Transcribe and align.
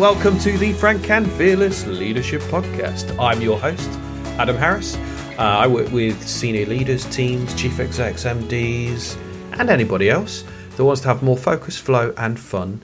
Welcome 0.00 0.38
to 0.38 0.56
the 0.56 0.72
Frank 0.72 1.10
and 1.10 1.30
Fearless 1.32 1.86
Leadership 1.86 2.40
Podcast. 2.44 3.14
I'm 3.18 3.42
your 3.42 3.58
host, 3.58 3.90
Adam 4.38 4.56
Harris. 4.56 4.96
Uh, 4.96 5.42
I 5.42 5.66
work 5.66 5.92
with 5.92 6.26
senior 6.26 6.64
leaders, 6.64 7.04
teams, 7.14 7.52
chief 7.54 7.78
execs, 7.78 8.24
MDs, 8.24 9.18
and 9.58 9.68
anybody 9.68 10.08
else 10.08 10.42
that 10.76 10.86
wants 10.86 11.02
to 11.02 11.08
have 11.08 11.22
more 11.22 11.36
focus, 11.36 11.76
flow, 11.76 12.14
and 12.16 12.40
fun 12.40 12.80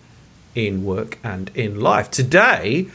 in 0.54 0.84
work 0.84 1.18
and 1.24 1.50
in 1.54 1.80
life. 1.80 2.10
Today, 2.10 2.88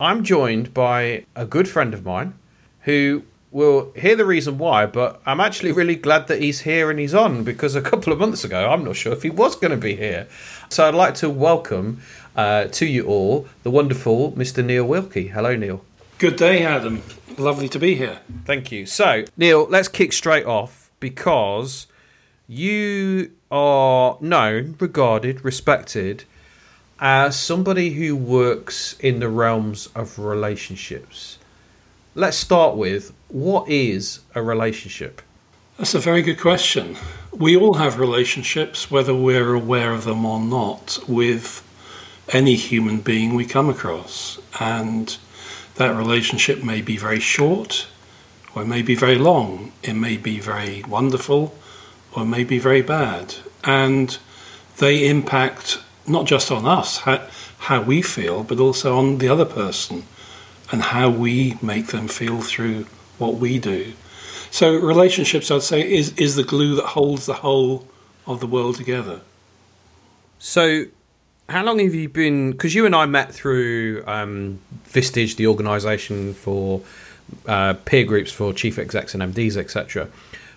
I'm 0.00 0.24
joined 0.24 0.74
by 0.74 1.24
a 1.36 1.46
good 1.46 1.68
friend 1.68 1.94
of 1.94 2.04
mine 2.04 2.34
who 2.80 3.22
will 3.52 3.92
hear 3.96 4.16
the 4.16 4.24
reason 4.24 4.58
why, 4.58 4.86
but 4.86 5.20
I'm 5.24 5.40
actually 5.40 5.70
really 5.70 5.96
glad 5.96 6.26
that 6.28 6.40
he's 6.40 6.60
here 6.60 6.90
and 6.90 6.98
he's 6.98 7.14
on 7.14 7.44
because 7.44 7.74
a 7.76 7.82
couple 7.82 8.12
of 8.12 8.18
months 8.18 8.44
ago, 8.44 8.70
I'm 8.70 8.84
not 8.84 8.96
sure 8.96 9.12
if 9.12 9.22
he 9.22 9.30
was 9.30 9.56
going 9.56 9.72
to 9.72 9.76
be 9.76 9.94
here. 9.94 10.28
So 10.68 10.86
I'd 10.86 10.94
like 10.94 11.14
to 11.16 11.30
welcome 11.30 12.00
uh, 12.36 12.64
to 12.64 12.86
you 12.86 13.06
all 13.06 13.46
the 13.62 13.70
wonderful 13.70 14.32
Mr. 14.32 14.64
Neil 14.64 14.84
Wilkie. 14.84 15.28
Hello, 15.28 15.56
Neil. 15.56 15.84
Good 16.18 16.36
day, 16.36 16.64
Adam. 16.64 17.02
Lovely 17.38 17.68
to 17.70 17.78
be 17.78 17.94
here. 17.94 18.20
Thank 18.44 18.70
you. 18.70 18.86
So, 18.86 19.24
Neil, 19.36 19.66
let's 19.68 19.88
kick 19.88 20.12
straight 20.12 20.44
off 20.44 20.90
because 21.00 21.86
you 22.46 23.30
are 23.50 24.18
known, 24.20 24.76
regarded, 24.78 25.44
respected 25.44 26.24
as 27.00 27.38
somebody 27.38 27.90
who 27.90 28.14
works 28.14 28.94
in 29.00 29.20
the 29.20 29.28
realms 29.28 29.88
of 29.94 30.18
relationships. 30.18 31.38
Let's 32.14 32.36
start 32.36 32.76
with 32.76 33.12
what 33.28 33.68
is 33.68 34.20
a 34.34 34.42
relationship? 34.42 35.22
That's 35.78 35.94
a 35.94 35.98
very 35.98 36.20
good 36.20 36.38
question. 36.38 36.96
We 37.32 37.56
all 37.56 37.74
have 37.74 37.98
relationships, 37.98 38.90
whether 38.90 39.14
we're 39.14 39.54
aware 39.54 39.92
of 39.92 40.04
them 40.04 40.26
or 40.26 40.38
not, 40.40 40.98
with 41.08 41.66
any 42.30 42.54
human 42.54 43.00
being 43.00 43.34
we 43.34 43.44
come 43.44 43.68
across. 43.68 44.38
And 44.58 45.16
that 45.76 45.96
relationship 45.96 46.62
may 46.62 46.80
be 46.80 46.96
very 46.96 47.20
short 47.20 47.86
or 48.54 48.62
it 48.62 48.66
may 48.66 48.82
be 48.82 48.94
very 48.94 49.18
long. 49.18 49.72
It 49.82 49.94
may 49.94 50.16
be 50.16 50.40
very 50.40 50.82
wonderful 50.84 51.54
or 52.14 52.22
it 52.22 52.26
may 52.26 52.44
be 52.44 52.58
very 52.58 52.82
bad. 52.82 53.36
And 53.64 54.18
they 54.78 55.08
impact 55.08 55.78
not 56.06 56.26
just 56.26 56.50
on 56.50 56.66
us, 56.66 56.98
how, 56.98 57.26
how 57.58 57.82
we 57.82 58.02
feel, 58.02 58.42
but 58.42 58.58
also 58.58 58.96
on 58.96 59.18
the 59.18 59.28
other 59.28 59.44
person 59.44 60.04
and 60.72 60.82
how 60.82 61.10
we 61.10 61.56
make 61.60 61.88
them 61.88 62.08
feel 62.08 62.40
through 62.40 62.84
what 63.18 63.34
we 63.34 63.58
do. 63.58 63.92
So 64.50 64.74
relationships, 64.74 65.50
I'd 65.50 65.62
say, 65.62 65.88
is, 65.88 66.12
is 66.14 66.36
the 66.36 66.42
glue 66.42 66.74
that 66.76 66.86
holds 66.86 67.26
the 67.26 67.34
whole 67.34 67.86
of 68.26 68.40
the 68.40 68.46
world 68.46 68.76
together. 68.76 69.20
So 70.38 70.86
how 71.50 71.64
long 71.64 71.78
have 71.80 71.94
you 71.94 72.08
been? 72.08 72.52
Because 72.52 72.74
you 72.74 72.86
and 72.86 72.94
I 72.94 73.06
met 73.06 73.34
through 73.34 74.04
um, 74.06 74.60
Vistage, 74.88 75.36
the 75.36 75.46
organisation 75.48 76.34
for 76.34 76.82
uh, 77.46 77.74
peer 77.84 78.04
groups 78.04 78.30
for 78.30 78.52
chief 78.52 78.78
execs 78.78 79.14
and 79.14 79.22
MDs, 79.22 79.56
etc. 79.56 80.08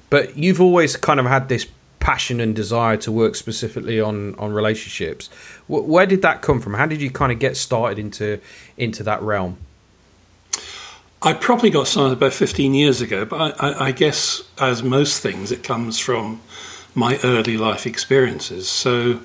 But 0.09 0.37
you've 0.37 0.61
always 0.61 0.95
kind 0.95 1.19
of 1.19 1.25
had 1.25 1.49
this 1.49 1.67
passion 1.99 2.39
and 2.39 2.55
desire 2.55 2.97
to 2.97 3.11
work 3.11 3.35
specifically 3.35 3.99
on 3.99 4.35
on 4.35 4.53
relationships. 4.53 5.29
W- 5.67 5.85
where 5.85 6.05
did 6.05 6.21
that 6.21 6.41
come 6.41 6.61
from? 6.61 6.75
How 6.75 6.85
did 6.85 7.01
you 7.01 7.09
kind 7.09 7.31
of 7.31 7.39
get 7.39 7.57
started 7.57 7.97
into 7.97 8.39
into 8.77 9.03
that 9.03 9.21
realm? 9.21 9.57
I 11.23 11.31
probably 11.31 11.69
got 11.69 11.87
started 11.87 12.17
about 12.17 12.33
15 12.33 12.73
years 12.73 12.99
ago, 12.99 13.23
but 13.23 13.57
I, 13.57 13.69
I, 13.69 13.85
I 13.85 13.91
guess, 13.93 14.43
as 14.59 14.83
most 14.83 15.21
things, 15.21 15.53
it 15.53 15.63
comes 15.63 15.97
from 15.97 16.41
my 16.93 17.17
early 17.23 17.55
life 17.55 17.87
experiences. 17.87 18.67
So, 18.67 19.21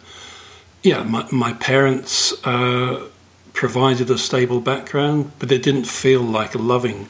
yeah, 0.83 1.03
my, 1.03 1.27
my 1.31 1.53
parents 1.55 2.33
uh, 2.47 3.09
provided 3.53 4.11
a 4.11 4.19
stable 4.19 4.61
background, 4.61 5.33
but 5.39 5.50
it 5.50 5.62
didn't 5.62 5.87
feel 5.87 6.22
like 6.22 6.55
a 6.55 6.59
loving 6.59 7.09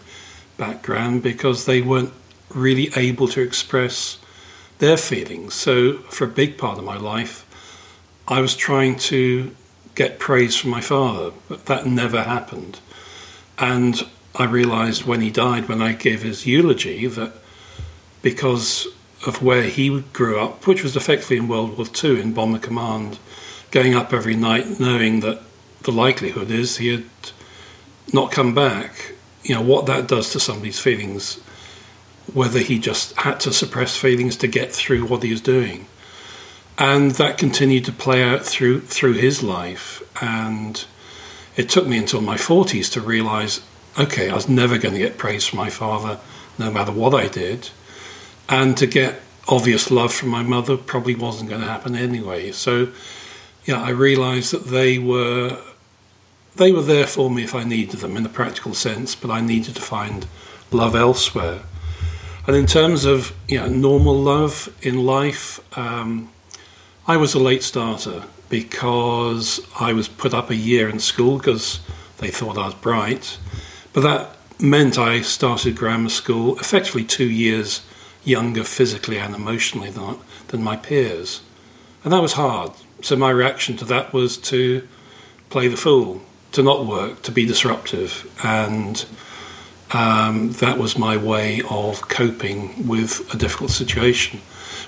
background 0.57 1.23
because 1.23 1.67
they 1.67 1.83
weren't 1.83 2.13
really 2.51 2.91
able 2.97 3.29
to 3.29 3.43
express 3.43 4.19
their 4.79 4.97
feelings. 4.97 5.55
So, 5.55 5.99
for 6.09 6.25
a 6.25 6.29
big 6.29 6.57
part 6.57 6.79
of 6.79 6.85
my 6.85 6.97
life, 6.97 7.45
I 8.27 8.41
was 8.41 8.57
trying 8.57 8.97
to 9.11 9.55
get 9.95 10.19
praise 10.19 10.57
from 10.57 10.71
my 10.71 10.81
father, 10.81 11.33
but 11.49 11.67
that 11.67 11.87
never 11.87 12.23
happened. 12.23 12.79
And 13.59 14.07
I 14.35 14.45
realized 14.45 15.05
when 15.05 15.21
he 15.21 15.31
died, 15.31 15.69
when 15.69 15.83
I 15.83 15.93
gave 15.93 16.23
his 16.23 16.47
eulogy, 16.47 17.07
that 17.09 17.33
because 18.23 18.87
of 19.27 19.43
where 19.43 19.65
he 19.65 20.01
grew 20.13 20.39
up, 20.39 20.67
which 20.67 20.83
was 20.83 20.97
effectively 20.97 21.37
in 21.37 21.49
World 21.49 21.77
War 21.77 21.87
II 22.03 22.21
in 22.21 22.33
Bomber 22.33 22.59
Command, 22.59 23.19
going 23.71 23.95
up 23.95 24.13
every 24.13 24.37
night 24.37 24.81
knowing 24.81 25.21
that 25.21 25.41
the 25.83 25.93
likelihood 25.93 26.51
is 26.51 26.77
he 26.77 26.89
had 26.89 27.05
not 28.13 28.33
come 28.33 28.55
back, 28.55 29.13
you 29.43 29.55
know, 29.55 29.61
what 29.61 29.87
that 29.87 30.09
does 30.09 30.33
to 30.33 30.41
somebody's 30.41 30.81
feelings, 30.81 31.37
whether 32.33 32.59
he 32.59 32.79
just 32.79 33.15
had 33.17 33.41
to 33.41 33.53
suppress 33.53 33.97
feelings 33.97 34.37
to 34.37 34.49
get 34.49 34.73
through 34.73 35.07
what 35.07 35.23
he 35.23 35.31
was 35.31 35.41
doing. 35.41 35.87
And 36.79 37.13
that 37.13 37.39
continued 37.39 37.85
to 37.87 37.93
play 37.93 38.23
out 38.23 38.45
through 38.45 38.83
through 38.83 39.15
his 39.15 39.43
life. 39.43 40.03
And 40.23 40.85
it 41.57 41.69
took 41.69 41.87
me 41.87 41.99
until 41.99 42.21
my 42.21 42.37
40s 42.37 42.93
to 42.93 43.01
realize 43.01 43.61
okay, 43.99 44.31
I 44.31 44.35
was 44.35 44.49
never 44.49 44.79
going 44.79 44.95
to 44.95 45.01
get 45.01 45.19
praise 45.19 45.45
from 45.45 45.59
my 45.59 45.71
father, 45.71 46.21
no 46.57 46.71
matter 46.71 46.93
what 46.93 47.15
I 47.15 47.27
did. 47.27 47.71
And 48.49 48.77
to 48.77 48.87
get 48.87 49.21
obvious 49.49 49.91
love 49.91 50.13
from 50.13 50.29
my 50.29 50.43
mother 50.43 50.77
probably 50.77 51.15
wasn't 51.15 51.51
going 51.51 51.63
to 51.63 51.67
happen 51.67 51.97
anyway. 51.97 52.53
So 52.53 52.89
yeah, 53.69 53.83
I 53.83 53.91
realised 53.91 54.51
that 54.55 54.65
they 54.65 54.99
were 54.99 55.59
they 56.57 56.73
were 56.73 56.83
there 56.83 57.07
for 57.07 57.31
me 57.31 57.45
if 57.45 57.55
I 57.55 57.65
needed 57.65 58.01
them 58.01 58.17
in 58.17 58.25
a 58.25 58.31
practical 58.31 58.73
sense, 58.73 59.15
but 59.15 59.31
I 59.31 59.43
needed 59.43 59.77
to 59.77 59.83
find 59.83 60.27
love 60.73 60.97
elsewhere. 60.97 61.61
And 62.47 62.57
in 62.57 62.65
terms 62.65 63.05
of 63.05 63.35
know, 63.59 63.69
normal 63.69 64.19
love 64.19 64.75
in 64.81 65.05
life, 65.05 65.61
um, 65.79 66.31
I 67.07 67.19
was 67.19 67.35
a 67.35 67.39
late 67.39 67.63
starter 67.63 68.25
because 68.49 69.61
I 69.79 69.93
was 69.93 70.09
put 70.09 70.33
up 70.33 70.49
a 70.49 70.57
year 70.57 70.89
in 70.89 70.99
school 70.99 71.37
because 71.37 71.81
they 72.17 72.29
thought 72.29 72.57
I 72.57 72.65
was 72.65 72.75
bright. 72.75 73.37
But 73.93 74.01
that 74.01 74.37
meant 74.59 74.97
I 74.99 75.21
started 75.21 75.77
grammar 75.77 76.09
school 76.09 76.59
effectively 76.59 77.05
two 77.05 77.29
years 77.29 77.83
younger 78.25 78.65
physically 78.65 79.19
and 79.19 79.35
emotionally 79.35 79.91
than, 79.91 80.17
than 80.49 80.65
my 80.65 80.77
peers. 80.77 81.43
And 82.03 82.15
that 82.15 82.23
was 82.23 82.33
hard 82.33 82.73
so 83.03 83.17
my 83.17 83.31
reaction 83.31 83.77
to 83.79 83.85
that 83.87 84.13
was 84.13 84.37
to 84.37 84.87
play 85.51 85.69
the 85.69 85.77
fool, 85.77 86.21
to 86.53 86.63
not 86.63 86.87
work, 86.87 87.23
to 87.23 87.33
be 87.33 87.47
disruptive, 87.47 88.31
and 88.45 89.05
um, 89.93 90.53
that 90.53 90.79
was 90.79 90.99
my 90.99 91.17
way 91.17 91.63
of 91.71 92.09
coping 92.09 92.87
with 92.87 93.33
a 93.33 93.37
difficult 93.37 93.71
situation. 93.71 94.41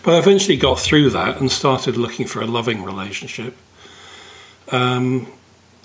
But 0.02 0.14
I 0.14 0.18
eventually 0.18 0.56
got 0.56 0.78
through 0.78 1.10
that 1.10 1.40
and 1.40 1.50
started 1.50 1.96
looking 1.96 2.26
for 2.26 2.40
a 2.40 2.46
loving 2.46 2.82
relationship, 2.84 3.56
um, 4.70 5.26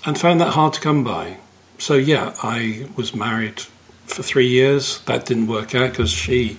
and 0.04 0.18
found 0.18 0.40
that 0.40 0.52
hard 0.52 0.74
to 0.74 0.80
come 0.80 1.04
by. 1.04 1.38
So 1.78 1.94
yeah, 1.94 2.34
I 2.42 2.88
was 2.96 3.14
married 3.14 3.60
for 4.06 4.22
three 4.22 4.48
years. 4.48 5.00
That 5.02 5.26
didn't 5.26 5.48
work 5.48 5.74
out 5.74 5.90
because 5.90 6.10
she 6.10 6.58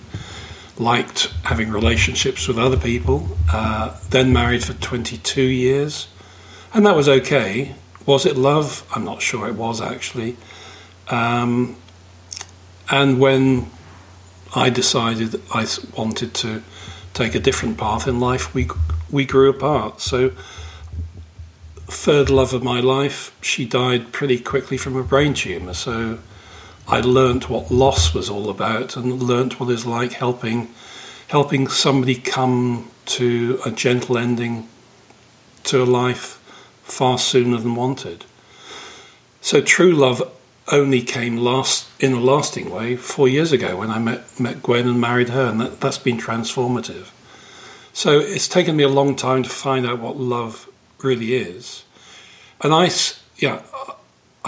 liked 0.78 1.32
having 1.44 1.70
relationships 1.70 2.46
with 2.48 2.58
other 2.58 2.76
people, 2.76 3.36
uh, 3.52 3.98
then 4.10 4.32
married 4.32 4.64
for 4.64 4.74
22 4.74 5.42
years, 5.42 6.08
and 6.72 6.86
that 6.86 6.94
was 6.94 7.08
okay. 7.08 7.74
Was 8.06 8.24
it 8.24 8.36
love? 8.36 8.88
I'm 8.94 9.04
not 9.04 9.20
sure 9.20 9.48
it 9.48 9.54
was 9.54 9.80
actually. 9.80 10.36
Um, 11.08 11.76
and 12.90 13.18
when 13.18 13.70
I 14.54 14.70
decided 14.70 15.40
I 15.52 15.66
wanted 15.96 16.34
to 16.34 16.62
take 17.12 17.34
a 17.34 17.40
different 17.40 17.76
path 17.76 18.06
in 18.06 18.20
life, 18.20 18.54
we 18.54 18.68
we 19.10 19.24
grew 19.24 19.50
apart. 19.50 20.00
So, 20.00 20.32
third 21.86 22.30
love 22.30 22.52
of 22.54 22.62
my 22.62 22.80
life, 22.80 23.36
she 23.42 23.64
died 23.64 24.12
pretty 24.12 24.38
quickly 24.38 24.76
from 24.76 24.96
a 24.96 25.02
brain 25.02 25.34
tumor. 25.34 25.74
So, 25.74 26.18
I 26.88 27.00
learnt 27.00 27.50
what 27.50 27.70
loss 27.70 28.14
was 28.14 28.30
all 28.30 28.48
about 28.48 28.96
and 28.96 29.22
learnt 29.22 29.60
what 29.60 29.70
it's 29.70 29.84
like 29.84 30.12
helping 30.12 30.72
helping 31.28 31.68
somebody 31.68 32.14
come 32.14 32.90
to 33.04 33.60
a 33.66 33.70
gentle 33.70 34.16
ending 34.16 34.66
to 35.64 35.82
a 35.82 35.84
life 35.84 36.36
far 36.82 37.18
sooner 37.18 37.58
than 37.58 37.74
wanted. 37.74 38.24
So 39.42 39.60
true 39.60 39.92
love 39.92 40.22
only 40.72 41.02
came 41.02 41.36
last 41.36 41.88
in 42.00 42.14
a 42.14 42.20
lasting 42.20 42.70
way 42.70 42.96
four 42.96 43.28
years 43.28 43.52
ago 43.52 43.76
when 43.76 43.90
I 43.90 43.98
met 43.98 44.40
met 44.40 44.62
Gwen 44.62 44.88
and 44.88 45.00
married 45.00 45.28
her, 45.28 45.46
and 45.46 45.60
that, 45.60 45.80
that's 45.80 45.98
been 45.98 46.18
transformative. 46.18 47.08
So 47.92 48.18
it's 48.18 48.48
taken 48.48 48.76
me 48.76 48.84
a 48.84 48.88
long 48.88 49.14
time 49.14 49.42
to 49.42 49.50
find 49.50 49.86
out 49.86 49.98
what 49.98 50.16
love 50.16 50.68
really 51.02 51.34
is, 51.34 51.84
and 52.62 52.72
I 52.72 52.90
yeah 53.36 53.62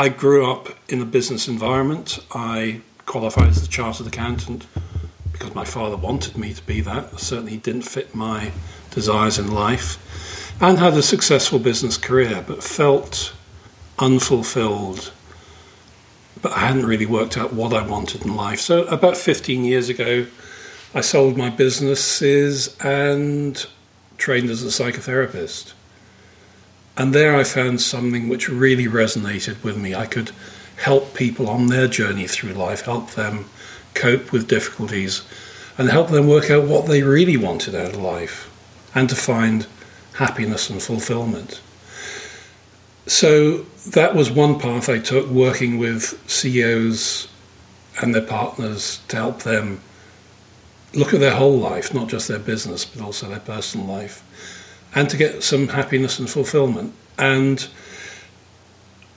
I 0.01 0.09
grew 0.09 0.51
up 0.51 0.71
in 0.89 1.03
a 1.03 1.05
business 1.05 1.47
environment. 1.47 2.21
I 2.33 2.81
qualified 3.05 3.49
as 3.49 3.63
a 3.63 3.69
chartered 3.69 4.07
accountant 4.07 4.67
because 5.31 5.55
my 5.55 5.67
father 5.67 5.99
wanted 5.99 6.39
me 6.39 6.55
to 6.55 6.63
be 6.63 6.81
that. 6.81 7.21
Certainly 7.21 7.59
didn't 7.59 7.83
fit 7.83 8.15
my 8.15 8.51
desires 8.93 9.39
in 9.39 9.53
life. 9.53 10.57
And 10.59 10.79
had 10.79 10.95
a 10.95 11.03
successful 11.03 11.59
business 11.59 11.99
career, 11.99 12.43
but 12.49 12.63
felt 12.63 13.35
unfulfilled, 13.99 15.13
but 16.41 16.53
I 16.53 16.61
hadn't 16.61 16.87
really 16.87 17.05
worked 17.05 17.37
out 17.37 17.53
what 17.53 17.75
I 17.75 17.87
wanted 17.87 18.25
in 18.25 18.35
life. 18.35 18.61
So, 18.61 18.85
about 18.85 19.19
15 19.19 19.67
years 19.67 19.91
ago, 19.91 20.27
I 20.95 21.03
sold 21.03 21.37
my 21.37 21.51
businesses 21.51 22.75
and 22.81 23.67
trained 24.17 24.49
as 24.49 24.63
a 24.63 24.69
psychotherapist. 24.69 25.75
And 27.01 27.15
there 27.15 27.35
I 27.35 27.45
found 27.45 27.81
something 27.81 28.29
which 28.29 28.51
really 28.51 28.85
resonated 28.85 29.65
with 29.65 29.79
me. 29.79 29.95
I 29.95 30.05
could 30.05 30.33
help 30.77 31.15
people 31.15 31.49
on 31.49 31.69
their 31.69 31.89
journey 31.89 32.27
through 32.27 32.53
life, 32.53 32.83
help 32.83 33.13
them 33.13 33.47
cope 33.95 34.33
with 34.33 34.49
difficulties, 34.49 35.23
and 35.79 35.89
help 35.89 36.11
them 36.11 36.29
work 36.29 36.51
out 36.51 36.65
what 36.65 36.85
they 36.85 37.03
really 37.03 37.39
wanted 37.39 37.75
out 37.75 37.95
of 37.95 38.03
life 38.03 38.51
and 38.95 39.09
to 39.09 39.17
find 39.17 39.67
happiness 40.17 40.69
and 40.69 40.83
fulfillment. 40.83 41.63
So 43.07 43.63
that 43.89 44.15
was 44.15 44.31
one 44.31 44.59
path 44.59 44.91
I 44.91 44.99
took, 44.99 45.27
working 45.29 45.79
with 45.79 46.23
CEOs 46.31 47.29
and 48.03 48.15
their 48.15 48.21
partners 48.21 49.01
to 49.09 49.17
help 49.17 49.45
them 49.45 49.81
look 50.93 51.15
at 51.15 51.21
their 51.21 51.37
whole 51.37 51.59
life, 51.59 51.95
not 51.95 52.09
just 52.09 52.29
their 52.29 52.39
business, 52.39 52.85
but 52.85 53.03
also 53.03 53.31
their 53.31 53.41
personal 53.41 53.87
life, 53.87 54.23
and 54.95 55.09
to 55.11 55.17
get 55.17 55.43
some 55.43 55.69
happiness 55.69 56.19
and 56.19 56.29
fulfillment. 56.29 56.95
And 57.19 57.69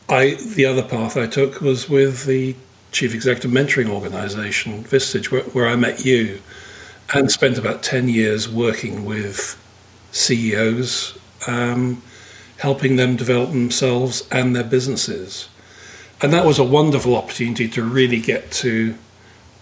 I, 0.09 0.35
the 0.55 0.65
other 0.65 0.83
path 0.83 1.17
I 1.17 1.27
took 1.27 1.61
was 1.61 1.89
with 1.89 2.25
the 2.25 2.55
chief 2.91 3.15
executive 3.15 3.51
mentoring 3.51 3.89
organization, 3.89 4.83
Vistage, 4.83 5.31
where, 5.31 5.43
where 5.43 5.67
I 5.67 5.75
met 5.75 6.05
you, 6.05 6.41
and 7.13 7.31
spent 7.31 7.57
about 7.57 7.83
10 7.83 8.09
years 8.09 8.47
working 8.47 9.05
with 9.05 9.59
CEOs, 10.11 11.17
um, 11.47 12.01
helping 12.57 12.95
them 12.95 13.15
develop 13.15 13.49
themselves 13.49 14.27
and 14.31 14.55
their 14.55 14.63
businesses. 14.63 15.49
And 16.21 16.31
that 16.31 16.45
was 16.45 16.59
a 16.59 16.63
wonderful 16.63 17.15
opportunity 17.15 17.67
to 17.69 17.83
really 17.83 18.19
get 18.19 18.51
to 18.51 18.95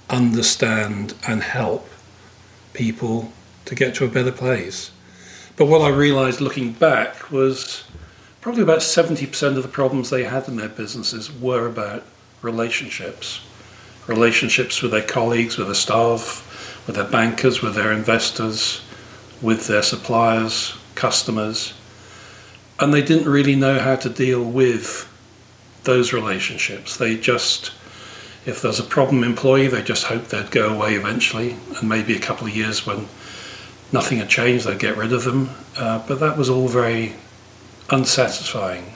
understand 0.09 1.15
and 1.27 1.41
help 1.41 1.87
people 2.73 3.31
to 3.65 3.75
get 3.75 3.95
to 3.95 4.05
a 4.05 4.07
better 4.07 4.31
place. 4.31 4.91
But 5.56 5.65
what 5.65 5.81
I 5.81 5.89
realized 5.89 6.42
looking 6.42 6.74
back 6.74 7.31
was 7.31 7.83
probably 8.39 8.63
about 8.63 8.80
70% 8.80 9.57
of 9.57 9.63
the 9.63 9.69
problems 9.69 10.09
they 10.09 10.24
had 10.24 10.48
in 10.48 10.57
their 10.57 10.69
businesses 10.69 11.31
were 11.31 11.68
about 11.68 12.03
relationships. 12.42 13.42
Relationships 14.07 14.81
with 14.81 14.92
their 14.92 15.03
colleagues, 15.03 15.57
with 15.57 15.68
their 15.68 15.75
staff, 15.75 16.86
with 16.88 16.95
their 16.95 17.06
bankers, 17.06 17.62
with 17.62 17.75
their 17.75 17.92
investors, 17.92 18.81
with 19.42 19.68
their 19.68 19.83
suppliers, 19.83 20.75
customers. 20.95 21.74
And 22.80 22.94
they 22.94 23.04
didn't 23.04 23.30
really 23.30 23.56
know 23.56 23.80
how 23.80 23.95
to 23.97 24.09
deal 24.09 24.44
with 24.44 25.07
those 25.83 26.13
relationships. 26.13 26.97
They 26.97 27.18
just 27.18 27.71
if 28.45 28.62
there's 28.62 28.80
a 28.80 28.83
problem 28.83 29.24
employee, 29.24 29.68
they 29.68 29.83
just 29.83 30.06
hoped 30.06 30.30
they'd 30.30 30.50
go 30.50 30.74
away 30.74 30.95
eventually, 30.95 31.57
and 31.77 31.88
maybe 31.88 32.15
a 32.15 32.19
couple 32.19 32.47
of 32.47 32.56
years 32.56 32.86
when 32.86 33.07
nothing 33.91 34.19
had 34.19 34.29
changed, 34.29 34.65
they'd 34.65 34.79
get 34.79 34.97
rid 34.97 35.13
of 35.13 35.23
them. 35.23 35.49
Uh, 35.77 36.05
but 36.07 36.19
that 36.19 36.38
was 36.38 36.49
all 36.49 36.67
very 36.67 37.13
unsatisfying. 37.89 38.93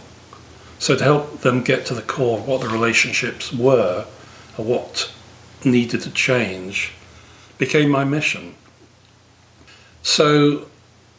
So 0.79 0.95
to 0.95 1.03
help 1.03 1.41
them 1.41 1.63
get 1.63 1.85
to 1.87 1.93
the 1.93 2.01
core 2.01 2.39
of 2.39 2.47
what 2.47 2.61
the 2.61 2.67
relationships 2.67 3.51
were, 3.51 4.05
or 4.57 4.65
what 4.65 5.11
needed 5.63 6.01
to 6.01 6.11
change, 6.11 6.91
became 7.57 7.89
my 7.89 8.03
mission. 8.03 8.55
So, 10.03 10.67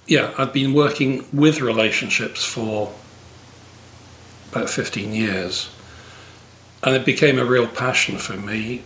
yeah, 0.07 0.33
I'd 0.39 0.53
been 0.53 0.75
working 0.75 1.27
with 1.33 1.61
relationships 1.61 2.45
for 2.45 2.93
about 4.53 4.71
15 4.71 5.13
years 5.13 5.71
and 6.83 6.95
it 6.95 7.05
became 7.05 7.39
a 7.39 7.45
real 7.45 7.67
passion 7.67 8.17
for 8.17 8.37
me 8.37 8.83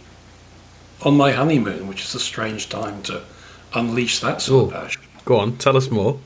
on 1.03 1.17
my 1.17 1.33
honeymoon, 1.33 1.87
which 1.87 2.03
is 2.03 2.15
a 2.15 2.21
strange 2.21 2.69
time 2.69 3.03
to 3.03 3.23
unleash 3.75 4.21
that 4.21 4.43
sort 4.43 4.73
Ooh, 4.73 4.77
of 4.77 4.83
passion. 4.83 5.03
Go 5.25 5.39
on, 5.39 5.57
tell 5.59 5.77
us 5.77 5.91
more. 5.91 6.19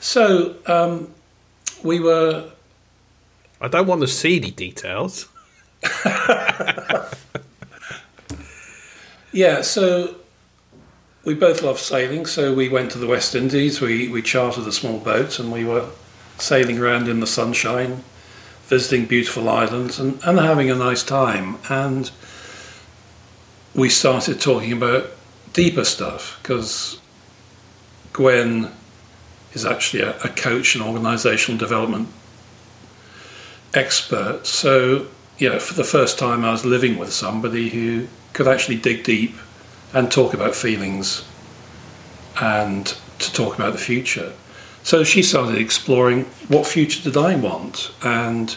So 0.00 0.56
um, 0.66 1.12
we 1.82 2.00
were. 2.00 2.50
I 3.60 3.68
don't 3.68 3.86
want 3.86 4.00
the 4.00 4.08
seedy 4.08 4.50
details. 4.50 5.28
yeah, 9.32 9.62
so 9.62 10.16
we 11.24 11.34
both 11.34 11.62
love 11.62 11.78
sailing, 11.78 12.26
so 12.26 12.52
we 12.54 12.68
went 12.68 12.90
to 12.92 12.98
the 12.98 13.06
West 13.06 13.34
Indies. 13.34 13.80
We, 13.80 14.08
we 14.08 14.20
chartered 14.22 14.66
a 14.66 14.72
small 14.72 14.98
boat 14.98 15.38
and 15.38 15.50
we 15.50 15.64
were 15.64 15.88
sailing 16.38 16.78
around 16.78 17.08
in 17.08 17.20
the 17.20 17.26
sunshine 17.26 18.04
visiting 18.66 19.06
beautiful 19.06 19.48
islands 19.48 20.00
and, 20.00 20.18
and 20.24 20.38
having 20.38 20.70
a 20.70 20.74
nice 20.74 21.04
time. 21.04 21.58
And 21.68 22.10
we 23.74 23.88
started 23.88 24.40
talking 24.40 24.72
about 24.72 25.10
deeper 25.56 25.84
stuff 25.84 26.38
because 26.42 27.00
Gwen 28.12 28.70
is 29.54 29.64
actually 29.64 30.02
a, 30.02 30.10
a 30.20 30.28
coach 30.28 30.74
and 30.74 30.84
organizational 30.84 31.58
development 31.58 32.08
expert. 33.72 34.46
So, 34.46 35.06
you 35.38 35.48
know, 35.48 35.58
for 35.58 35.72
the 35.72 35.82
first 35.82 36.18
time, 36.18 36.44
I 36.44 36.52
was 36.52 36.66
living 36.66 36.98
with 36.98 37.10
somebody 37.10 37.70
who 37.70 38.06
could 38.34 38.46
actually 38.46 38.76
dig 38.76 39.02
deep 39.02 39.34
and 39.94 40.12
talk 40.12 40.34
about 40.34 40.54
feelings 40.54 41.24
and 42.38 42.86
to 43.18 43.32
talk 43.32 43.54
about 43.54 43.72
the 43.72 43.78
future. 43.78 44.34
So 44.82 45.04
she 45.04 45.22
started 45.22 45.56
exploring 45.56 46.24
what 46.48 46.66
future 46.66 47.02
did 47.02 47.16
I 47.16 47.34
want, 47.34 47.92
and 48.02 48.54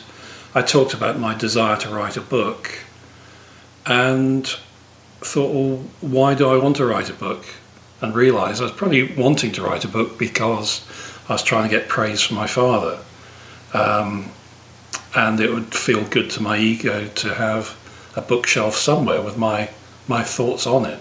I 0.53 0.61
talked 0.61 0.93
about 0.93 1.17
my 1.17 1.33
desire 1.33 1.77
to 1.77 1.89
write 1.89 2.17
a 2.17 2.21
book, 2.21 2.79
and 3.85 4.53
thought, 5.21 5.53
well, 5.53 5.77
why 6.01 6.33
do 6.33 6.49
I 6.49 6.57
want 6.57 6.77
to 6.77 6.85
write 6.85 7.09
a 7.09 7.13
book? 7.13 7.45
And 8.01 8.15
realised 8.15 8.61
I 8.61 8.65
was 8.65 8.71
probably 8.71 9.13
wanting 9.13 9.51
to 9.53 9.61
write 9.61 9.83
a 9.83 9.89
book 9.89 10.17
because 10.17 10.85
I 11.27 11.33
was 11.33 11.43
trying 11.43 11.63
to 11.63 11.69
get 11.69 11.89
praise 11.89 12.21
from 12.21 12.37
my 12.37 12.47
father, 12.47 12.99
um, 13.73 14.31
and 15.15 15.39
it 15.39 15.51
would 15.51 15.73
feel 15.73 16.05
good 16.05 16.29
to 16.31 16.41
my 16.41 16.57
ego 16.57 17.07
to 17.07 17.33
have 17.33 17.77
a 18.15 18.21
bookshelf 18.21 18.75
somewhere 18.75 19.21
with 19.21 19.37
my 19.37 19.69
my 20.07 20.23
thoughts 20.23 20.65
on 20.65 20.85
it. 20.85 20.99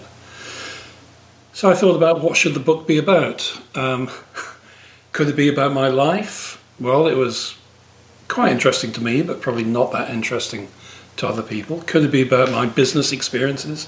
So 1.53 1.69
I 1.69 1.73
thought 1.73 1.95
about 1.95 2.21
what 2.21 2.37
should 2.37 2.53
the 2.53 2.59
book 2.59 2.85
be 2.85 2.97
about. 2.97 3.59
Um, 3.75 4.09
Could 5.11 5.29
it 5.29 5.35
be 5.35 5.49
about 5.49 5.73
my 5.73 5.87
life? 5.87 6.63
Well, 6.79 7.07
it 7.07 7.15
was 7.15 7.55
quite 8.27 8.51
interesting 8.51 8.91
to 8.93 9.03
me, 9.03 9.21
but 9.21 9.41
probably 9.41 9.63
not 9.63 9.91
that 9.91 10.11
interesting 10.11 10.69
to 11.19 11.27
other 11.27 11.43
people. 11.43 11.81
Could 11.85 12.03
it 12.03 12.11
be 12.11 12.21
about 12.21 12.51
my 12.51 12.65
business 12.65 13.11
experiences? 13.11 13.87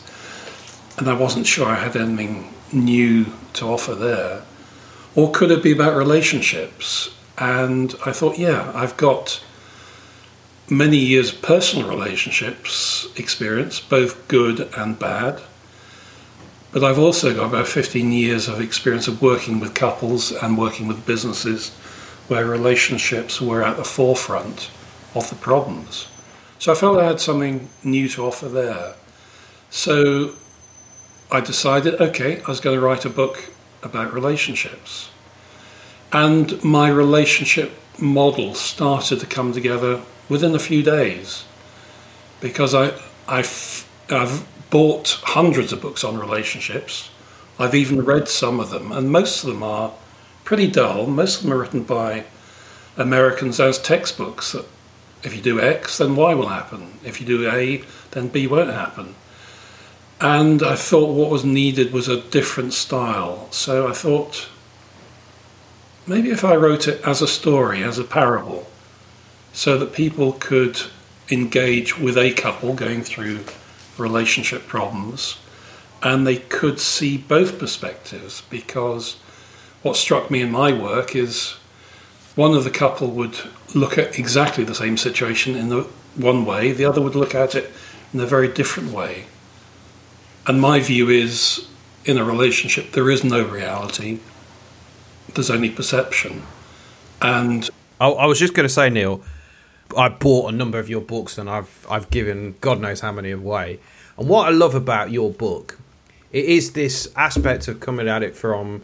And 0.97 1.09
I 1.09 1.13
wasn't 1.13 1.47
sure 1.47 1.67
I 1.67 1.75
had 1.75 1.95
anything 1.95 2.53
new 2.71 3.25
to 3.53 3.65
offer 3.65 3.95
there. 3.95 4.43
Or 5.15 5.31
could 5.31 5.51
it 5.51 5.63
be 5.63 5.71
about 5.71 5.95
relationships? 5.95 7.13
And 7.37 7.95
I 8.05 8.11
thought, 8.11 8.37
yeah, 8.37 8.71
I've 8.75 8.97
got 8.97 9.43
many 10.69 10.97
years 10.97 11.33
of 11.33 11.41
personal 11.41 11.89
relationships 11.89 13.07
experience, 13.17 13.79
both 13.79 14.27
good 14.27 14.69
and 14.77 14.97
bad. 14.97 15.41
But 16.71 16.83
I've 16.83 16.99
also 16.99 17.33
got 17.35 17.47
about 17.47 17.67
15 17.67 18.11
years 18.11 18.47
of 18.47 18.61
experience 18.61 19.07
of 19.07 19.21
working 19.21 19.59
with 19.59 19.73
couples 19.73 20.31
and 20.31 20.57
working 20.57 20.87
with 20.87 21.05
businesses 21.05 21.69
where 22.29 22.45
relationships 22.45 23.41
were 23.41 23.63
at 23.63 23.75
the 23.75 23.83
forefront 23.83 24.69
of 25.13 25.29
the 25.29 25.35
problems. 25.35 26.07
So 26.61 26.71
I 26.71 26.75
felt 26.75 26.99
I 26.99 27.05
had 27.05 27.19
something 27.19 27.69
new 27.83 28.07
to 28.09 28.23
offer 28.23 28.47
there. 28.47 28.93
So 29.71 30.35
I 31.31 31.41
decided, 31.41 31.99
okay, 31.99 32.39
I 32.43 32.47
was 32.47 32.59
going 32.59 32.79
to 32.79 32.85
write 32.85 33.03
a 33.03 33.09
book 33.09 33.49
about 33.81 34.13
relationships. 34.13 35.09
And 36.13 36.63
my 36.63 36.87
relationship 36.87 37.71
model 37.97 38.53
started 38.53 39.19
to 39.21 39.25
come 39.25 39.53
together 39.53 40.03
within 40.29 40.53
a 40.53 40.59
few 40.59 40.83
days 40.83 41.45
because 42.41 42.75
I, 42.75 42.93
I've, 43.27 43.89
I've 44.11 44.47
bought 44.69 45.19
hundreds 45.23 45.73
of 45.73 45.81
books 45.81 46.03
on 46.03 46.19
relationships. 46.19 47.09
I've 47.57 47.73
even 47.73 48.05
read 48.05 48.27
some 48.27 48.59
of 48.59 48.69
them, 48.69 48.91
and 48.91 49.11
most 49.11 49.43
of 49.43 49.49
them 49.49 49.63
are 49.63 49.93
pretty 50.43 50.67
dull. 50.67 51.07
Most 51.07 51.37
of 51.37 51.43
them 51.45 51.53
are 51.53 51.61
written 51.61 51.81
by 51.81 52.25
Americans 52.97 53.59
as 53.59 53.79
textbooks. 53.79 54.51
That 54.51 54.67
if 55.23 55.35
you 55.35 55.41
do 55.41 55.59
X, 55.59 55.97
then 55.97 56.15
Y 56.15 56.33
will 56.33 56.47
happen. 56.47 56.99
If 57.03 57.21
you 57.21 57.27
do 57.27 57.49
A, 57.49 57.83
then 58.11 58.27
B 58.27 58.47
won't 58.47 58.71
happen. 58.71 59.15
And 60.19 60.61
I 60.61 60.75
thought 60.75 61.15
what 61.15 61.31
was 61.31 61.43
needed 61.43 61.91
was 61.91 62.07
a 62.07 62.21
different 62.21 62.73
style. 62.73 63.47
So 63.51 63.87
I 63.87 63.93
thought 63.93 64.47
maybe 66.05 66.29
if 66.29 66.43
I 66.43 66.55
wrote 66.55 66.87
it 66.87 67.01
as 67.05 67.21
a 67.21 67.27
story, 67.27 67.83
as 67.83 67.97
a 67.97 68.03
parable, 68.03 68.67
so 69.53 69.77
that 69.77 69.93
people 69.93 70.33
could 70.33 70.81
engage 71.29 71.97
with 71.97 72.17
a 72.17 72.33
couple 72.33 72.73
going 72.73 73.03
through 73.03 73.39
relationship 73.97 74.67
problems, 74.67 75.37
and 76.03 76.25
they 76.25 76.37
could 76.37 76.79
see 76.79 77.17
both 77.17 77.59
perspectives 77.59 78.41
because 78.49 79.17
what 79.81 79.95
struck 79.95 80.29
me 80.31 80.41
in 80.41 80.51
my 80.51 80.71
work 80.71 81.15
is 81.15 81.55
one 82.35 82.53
of 82.53 82.63
the 82.63 82.69
couple 82.69 83.09
would 83.11 83.37
look 83.75 83.97
at 83.97 84.17
exactly 84.17 84.63
the 84.63 84.75
same 84.75 84.97
situation 84.97 85.55
in 85.55 85.69
the 85.69 85.83
one 86.15 86.45
way, 86.45 86.71
the 86.71 86.85
other 86.85 87.01
would 87.01 87.15
look 87.15 87.35
at 87.35 87.55
it 87.55 87.71
in 88.13 88.19
a 88.19 88.25
very 88.25 88.47
different 88.47 88.91
way. 88.91 89.25
And 90.47 90.59
my 90.59 90.79
view 90.79 91.09
is 91.09 91.67
in 92.05 92.17
a 92.17 92.23
relationship, 92.23 92.91
there 92.91 93.09
is 93.09 93.23
no 93.23 93.43
reality, 93.43 94.19
there's 95.33 95.49
only 95.49 95.69
perception. 95.69 96.43
And 97.21 97.69
I, 97.99 98.09
I 98.09 98.25
was 98.25 98.39
just 98.39 98.53
going 98.53 98.67
to 98.67 98.73
say, 98.73 98.89
Neil, 98.89 99.21
I 99.95 100.09
bought 100.09 100.51
a 100.51 100.55
number 100.55 100.79
of 100.79 100.89
your 100.89 101.01
books 101.01 101.37
and 101.37 101.49
I've 101.49 101.85
I've 101.89 102.09
given 102.09 102.55
God 102.61 102.79
knows 102.79 103.01
how 103.01 103.11
many 103.11 103.31
away. 103.31 103.79
And 104.17 104.27
what 104.27 104.47
I 104.47 104.51
love 104.51 104.75
about 104.75 105.11
your 105.11 105.31
book, 105.31 105.77
it 106.31 106.45
is 106.45 106.73
this 106.73 107.11
aspect 107.15 107.67
of 107.67 107.79
coming 107.79 108.07
at 108.07 108.23
it 108.23 108.35
from 108.35 108.81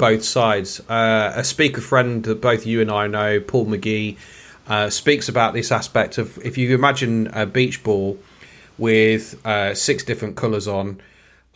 both 0.00 0.24
sides. 0.24 0.80
Uh, 0.88 1.32
a 1.36 1.44
speaker 1.44 1.82
friend 1.82 2.24
that 2.24 2.40
both 2.40 2.66
you 2.66 2.80
and 2.80 2.90
I 2.90 3.06
know, 3.06 3.38
Paul 3.38 3.66
McGee, 3.66 4.16
uh, 4.66 4.88
speaks 4.88 5.28
about 5.28 5.52
this 5.52 5.70
aspect 5.70 6.16
of 6.16 6.38
if 6.38 6.56
you 6.56 6.74
imagine 6.74 7.26
a 7.28 7.44
beach 7.44 7.84
ball 7.84 8.18
with 8.78 9.38
uh, 9.46 9.74
six 9.74 10.02
different 10.02 10.36
colours 10.36 10.66
on, 10.66 11.02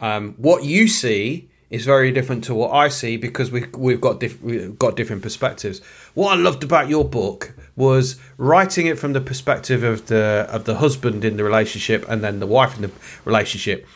um, 0.01 0.35
what 0.37 0.63
you 0.63 0.87
see 0.89 1.49
is 1.71 1.87
very 1.87 2.13
different 2.13 2.45
to 2.45 2.55
what 2.55 2.71
I 2.71 2.89
see 2.89 3.17
because 3.17 3.51
we 3.51 3.65
we've 3.77 4.01
got 4.01 4.21
diff- 4.21 4.43
we've 4.43 4.79
got 4.79 4.95
different 4.95 5.23
perspectives. 5.23 5.81
What 6.13 6.37
I 6.37 6.41
loved 6.41 6.63
about 6.63 6.91
your 6.91 7.05
book 7.05 7.55
was 7.77 8.21
writing 8.37 8.87
it 8.87 8.99
from 8.99 9.15
the 9.15 9.23
perspective 9.23 9.83
of 9.83 10.07
the 10.07 10.47
of 10.51 10.65
the 10.65 10.77
husband 10.77 11.25
in 11.25 11.39
the 11.39 11.45
relationship 11.45 12.05
and 12.11 12.23
then 12.23 12.41
the 12.41 12.47
wife 12.47 12.77
in 12.77 12.83
the 12.83 12.91
relationship. 13.25 13.87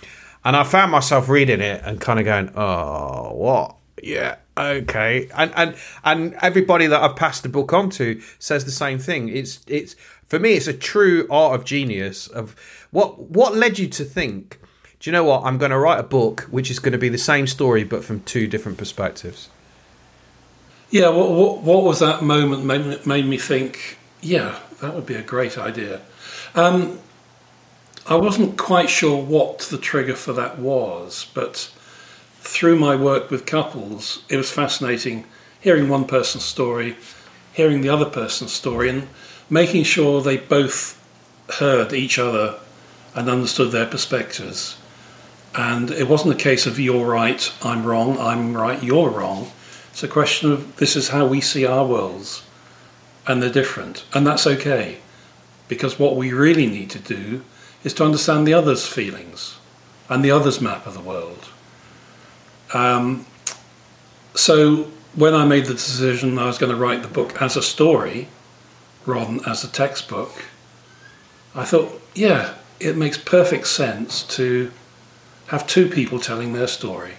And 0.43 0.57
I 0.57 0.65
found 0.65 0.91
myself 0.91 1.29
reading 1.29 1.61
it 1.61 1.83
and 1.85 2.01
kind 2.01 2.19
of 2.19 2.25
going, 2.25 2.51
"Oh, 2.57 3.35
what? 3.35 3.78
Yeah, 4.03 4.37
okay." 4.57 5.29
And 5.35 5.53
and 5.57 5.77
and 6.05 6.35
everybody 6.41 6.87
that 6.87 7.01
I've 7.01 7.17
passed 7.17 7.43
the 7.43 7.49
book 7.49 7.73
on 7.73 7.91
to 7.91 8.21
says 8.39 8.65
the 8.65 8.71
same 8.71 8.99
thing. 8.99 9.29
It's 9.29 9.61
it's 9.67 9.97
for 10.27 10.39
me, 10.39 10.55
it's 10.55 10.67
a 10.67 10.73
true 10.73 11.27
art 11.31 11.59
of 11.59 11.65
genius. 11.65 12.27
Of 12.29 12.55
what 12.91 13.19
what 13.19 13.55
led 13.55 13.79
you 13.79 13.89
to 13.89 14.05
think? 14.05 14.61
Do 15.01 15.09
you 15.09 15.13
know 15.13 15.25
what? 15.25 15.45
I'm 15.45 15.59
going 15.59 15.71
to 15.71 15.79
write 15.79 16.01
a 16.01 16.05
book 16.05 16.43
which 16.51 16.71
is 16.71 16.79
going 16.81 16.93
to 16.93 16.99
be 16.99 17.09
the 17.09 17.19
same 17.19 17.47
story 17.47 17.85
but 17.85 18.03
from 18.03 18.21
two 18.23 18.49
different 18.49 18.79
perspectives. 18.79 19.49
Yeah, 20.91 21.11
what, 21.11 21.31
what, 21.31 21.63
what 21.63 21.85
was 21.85 22.01
that 22.01 22.23
moment 22.23 22.65
made, 22.65 23.07
made 23.07 23.27
me 23.27 23.37
think, 23.37 23.99
yeah, 24.23 24.59
that 24.81 24.95
would 24.95 25.05
be 25.07 25.15
a 25.15 25.23
great 25.23 25.59
idea. 25.59 26.01
Um, 26.55 26.99
I 28.07 28.15
wasn't 28.15 28.57
quite 28.57 28.89
sure 28.89 29.23
what 29.23 29.59
the 29.61 29.77
trigger 29.77 30.17
for 30.17 30.33
that 30.33 30.59
was, 30.59 31.31
but 31.35 31.71
through 32.49 32.79
my 32.79 32.97
work 32.97 33.31
with 33.31 33.45
couples, 33.45 34.23
it 34.31 34.39
was 34.39 34.51
fascinating 34.51 35.27
hearing 35.61 35.87
one 35.87 36.07
person's 36.07 36.45
story, 36.45 36.97
hearing 37.53 37.83
the 37.83 37.91
other 37.91 38.07
person's 38.07 38.53
story, 38.53 38.89
and 38.89 39.07
making 39.51 39.85
sure 39.85 40.23
they 40.23 40.39
both 40.39 40.99
heard 41.59 41.93
each 41.93 42.19
other 42.19 42.59
and 43.15 43.29
understood 43.29 43.71
their 43.71 43.85
perspectives. 43.85 44.79
And 45.55 45.91
it 45.91 46.09
wasn't 46.09 46.41
a 46.41 46.43
case 46.43 46.67
of 46.67 46.81
you're 46.81 47.05
right, 47.05 47.53
I'm 47.63 47.85
wrong, 47.85 48.17
I'm 48.19 48.57
right, 48.57 48.83
you're 48.83 49.11
wrong. 49.11 49.51
It's 49.91 50.03
a 50.03 50.09
question 50.09 50.51
of 50.51 50.77
this 50.77 50.97
is 50.97 51.11
how 51.11 51.27
we 51.27 51.43
see 51.43 51.67
our 51.67 51.87
worlds, 51.87 52.45
and 53.27 53.43
they're 53.43 53.51
different, 53.51 54.07
and 54.15 54.27
that's 54.27 54.47
okay, 54.47 54.99
because 55.69 55.99
what 55.99 56.17
we 56.17 56.33
really 56.33 56.67
need 56.67 56.89
to 56.91 56.99
do 56.99 57.45
is 57.85 57.93
to 57.95 58.05
understand 58.05 58.47
the 58.47 58.55
other's 58.55 58.87
feelings 58.87 59.59
and 60.09 60.25
the 60.25 60.31
other's 60.31 60.63
map 60.63 60.87
of 60.87 60.95
the 60.95 61.01
world. 61.01 61.48
Um, 62.73 63.27
so 64.35 64.85
when 65.15 65.35
I 65.35 65.45
made 65.45 65.67
the 65.67 65.75
decision 65.75 66.39
I 66.39 66.47
was 66.47 66.59
going 66.59 66.71
to 66.71 66.79
write 66.79 67.03
the 67.03 67.09
book 67.09 67.41
as 67.41 67.57
a 67.57 67.63
story 67.63 68.29
rather 69.07 69.39
than 69.39 69.49
as 69.49 69.65
a 69.65 69.69
textbook, 69.69 70.45
I 71.55 71.65
thought, 71.65 72.01
yeah, 72.15 72.55
it 72.79 72.97
makes 72.97 73.19
perfect 73.19 73.67
sense 73.67 74.23
to 74.37 74.71
have 75.49 75.67
two 75.67 75.89
people 75.89 76.21
telling 76.21 76.53
their 76.53 76.67
story 76.67 77.15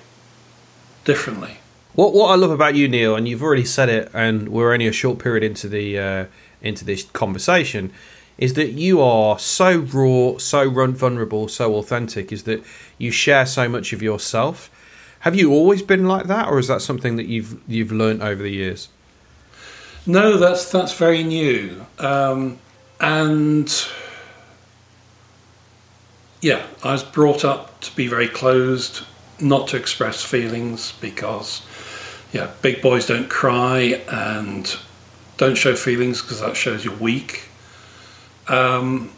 differently. 1.03 1.57
What 1.93 2.13
what 2.13 2.29
I 2.31 2.35
love 2.35 2.51
about 2.51 2.75
you, 2.75 2.87
Neil, 2.87 3.15
and 3.15 3.27
you've 3.27 3.41
already 3.43 3.65
said 3.65 3.89
it, 3.89 4.09
and 4.13 4.49
we're 4.49 4.71
only 4.71 4.87
a 4.87 4.91
short 4.91 5.19
period 5.19 5.43
into 5.43 5.67
the 5.67 5.99
uh, 5.99 6.25
into 6.61 6.85
this 6.85 7.03
conversation, 7.03 7.91
is 8.37 8.53
that 8.53 8.71
you 8.73 9.01
are 9.01 9.39
so 9.39 9.79
raw, 9.79 10.37
so 10.37 10.69
vulnerable, 10.69 11.47
so 11.47 11.75
authentic. 11.75 12.31
Is 12.31 12.43
that 12.43 12.63
you 12.99 13.11
share 13.11 13.45
so 13.45 13.67
much 13.67 13.91
of 13.91 14.01
yourself? 14.01 14.69
Have 15.19 15.35
you 15.35 15.51
always 15.51 15.81
been 15.81 16.07
like 16.07 16.27
that, 16.27 16.47
or 16.47 16.59
is 16.59 16.67
that 16.67 16.81
something 16.81 17.17
that 17.17 17.27
you've 17.27 17.59
you've 17.67 17.91
learned 17.91 18.21
over 18.21 18.41
the 18.41 18.51
years? 18.51 18.89
No, 20.05 20.37
that's 20.37 20.71
that's 20.71 20.93
very 20.93 21.23
new, 21.23 21.85
um, 21.99 22.57
and 22.99 23.69
yeah, 26.41 26.65
I 26.83 26.93
was 26.93 27.03
brought 27.03 27.43
up 27.43 27.81
to 27.81 27.95
be 27.95 28.07
very 28.07 28.29
closed, 28.29 29.03
not 29.39 29.67
to 29.69 29.77
express 29.77 30.23
feelings 30.23 30.93
because 31.01 31.61
yeah, 32.31 32.51
big 32.61 32.81
boys 32.81 33.07
don't 33.07 33.29
cry 33.29 34.01
and 34.09 34.77
don't 35.37 35.55
show 35.55 35.75
feelings 35.75 36.21
because 36.21 36.39
that 36.39 36.55
shows 36.55 36.85
you're 36.85 36.95
weak. 36.95 37.43
Um, 38.47 39.11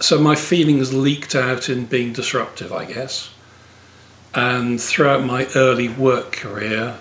so 0.00 0.18
my 0.18 0.36
feelings 0.36 0.94
leaked 0.94 1.34
out 1.34 1.68
in 1.68 1.86
being 1.86 2.12
disruptive, 2.12 2.72
I 2.72 2.84
guess. 2.84 3.30
And 4.40 4.80
throughout 4.80 5.24
my 5.24 5.48
early 5.56 5.88
work 5.88 6.30
career, 6.30 6.98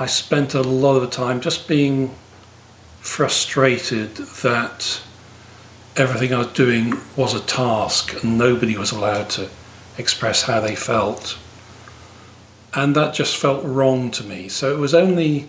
I 0.00 0.06
spent 0.06 0.52
a 0.52 0.62
lot 0.62 0.96
of 0.96 1.08
time 1.12 1.40
just 1.40 1.68
being 1.68 2.12
frustrated 2.98 4.16
that 4.42 5.00
everything 5.94 6.34
I 6.34 6.38
was 6.38 6.48
doing 6.48 6.94
was 7.14 7.34
a 7.34 7.40
task 7.40 8.20
and 8.20 8.36
nobody 8.36 8.76
was 8.76 8.90
allowed 8.90 9.30
to 9.30 9.48
express 9.96 10.42
how 10.42 10.58
they 10.58 10.74
felt 10.74 11.38
and 12.74 12.96
that 12.96 13.14
just 13.14 13.36
felt 13.36 13.64
wrong 13.64 14.10
to 14.10 14.24
me. 14.24 14.48
So 14.48 14.74
it 14.74 14.80
was 14.80 14.92
only 14.92 15.48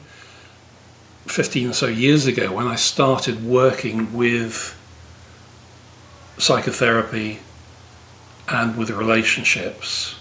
15 1.25 1.69
or 1.69 1.73
so 1.73 1.87
years 1.87 2.27
ago 2.27 2.51
when 2.51 2.67
I 2.67 2.75
started 2.75 3.43
working 3.43 4.13
with 4.13 4.77
psychotherapy 6.37 7.39
and 8.47 8.77
with 8.77 8.91
relationships 8.91 10.17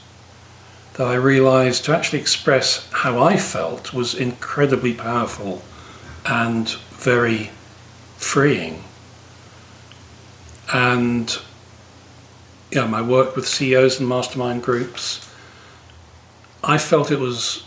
that 0.94 1.06
I 1.06 1.14
realized 1.14 1.84
to 1.84 1.96
actually 1.96 2.20
express 2.20 2.88
how 2.92 3.22
I 3.22 3.36
felt 3.36 3.92
was 3.92 4.14
incredibly 4.14 4.94
powerful 4.94 5.62
and 6.24 6.68
very 6.90 7.50
freeing. 8.16 8.84
And 10.72 11.36
yeah, 12.70 12.86
my 12.86 13.02
work 13.02 13.36
with 13.36 13.46
CEOs 13.46 14.00
and 14.00 14.08
mastermind 14.08 14.62
groups 14.62 15.24
I 16.66 16.78
felt 16.78 17.10
it 17.10 17.20
was 17.20 17.62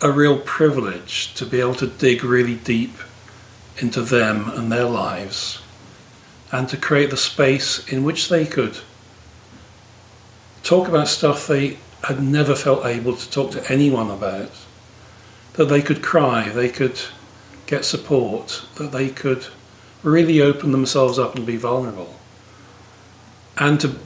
a 0.00 0.10
real 0.10 0.38
privilege 0.38 1.34
to 1.34 1.44
be 1.44 1.60
able 1.60 1.74
to 1.74 1.86
dig 1.86 2.24
really 2.24 2.54
deep 2.54 2.94
into 3.76 4.00
them 4.00 4.48
and 4.48 4.72
their 4.72 4.86
lives 4.86 5.60
and 6.50 6.66
to 6.70 6.78
create 6.78 7.10
the 7.10 7.18
space 7.18 7.86
in 7.88 8.02
which 8.02 8.30
they 8.30 8.46
could 8.46 8.78
talk 10.62 10.88
about 10.88 11.08
stuff 11.08 11.46
they 11.46 11.76
had 12.04 12.22
never 12.22 12.54
felt 12.54 12.86
able 12.86 13.16
to 13.16 13.30
talk 13.30 13.50
to 13.52 13.72
anyone 13.72 14.10
about. 14.10 14.50
That 15.54 15.66
they 15.66 15.82
could 15.82 16.02
cry, 16.02 16.48
they 16.48 16.68
could 16.68 17.00
get 17.66 17.84
support, 17.84 18.64
that 18.76 18.92
they 18.92 19.10
could 19.10 19.46
really 20.02 20.40
open 20.40 20.72
themselves 20.72 21.18
up 21.18 21.34
and 21.34 21.44
be 21.44 21.56
vulnerable. 21.56 22.14
And 23.58 23.78
to, 23.80 23.96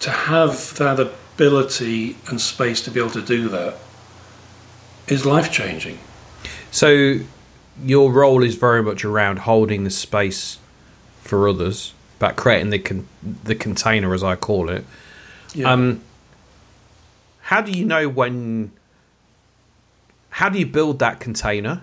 to 0.00 0.10
have 0.10 0.74
that 0.76 0.98
ability 0.98 2.16
and 2.28 2.40
space 2.40 2.80
to 2.82 2.90
be 2.90 3.00
able 3.00 3.10
to 3.10 3.22
do 3.22 3.48
that 3.48 3.76
is 5.08 5.26
life 5.26 5.52
changing. 5.52 5.98
So, 6.70 7.18
your 7.84 8.12
role 8.12 8.42
is 8.42 8.54
very 8.54 8.82
much 8.82 9.04
around 9.04 9.40
holding 9.40 9.84
the 9.84 9.90
space 9.90 10.58
for 11.22 11.48
others, 11.48 11.94
about 12.18 12.36
creating 12.36 12.70
the 12.70 12.78
con- 12.78 13.08
the 13.44 13.54
container, 13.54 14.14
as 14.14 14.22
I 14.22 14.36
call 14.36 14.68
it. 14.68 14.84
Yeah. 15.54 15.70
Um, 15.70 16.02
how 17.52 17.60
do 17.60 17.70
you 17.70 17.84
know 17.84 18.08
when? 18.08 18.72
How 20.30 20.48
do 20.48 20.58
you 20.58 20.64
build 20.64 21.00
that 21.00 21.20
container? 21.20 21.82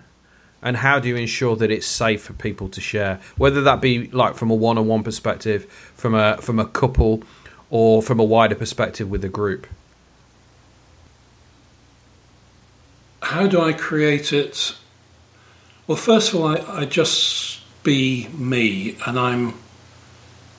and 0.62 0.76
how 0.76 1.00
do 1.00 1.08
you 1.08 1.16
ensure 1.16 1.56
that 1.56 1.72
it's 1.72 1.88
safe 1.88 2.22
for 2.24 2.34
people 2.34 2.68
to 2.68 2.82
share 2.82 3.18
whether 3.38 3.62
that 3.62 3.80
be 3.80 4.08
like 4.08 4.36
from 4.36 4.52
a 4.52 4.54
one-on-one 4.54 5.02
perspective 5.04 5.64
from 5.96 6.14
a 6.14 6.36
from 6.42 6.60
a 6.60 6.66
couple 6.66 7.24
or 7.70 8.02
from 8.02 8.20
a 8.20 8.24
wider 8.26 8.56
perspective 8.56 9.10
with 9.10 9.24
a 9.24 9.30
group? 9.30 9.66
How 13.22 13.48
do 13.48 13.62
I 13.62 13.72
create 13.72 14.34
it? 14.34 14.76
Well, 15.88 15.96
first 15.96 16.34
of 16.34 16.42
all, 16.42 16.48
I, 16.48 16.82
I 16.82 16.86
just 16.86 17.62
be 17.84 18.28
me, 18.38 18.98
and 19.06 19.18
I'm 19.18 19.54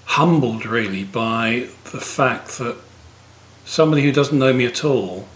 humbled 0.07 0.65
really 0.65 1.05
by 1.05 1.69
the 1.93 2.01
fact 2.01 2.57
that 2.57 2.77
somebody 3.65 4.03
who 4.03 4.13
doesn't 4.13 4.39
know 4.39 4.53
me 4.53 4.67
at 4.67 4.85
all 4.85 5.27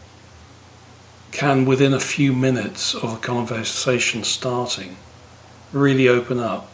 can, 1.33 1.64
within 1.64 1.93
a 1.93 2.00
few 2.00 2.33
minutes 2.33 2.95
of 2.95 3.12
a 3.12 3.16
conversation 3.16 4.25
starting, 4.25 4.97
really 5.73 6.09
open 6.09 6.38
up. 6.38 6.71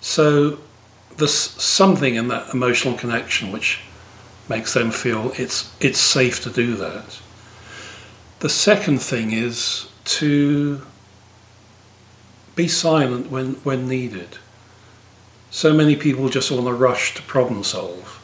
So 0.00 0.58
there's 1.16 1.34
something 1.34 2.14
in 2.14 2.28
that 2.28 2.52
emotional 2.52 2.96
connection 2.96 3.50
which 3.50 3.80
makes 4.48 4.74
them 4.74 4.90
feel 4.90 5.32
it's 5.36 5.72
it's 5.80 5.98
safe 5.98 6.42
to 6.42 6.50
do 6.50 6.76
that. 6.76 7.20
The 8.40 8.48
second 8.50 8.98
thing 8.98 9.32
is 9.32 9.88
to 10.04 10.82
be 12.54 12.68
silent 12.68 13.30
when, 13.30 13.54
when 13.64 13.88
needed. 13.88 14.38
So 15.50 15.72
many 15.72 15.96
people 15.96 16.28
just 16.28 16.50
want 16.50 16.66
to 16.66 16.72
rush 16.72 17.14
to 17.14 17.22
problem 17.22 17.64
solve. 17.64 18.20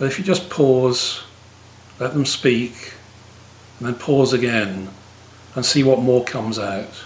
But 0.00 0.06
if 0.06 0.18
you 0.18 0.24
just 0.24 0.48
pause, 0.48 1.22
let 1.98 2.14
them 2.14 2.24
speak, 2.24 2.94
and 3.78 3.86
then 3.86 3.96
pause 3.96 4.32
again 4.32 4.88
and 5.54 5.64
see 5.64 5.82
what 5.82 5.98
more 5.98 6.24
comes 6.24 6.58
out. 6.58 7.04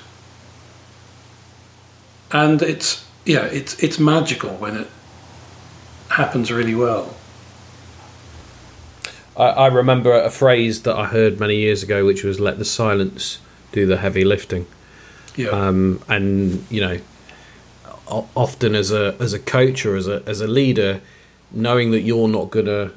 And 2.30 2.62
it's 2.62 3.04
yeah, 3.24 3.46
it's 3.46 3.76
it's 3.82 3.98
magical 3.98 4.50
when 4.50 4.76
it 4.76 4.88
happens 6.10 6.52
really 6.52 6.76
well. 6.76 7.16
I, 9.36 9.46
I 9.46 9.66
remember 9.66 10.12
a 10.12 10.30
phrase 10.30 10.82
that 10.82 10.94
I 10.96 11.06
heard 11.06 11.40
many 11.40 11.56
years 11.56 11.82
ago, 11.82 12.06
which 12.06 12.22
was 12.22 12.38
"Let 12.38 12.58
the 12.58 12.64
silence 12.64 13.40
do 13.72 13.86
the 13.86 13.96
heavy 13.96 14.24
lifting." 14.24 14.66
Yeah. 15.34 15.48
Um, 15.48 16.00
and 16.08 16.64
you 16.70 16.80
know, 16.80 17.00
often 18.06 18.76
as 18.76 18.92
a 18.92 19.16
as 19.18 19.32
a 19.32 19.40
coach 19.40 19.84
or 19.84 19.96
as 19.96 20.06
a 20.06 20.22
as 20.26 20.40
a 20.40 20.46
leader, 20.46 21.00
knowing 21.50 21.90
that 21.92 22.00
you're 22.00 22.28
not 22.28 22.50
gonna 22.50 22.90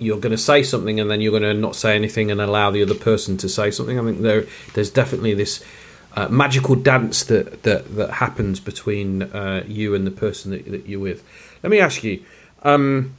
you're 0.00 0.18
going 0.18 0.32
to 0.32 0.38
say 0.38 0.62
something 0.62 0.98
and 0.98 1.10
then 1.10 1.20
you're 1.20 1.38
going 1.38 1.42
to 1.42 1.54
not 1.54 1.76
say 1.76 1.94
anything 1.94 2.30
and 2.30 2.40
allow 2.40 2.70
the 2.70 2.82
other 2.82 2.94
person 2.94 3.36
to 3.36 3.48
say 3.48 3.70
something. 3.70 3.98
I 3.98 4.02
think 4.02 4.22
there 4.22 4.46
there's 4.74 4.90
definitely 4.90 5.34
this 5.34 5.62
uh, 6.16 6.28
magical 6.28 6.74
dance 6.74 7.22
that 7.24 7.62
that 7.62 7.94
that 7.96 8.10
happens 8.12 8.60
between 8.60 9.22
uh, 9.22 9.62
you 9.66 9.94
and 9.94 10.06
the 10.06 10.10
person 10.10 10.50
that, 10.52 10.64
that 10.70 10.86
you're 10.86 11.00
with. 11.00 11.22
Let 11.62 11.70
me 11.70 11.78
ask 11.78 12.02
you, 12.02 12.24
um, 12.62 13.14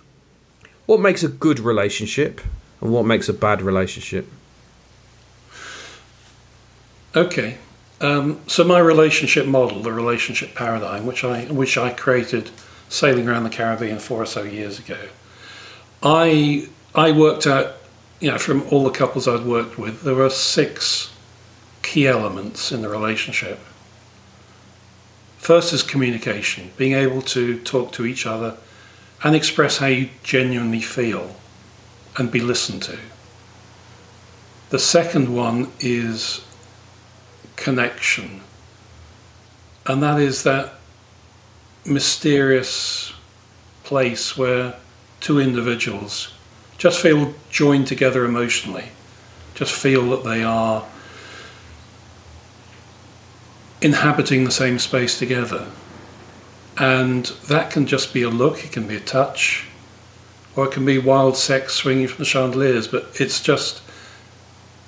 what 0.87 0.99
makes 0.99 1.23
a 1.23 1.27
good 1.27 1.59
relationship 1.59 2.41
and 2.81 2.91
what 2.91 3.05
makes 3.05 3.29
a 3.29 3.33
bad 3.33 3.61
relationship? 3.61 4.27
Okay. 7.15 7.57
Um, 7.99 8.39
so 8.47 8.63
my 8.63 8.79
relationship 8.79 9.45
model, 9.45 9.81
the 9.81 9.93
relationship 9.93 10.55
paradigm, 10.55 11.05
which 11.05 11.23
I 11.23 11.45
which 11.45 11.77
I 11.77 11.91
created 11.91 12.49
sailing 12.91 13.27
around 13.27 13.45
the 13.45 13.49
Caribbean 13.49 13.97
four 13.97 14.21
or 14.21 14.25
so 14.25 14.43
years 14.43 14.77
ago, 14.77 14.99
I 16.03 16.67
I 16.93 17.11
worked 17.11 17.47
out, 17.47 17.77
you 18.19 18.29
know, 18.29 18.37
from 18.37 18.63
all 18.69 18.83
the 18.83 18.91
couples 18.91 19.27
I'd 19.27 19.45
worked 19.45 19.79
with, 19.79 20.03
there 20.03 20.13
were 20.13 20.29
six 20.29 21.11
key 21.81 22.05
elements 22.05 22.71
in 22.71 22.81
the 22.81 22.89
relationship. 22.89 23.59
First 25.37 25.73
is 25.73 25.81
communication, 25.81 26.71
being 26.77 26.93
able 26.93 27.21
to 27.23 27.59
talk 27.61 27.91
to 27.93 28.05
each 28.05 28.25
other 28.27 28.57
and 29.23 29.35
express 29.35 29.77
how 29.77 29.87
you 29.87 30.09
genuinely 30.21 30.81
feel 30.81 31.35
and 32.17 32.29
be 32.29 32.41
listened 32.41 32.83
to. 32.83 32.99
The 34.69 34.79
second 34.79 35.33
one 35.33 35.71
is 35.79 36.45
connection, 37.55 38.41
and 39.85 40.03
that 40.03 40.19
is 40.19 40.43
that 40.43 40.75
mysterious 41.85 43.13
place 43.83 44.37
where 44.37 44.75
two 45.19 45.39
individuals 45.39 46.33
just 46.77 46.99
feel 47.01 47.33
joined 47.49 47.87
together 47.87 48.25
emotionally, 48.25 48.89
just 49.53 49.71
feel 49.71 50.09
that 50.09 50.23
they 50.23 50.43
are 50.43 50.85
inhabiting 53.81 54.43
the 54.43 54.51
same 54.51 54.79
space 54.79 55.17
together. 55.17 55.67
And 56.77 57.25
that 57.47 57.71
can 57.71 57.85
just 57.85 58.13
be 58.13 58.23
a 58.23 58.29
look, 58.29 58.63
it 58.63 58.71
can 58.71 58.87
be 58.87 58.95
a 58.95 58.99
touch, 58.99 59.67
or 60.55 60.65
it 60.65 60.71
can 60.71 60.85
be 60.85 60.97
wild 60.97 61.37
sex 61.37 61.73
swinging 61.73 62.07
from 62.07 62.19
the 62.19 62.25
chandeliers, 62.25 62.87
but 62.87 63.09
it's 63.19 63.41
just 63.41 63.81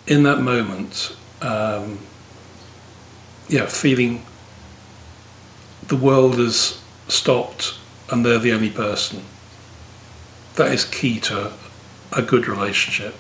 in 0.08 0.24
that 0.24 0.42
moment, 0.42 1.16
um, 1.42 2.00
yeah, 3.48 3.66
feeling 3.66 4.26
the 5.88 5.96
world 5.96 6.38
has 6.40 6.83
stopped 7.08 7.76
and 8.10 8.26
they're 8.26 8.40
the 8.40 8.54
only 8.54 8.70
person. 8.70 9.24
That 10.56 10.72
is 10.72 10.86
key 10.86 11.20
to 11.22 11.54
a 12.12 12.22
good 12.22 12.48
relationship. 12.48 13.16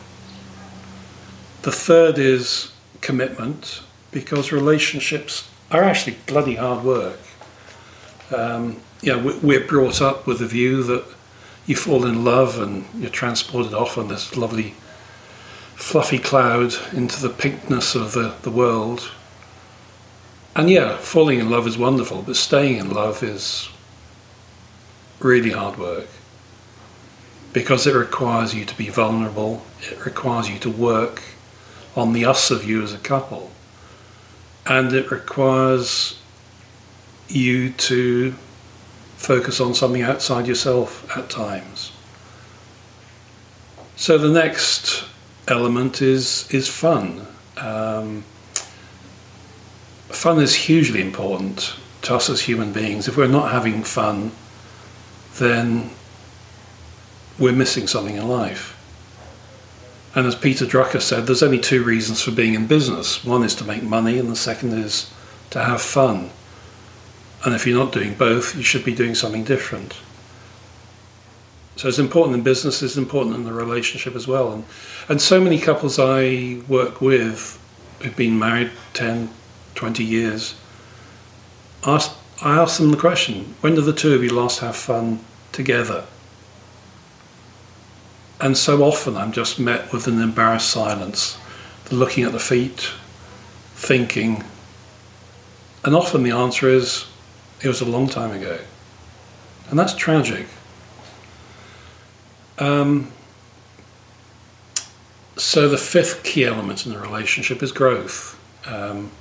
The 1.63 1.71
third 1.71 2.17
is 2.17 2.71
commitment, 3.01 3.81
because 4.11 4.51
relationships 4.51 5.49
are 5.71 5.83
actually 5.83 6.17
bloody 6.27 6.55
hard 6.55 6.83
work. 6.83 7.19
Um, 8.35 8.81
we're 9.03 9.65
brought 9.67 10.01
up 10.01 10.25
with 10.27 10.39
the 10.39 10.47
view 10.47 10.83
that 10.83 11.05
you 11.65 11.75
fall 11.75 12.05
in 12.05 12.23
love 12.23 12.59
and 12.59 12.85
you're 12.95 13.09
transported 13.09 13.73
off 13.73 13.97
on 13.97 14.07
this 14.07 14.37
lovely 14.37 14.75
fluffy 15.75 16.19
cloud 16.19 16.73
into 16.93 17.21
the 17.21 17.29
pinkness 17.29 17.95
of 17.95 18.13
the, 18.13 18.35
the 18.43 18.51
world. 18.51 19.11
And 20.55 20.69
yeah, 20.69 20.97
falling 20.97 21.39
in 21.39 21.49
love 21.49 21.65
is 21.67 21.77
wonderful, 21.77 22.21
but 22.21 22.35
staying 22.35 22.77
in 22.77 22.91
love 22.91 23.23
is 23.23 23.69
really 25.23 25.51
hard 25.51 25.77
work 25.77 26.07
because 27.53 27.85
it 27.85 27.95
requires 27.95 28.53
you 28.55 28.65
to 28.65 28.75
be 28.75 28.89
vulnerable, 28.89 29.63
it 29.81 30.03
requires 30.05 30.49
you 30.49 30.57
to 30.59 30.69
work 30.69 31.21
on 31.95 32.13
the 32.13 32.25
us 32.25 32.49
of 32.49 32.63
you 32.63 32.81
as 32.81 32.93
a 32.93 32.97
couple, 32.97 33.51
and 34.65 34.91
it 34.91 35.11
requires 35.11 36.19
you 37.27 37.69
to 37.69 38.31
focus 39.17 39.61
on 39.61 39.73
something 39.73 40.01
outside 40.01 40.47
yourself 40.47 41.09
at 41.15 41.29
times. 41.29 41.91
So 43.95 44.17
the 44.17 44.29
next 44.29 45.05
element 45.47 46.01
is 46.01 46.51
is 46.51 46.67
fun. 46.67 47.27
Um, 47.57 48.23
fun 50.09 50.41
is 50.41 50.55
hugely 50.55 51.01
important 51.01 51.75
to 52.01 52.15
us 52.15 52.29
as 52.29 52.41
human 52.41 52.73
beings. 52.73 53.07
If 53.07 53.15
we're 53.15 53.27
not 53.27 53.51
having 53.51 53.83
fun, 53.83 54.31
then 55.37 55.89
we're 57.39 57.53
missing 57.53 57.87
something 57.87 58.15
in 58.15 58.27
life. 58.27 58.79
And 60.15 60.27
as 60.27 60.35
Peter 60.35 60.65
Drucker 60.65 61.01
said, 61.01 61.25
there's 61.25 61.41
only 61.41 61.59
two 61.59 61.83
reasons 61.83 62.21
for 62.21 62.31
being 62.31 62.53
in 62.53 62.67
business. 62.67 63.23
One 63.23 63.43
is 63.43 63.55
to 63.55 63.63
make 63.63 63.81
money, 63.81 64.19
and 64.19 64.29
the 64.29 64.35
second 64.35 64.73
is 64.73 65.11
to 65.49 65.63
have 65.63 65.81
fun. 65.81 66.29
And 67.43 67.55
if 67.55 67.65
you're 67.65 67.83
not 67.83 67.91
doing 67.91 68.13
both, 68.13 68.55
you 68.55 68.63
should 68.63 68.85
be 68.85 68.93
doing 68.93 69.15
something 69.15 69.43
different. 69.43 69.95
So 71.75 71.87
it's 71.87 71.99
important 71.99 72.37
in 72.37 72.43
business, 72.43 72.83
it's 72.83 72.97
important 72.97 73.35
in 73.35 73.43
the 73.43 73.53
relationship 73.53 74.15
as 74.15 74.27
well. 74.27 74.53
And, 74.53 74.65
and 75.09 75.19
so 75.19 75.41
many 75.41 75.57
couples 75.57 75.97
I 75.97 76.61
work 76.67 77.01
with 77.01 77.59
who've 78.01 78.15
been 78.15 78.37
married 78.37 78.71
10, 78.93 79.29
20 79.73 80.03
years, 80.03 80.55
ask, 81.83 82.15
I 82.43 82.57
ask 82.59 82.77
them 82.77 82.91
the 82.91 82.97
question 82.97 83.55
when 83.61 83.75
did 83.75 83.85
the 83.85 83.93
two 83.93 84.13
of 84.13 84.21
you 84.21 84.29
last 84.29 84.59
have 84.59 84.75
fun 84.75 85.21
together? 85.53 86.05
And 88.41 88.57
so 88.57 88.83
often 88.83 89.15
I'm 89.15 89.31
just 89.31 89.57
met 89.57 89.93
with 89.93 90.07
an 90.07 90.21
embarrassed 90.21 90.69
silence, 90.69 91.37
looking 91.89 92.25
at 92.25 92.33
the 92.33 92.39
feet, 92.39 92.91
thinking. 93.75 94.43
And 95.85 95.95
often 95.95 96.23
the 96.23 96.31
answer 96.31 96.67
is, 96.67 97.05
it 97.61 97.69
was 97.69 97.79
a 97.79 97.85
long 97.85 98.09
time 98.09 98.31
ago. 98.31 98.59
And 99.69 99.79
that's 99.79 99.93
tragic. 99.93 100.47
Um, 102.59 103.13
so 105.37 105.69
the 105.69 105.77
fifth 105.77 106.23
key 106.23 106.43
element 106.43 106.85
in 106.85 106.91
the 106.91 106.99
relationship 106.99 107.63
is 107.63 107.71
growth. 107.71 108.37
Um, 108.65 109.11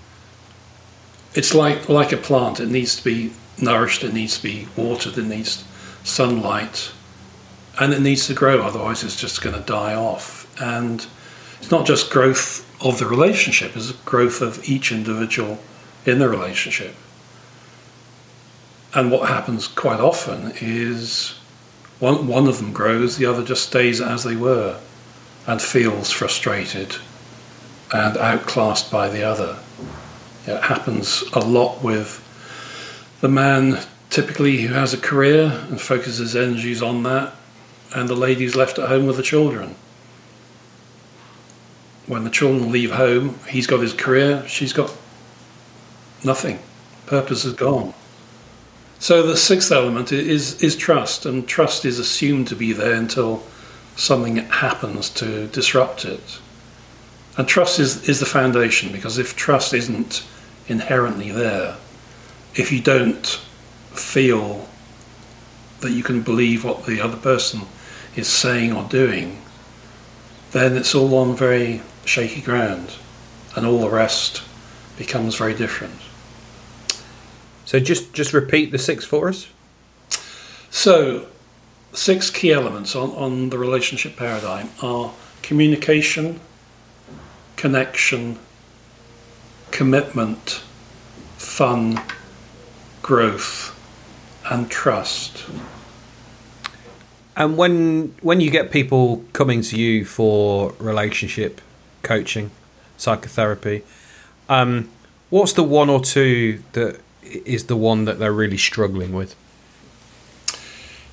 it's 1.35 1.55
like 1.55 1.88
like 1.88 2.12
a 2.12 2.16
plant; 2.16 2.61
it 2.61 2.68
needs 2.68 2.97
to 2.97 3.05
be 3.05 3.33
nourished, 3.61 4.05
it 4.05 4.12
needs 4.12 4.37
to 4.37 4.42
be 4.42 4.68
watered, 4.77 5.16
it 5.18 5.27
needs 5.27 5.64
sunlight, 6.05 6.92
and 7.81 7.92
it 7.92 8.01
needs 8.01 8.27
to 8.27 8.35
grow, 8.35 8.62
otherwise, 8.62 9.03
it's 9.05 9.21
just 9.21 9.42
going 9.42 9.55
to 9.55 9.62
die 9.62 9.95
off. 9.95 10.49
And 10.61 11.07
it's 11.59 11.71
not 11.71 11.87
just 11.87 12.11
growth 12.11 12.68
of 12.85 12.99
the 12.99 13.07
relationship, 13.07 13.77
it's 13.77 13.92
growth 13.92 14.42
of 14.42 14.68
each 14.68 14.92
individual 14.92 15.59
in 16.05 16.18
the 16.18 16.29
relationship. 16.29 16.95
And 18.95 19.11
what 19.11 19.29
happens 19.29 19.68
quite 19.68 20.01
often 20.01 20.53
is 20.61 21.38
one, 21.99 22.27
one 22.27 22.47
of 22.47 22.59
them 22.59 22.73
grows, 22.73 23.16
the 23.16 23.27
other 23.27 23.42
just 23.42 23.66
stays 23.66 24.01
as 24.01 24.25
they 24.25 24.37
were 24.37 24.81
and 25.47 25.62
feels 25.62 26.11
frustrated 26.11 26.97
and 27.92 28.16
outclassed 28.16 28.90
by 28.90 29.09
the 29.09 29.23
other. 29.23 29.59
It 30.46 30.62
happens 30.62 31.22
a 31.33 31.40
lot 31.40 31.83
with 31.83 32.20
the 33.20 33.28
man 33.28 33.81
typically 34.11 34.62
who 34.62 34.74
has 34.74 34.92
a 34.92 34.98
career 34.98 35.64
and 35.70 35.81
focuses 35.81 36.35
energies 36.37 36.83
on 36.83 37.02
that 37.05 37.35
and 37.94 38.09
the 38.09 38.16
lady's 38.16 38.57
left 38.57 38.78
at 38.78 38.88
home 38.88 39.07
with 39.07 39.16
the 39.16 39.22
children. 39.22 39.74
When 42.07 42.24
the 42.24 42.31
children 42.31 42.72
leave 42.72 42.92
home, 42.92 43.38
he's 43.48 43.66
got 43.66 43.81
his 43.81 43.92
career, 43.92 44.46
she's 44.48 44.72
got 44.72 44.94
nothing, 46.24 46.59
purpose 47.07 47.44
is 47.44 47.55
gone. 47.55 47.94
So 48.98 49.26
the 49.26 49.37
sixth 49.37 49.72
element 49.72 50.12
is 50.12 50.62
is 50.62 50.76
trust, 50.76 51.26
and 51.26 51.46
trust 51.46 51.85
is 51.85 51.98
assumed 51.98 52.46
to 52.48 52.57
be 52.57 52.72
there 52.72 52.94
until 52.94 53.42
something 53.96 54.37
happens 54.37 55.11
to 55.11 55.48
disrupt 55.48 56.05
it. 56.05 56.38
And 57.37 57.49
trust 57.49 57.79
is, 57.79 58.09
is 58.09 58.21
the 58.21 58.27
foundation 58.27 58.92
because 58.92 59.18
if 59.18 59.35
trust 59.35 59.73
isn't 59.73 60.25
inherently 60.68 61.31
there, 61.31 61.77
if 62.55 62.71
you 62.71 62.81
don't 62.81 63.27
feel 63.92 64.68
that 65.81 65.92
you 65.92 66.03
can 66.03 66.23
believe 66.23 66.64
what 66.64 66.85
the 66.87 67.01
other 67.01 67.16
person 67.16 67.62
is 68.14 68.29
saying 68.29 68.73
or 68.73 68.85
doing, 68.85 69.40
then 70.53 70.77
it's 70.77 70.95
all 70.95 71.14
on 71.16 71.35
very 71.35 71.83
shaky 72.05 72.40
ground 72.40 72.97
and 73.57 73.66
all 73.66 73.81
the 73.81 73.88
rest 73.88 74.42
becomes 74.97 75.37
very 75.37 75.55
different. 75.55 75.95
So 77.64 77.81
just 77.81 78.12
just 78.12 78.33
repeat 78.33 78.71
the 78.71 78.79
six 78.79 79.05
for 79.05 79.29
us. 79.29 79.49
So 80.71 81.27
six 81.92 82.31
key 82.31 82.53
elements 82.53 82.95
on, 82.95 83.11
on 83.11 83.51
the 83.51 83.59
relationship 83.59 84.16
paradigm 84.16 84.71
are 84.83 85.12
communication, 85.42 86.40
connection, 87.62 88.37
commitment, 89.70 90.64
fun, 91.37 92.03
growth, 93.03 93.70
and 94.51 94.68
trust. 94.68 95.44
And 97.37 97.57
when 97.57 98.16
when 98.20 98.40
you 98.40 98.51
get 98.51 98.72
people 98.72 99.22
coming 99.33 99.62
to 99.62 99.77
you 99.79 100.05
for 100.05 100.72
relationship 100.81 101.61
coaching, 102.03 102.51
psychotherapy, 102.96 103.85
um, 104.48 104.90
what's 105.31 105.53
the 105.53 105.62
one 105.62 105.88
or 105.88 106.01
two 106.01 106.64
that 106.72 106.98
is 107.22 107.66
the 107.66 107.77
one 107.77 108.07
that 108.07 108.18
they're 108.18 108.38
really 108.44 108.59
struggling 108.59 109.12
with? 109.12 109.37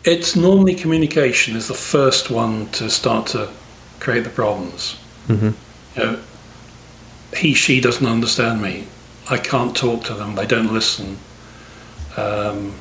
It's 0.04 0.36
normally 0.36 0.74
communication 0.74 1.56
is 1.56 1.68
the 1.68 1.82
first 1.94 2.32
one 2.32 2.70
to 2.72 2.90
start 2.90 3.28
to 3.28 3.52
create 4.00 4.24
the 4.24 4.32
problems. 4.32 4.98
Mm-hmm. 5.28 5.52
You 5.96 6.04
know, 6.06 6.20
he, 7.36 7.54
she 7.54 7.82
doesn't 7.82 8.06
understand 8.06 8.62
me. 8.62 8.88
I 9.30 9.38
can't 9.38 9.76
talk 9.76 10.04
to 10.06 10.14
them. 10.14 10.36
They 10.36 10.46
don't 10.46 10.74
listen. 10.74 11.18
Um, 12.18 12.76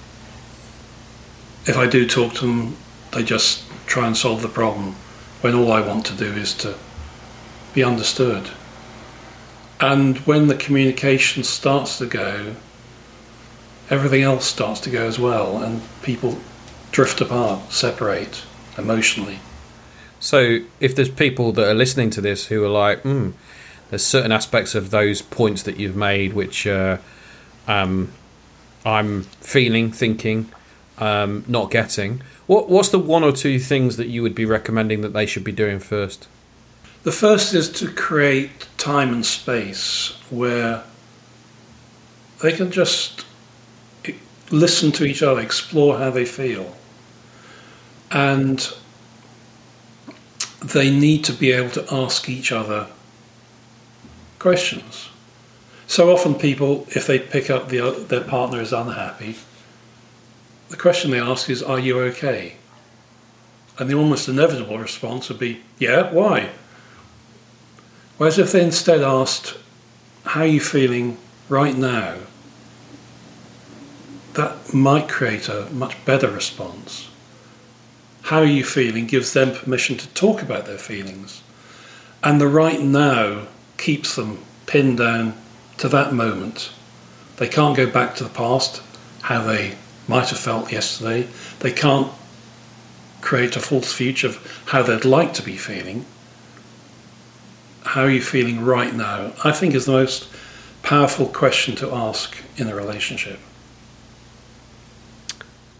if 1.66 1.76
I 1.76 1.86
do 1.86 2.06
talk 2.06 2.34
to 2.34 2.46
them, 2.46 2.76
they 3.12 3.22
just 3.22 3.64
try 3.86 4.06
and 4.06 4.16
solve 4.16 4.42
the 4.42 4.48
problem 4.48 4.94
when 5.40 5.54
all 5.54 5.70
I 5.70 5.80
want 5.80 6.06
to 6.06 6.14
do 6.14 6.32
is 6.32 6.54
to 6.58 6.76
be 7.74 7.84
understood. 7.84 8.50
And 9.80 10.18
when 10.18 10.48
the 10.48 10.56
communication 10.56 11.44
starts 11.44 11.98
to 11.98 12.06
go, 12.06 12.56
everything 13.90 14.22
else 14.22 14.46
starts 14.46 14.80
to 14.80 14.90
go 14.90 15.06
as 15.06 15.18
well, 15.18 15.62
and 15.62 15.82
people 16.02 16.38
drift 16.90 17.20
apart, 17.20 17.70
separate 17.70 18.42
emotionally. 18.76 19.38
So, 20.20 20.60
if 20.80 20.96
there's 20.96 21.10
people 21.10 21.52
that 21.52 21.68
are 21.68 21.74
listening 21.74 22.10
to 22.10 22.20
this 22.20 22.46
who 22.46 22.64
are 22.64 22.68
like, 22.68 23.02
hmm, 23.02 23.30
there's 23.90 24.04
certain 24.04 24.32
aspects 24.32 24.74
of 24.74 24.90
those 24.90 25.22
points 25.22 25.62
that 25.62 25.78
you've 25.78 25.96
made 25.96 26.32
which 26.32 26.66
uh, 26.66 26.98
um, 27.66 28.12
I'm 28.84 29.22
feeling, 29.22 29.90
thinking, 29.92 30.50
um, 30.98 31.44
not 31.46 31.70
getting. 31.70 32.22
What 32.46 32.68
What's 32.68 32.88
the 32.88 32.98
one 32.98 33.24
or 33.24 33.32
two 33.32 33.58
things 33.58 33.96
that 33.96 34.08
you 34.08 34.22
would 34.22 34.34
be 34.34 34.44
recommending 34.44 35.00
that 35.02 35.12
they 35.12 35.26
should 35.26 35.44
be 35.44 35.52
doing 35.52 35.78
first? 35.78 36.28
The 37.04 37.12
first 37.12 37.54
is 37.54 37.70
to 37.72 37.90
create 37.90 38.66
time 38.76 39.12
and 39.12 39.24
space 39.24 40.18
where 40.30 40.84
they 42.42 42.52
can 42.52 42.70
just 42.70 43.24
listen 44.50 44.92
to 44.92 45.04
each 45.04 45.22
other, 45.22 45.40
explore 45.40 45.98
how 45.98 46.10
they 46.10 46.24
feel. 46.24 46.76
And 48.10 48.72
they 50.64 50.90
need 50.90 51.24
to 51.24 51.32
be 51.32 51.52
able 51.52 51.70
to 51.70 51.86
ask 51.92 52.28
each 52.28 52.50
other 52.50 52.88
questions. 54.38 55.08
So 55.86 56.12
often, 56.12 56.34
people, 56.34 56.86
if 56.90 57.06
they 57.06 57.18
pick 57.18 57.48
up 57.50 57.68
the, 57.68 57.80
uh, 57.80 57.90
their 57.92 58.22
partner 58.22 58.60
is 58.60 58.72
unhappy, 58.72 59.36
the 60.68 60.76
question 60.76 61.10
they 61.10 61.20
ask 61.20 61.48
is, 61.48 61.62
Are 61.62 61.78
you 61.78 61.98
okay? 62.00 62.56
And 63.78 63.88
the 63.88 63.94
almost 63.94 64.28
inevitable 64.28 64.78
response 64.78 65.28
would 65.28 65.38
be, 65.38 65.62
Yeah, 65.78 66.12
why? 66.12 66.50
Whereas 68.18 68.38
if 68.38 68.52
they 68.52 68.62
instead 68.62 69.00
asked, 69.00 69.56
How 70.24 70.40
are 70.40 70.46
you 70.46 70.60
feeling 70.60 71.16
right 71.48 71.76
now? 71.76 72.16
that 74.38 74.72
might 74.72 75.08
create 75.08 75.48
a 75.48 75.68
much 75.72 76.02
better 76.04 76.30
response. 76.30 77.08
How 78.22 78.38
are 78.38 78.44
you 78.44 78.62
feeling 78.62 79.08
gives 79.08 79.32
them 79.32 79.52
permission 79.52 79.96
to 79.96 80.06
talk 80.10 80.42
about 80.42 80.64
their 80.64 80.78
feelings. 80.78 81.42
And 82.22 82.40
the 82.40 82.46
right 82.46 82.80
now 82.80 83.48
keeps 83.78 84.16
them 84.16 84.44
pinned 84.66 84.98
down 84.98 85.34
to 85.78 85.88
that 85.88 86.12
moment. 86.12 86.70
They 87.38 87.48
can't 87.48 87.76
go 87.76 87.88
back 87.88 88.16
to 88.16 88.24
the 88.24 88.30
past, 88.30 88.82
how 89.22 89.42
they 89.42 89.76
might 90.06 90.28
have 90.28 90.38
felt 90.38 90.70
yesterday. 90.70 91.28
They 91.60 91.72
can't 91.72 92.12
create 93.20 93.56
a 93.56 93.60
false 93.60 93.92
future 93.92 94.28
of 94.28 94.62
how 94.66 94.82
they'd 94.82 95.04
like 95.04 95.32
to 95.34 95.42
be 95.42 95.56
feeling. 95.56 96.04
How 97.84 98.02
are 98.02 98.10
you 98.10 98.20
feeling 98.20 98.64
right 98.64 98.94
now? 98.94 99.32
I 99.44 99.52
think 99.52 99.74
is 99.74 99.86
the 99.86 99.92
most 99.92 100.28
powerful 100.82 101.26
question 101.26 101.74
to 101.76 101.92
ask 101.92 102.36
in 102.56 102.68
a 102.68 102.74
relationship. 102.74 103.38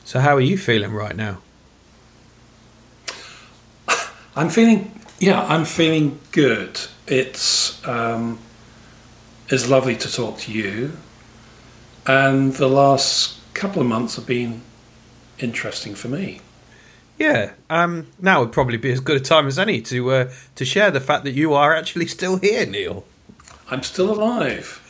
So, 0.04 0.20
how 0.20 0.34
are 0.37 0.40
you 0.40 0.56
feeling 0.56 0.92
right 0.92 1.14
now? 1.14 1.38
I'm 4.34 4.48
feeling, 4.48 5.00
yeah, 5.18 5.44
I'm 5.44 5.64
feeling 5.64 6.18
good. 6.32 6.80
It's 7.11 7.87
um, 7.87 8.38
it's 9.49 9.68
lovely 9.68 9.97
to 9.97 10.12
talk 10.12 10.38
to 10.40 10.53
you, 10.53 10.92
and 12.07 12.53
the 12.55 12.68
last 12.68 13.38
couple 13.55 13.81
of 13.81 13.88
months 13.88 14.16
have 14.16 14.27
been 14.27 14.62
interesting 15.38 15.94
for 15.94 16.09
me. 16.09 16.40
Yeah, 17.18 17.53
um, 17.68 18.09
now 18.21 18.40
would 18.40 18.53
probably 18.53 18.77
be 18.77 18.92
as 18.92 19.01
good 19.01 19.16
a 19.16 19.21
time 19.21 19.47
as 19.47 19.59
any 19.59 19.81
to 19.83 20.11
uh, 20.11 20.33
to 20.55 20.64
share 20.64 20.90
the 20.90 21.01
fact 21.01 21.25
that 21.25 21.33
you 21.33 21.55
are 21.55 21.75
actually 21.75 22.07
still 22.07 22.37
here, 22.37 22.66
Neil. 22.66 23.05
I'm 23.71 23.83
still 23.83 24.11
alive. 24.11 24.85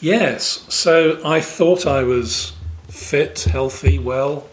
Yes, 0.00 0.64
so 0.68 1.20
I 1.24 1.40
thought 1.40 1.86
I 1.86 2.04
was 2.04 2.52
fit, 2.88 3.40
healthy, 3.44 3.98
well. 3.98 4.48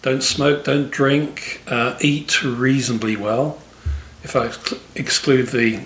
Don't 0.00 0.22
smoke, 0.22 0.64
don't 0.64 0.90
drink, 0.90 1.62
uh, 1.66 1.98
eat 2.00 2.42
reasonably 2.42 3.16
well, 3.16 3.58
if 4.22 4.34
I 4.34 4.50
exclude 4.94 5.48
the 5.48 5.82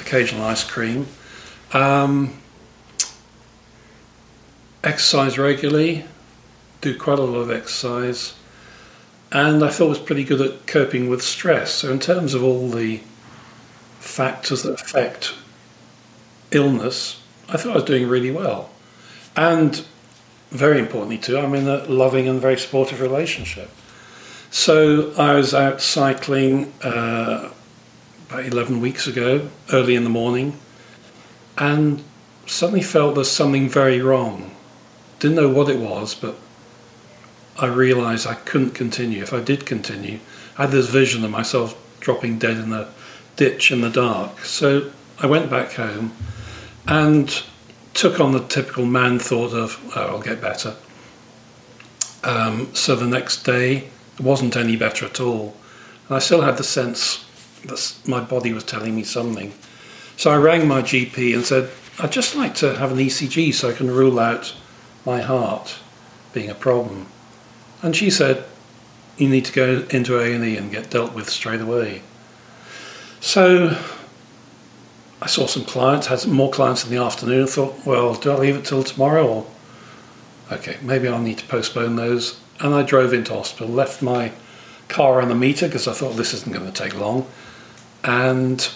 occasional 0.00 0.44
ice 0.44 0.64
cream. 0.64 1.06
Um, 1.72 2.38
exercise 4.82 5.38
regularly, 5.38 6.04
do 6.80 6.98
quite 6.98 7.18
a 7.18 7.22
lot 7.22 7.38
of 7.38 7.50
exercise, 7.50 8.34
and 9.30 9.62
I 9.62 9.68
thought 9.68 9.88
was 9.88 9.98
pretty 9.98 10.24
good 10.24 10.40
at 10.40 10.66
coping 10.66 11.08
with 11.08 11.22
stress. 11.22 11.72
So, 11.72 11.92
in 11.92 12.00
terms 12.00 12.34
of 12.34 12.42
all 12.42 12.68
the 12.68 13.00
factors 14.00 14.62
that 14.64 14.80
affect 14.80 15.34
illness, 16.50 17.20
I 17.48 17.56
thought 17.56 17.72
I 17.72 17.74
was 17.76 17.84
doing 17.84 18.08
really 18.08 18.30
well. 18.30 18.70
And 19.36 19.84
very 20.50 20.78
importantly 20.78 21.18
too, 21.18 21.38
I'm 21.38 21.54
in 21.54 21.68
a 21.68 21.84
loving 21.84 22.28
and 22.28 22.40
very 22.40 22.58
supportive 22.58 23.00
relationship. 23.00 23.70
So 24.50 25.12
I 25.16 25.34
was 25.34 25.54
out 25.54 25.80
cycling 25.80 26.72
uh, 26.82 27.49
about 28.30 28.44
11 28.44 28.80
weeks 28.80 29.08
ago, 29.08 29.48
early 29.72 29.96
in 29.96 30.04
the 30.04 30.10
morning, 30.10 30.56
and 31.58 32.02
suddenly 32.46 32.82
felt 32.82 33.16
there's 33.16 33.30
something 33.30 33.68
very 33.68 34.00
wrong. 34.00 34.54
Didn't 35.18 35.36
know 35.36 35.48
what 35.48 35.68
it 35.68 35.78
was, 35.78 36.14
but 36.14 36.36
I 37.58 37.66
realised 37.66 38.28
I 38.28 38.34
couldn't 38.34 38.70
continue. 38.70 39.22
If 39.22 39.32
I 39.32 39.40
did 39.40 39.66
continue, 39.66 40.20
I 40.56 40.62
had 40.62 40.70
this 40.70 40.88
vision 40.88 41.24
of 41.24 41.30
myself 41.32 41.76
dropping 41.98 42.38
dead 42.38 42.56
in 42.56 42.72
a 42.72 42.88
ditch 43.34 43.72
in 43.72 43.80
the 43.80 43.90
dark. 43.90 44.44
So 44.44 44.92
I 45.18 45.26
went 45.26 45.50
back 45.50 45.72
home 45.72 46.12
and 46.86 47.42
took 47.94 48.20
on 48.20 48.30
the 48.30 48.46
typical 48.46 48.86
man 48.86 49.18
thought 49.18 49.52
of, 49.52 49.92
oh, 49.96 50.06
I'll 50.06 50.22
get 50.22 50.40
better. 50.40 50.76
Um, 52.22 52.72
so 52.74 52.94
the 52.94 53.06
next 53.06 53.42
day, 53.42 53.88
it 54.14 54.20
wasn't 54.20 54.56
any 54.56 54.76
better 54.76 55.04
at 55.04 55.20
all. 55.20 55.56
And 56.08 56.16
I 56.16 56.20
still 56.20 56.42
had 56.42 56.56
the 56.56 56.64
sense 56.64 57.24
my 58.06 58.20
body 58.20 58.52
was 58.52 58.64
telling 58.64 58.94
me 58.94 59.04
something. 59.04 59.52
So 60.16 60.30
I 60.30 60.36
rang 60.36 60.68
my 60.68 60.82
GP 60.82 61.34
and 61.34 61.44
said, 61.44 61.70
I'd 61.98 62.12
just 62.12 62.34
like 62.34 62.54
to 62.56 62.76
have 62.76 62.92
an 62.92 62.98
ECG 62.98 63.52
so 63.54 63.70
I 63.70 63.72
can 63.72 63.90
rule 63.90 64.18
out 64.18 64.54
my 65.04 65.20
heart 65.20 65.76
being 66.32 66.50
a 66.50 66.54
problem. 66.54 67.06
And 67.82 67.96
she 67.96 68.10
said, 68.10 68.44
you 69.16 69.28
need 69.28 69.44
to 69.46 69.52
go 69.52 69.86
into 69.90 70.18
A&E 70.18 70.56
and 70.56 70.70
get 70.70 70.90
dealt 70.90 71.14
with 71.14 71.28
straight 71.28 71.60
away. 71.60 72.02
So 73.20 73.78
I 75.20 75.26
saw 75.26 75.46
some 75.46 75.64
clients, 75.64 76.06
had 76.06 76.20
some 76.20 76.32
more 76.32 76.50
clients 76.50 76.84
in 76.84 76.90
the 76.90 77.02
afternoon. 77.02 77.44
I 77.44 77.46
thought, 77.46 77.86
well, 77.86 78.14
do 78.14 78.30
I 78.30 78.36
leave 78.36 78.56
it 78.56 78.64
till 78.64 78.82
tomorrow 78.82 79.26
or 79.26 79.46
okay, 80.52 80.78
maybe 80.82 81.08
I'll 81.08 81.20
need 81.20 81.38
to 81.38 81.46
postpone 81.46 81.96
those. 81.96 82.40
And 82.60 82.74
I 82.74 82.82
drove 82.82 83.12
into 83.12 83.34
hospital, 83.34 83.68
left 83.68 84.02
my 84.02 84.32
car 84.88 85.20
on 85.20 85.28
the 85.28 85.34
meter 85.34 85.66
because 85.66 85.86
I 85.86 85.92
thought 85.92 86.16
this 86.16 86.34
isn't 86.34 86.52
going 86.52 86.70
to 86.70 86.72
take 86.72 86.98
long, 86.98 87.26
and 88.04 88.70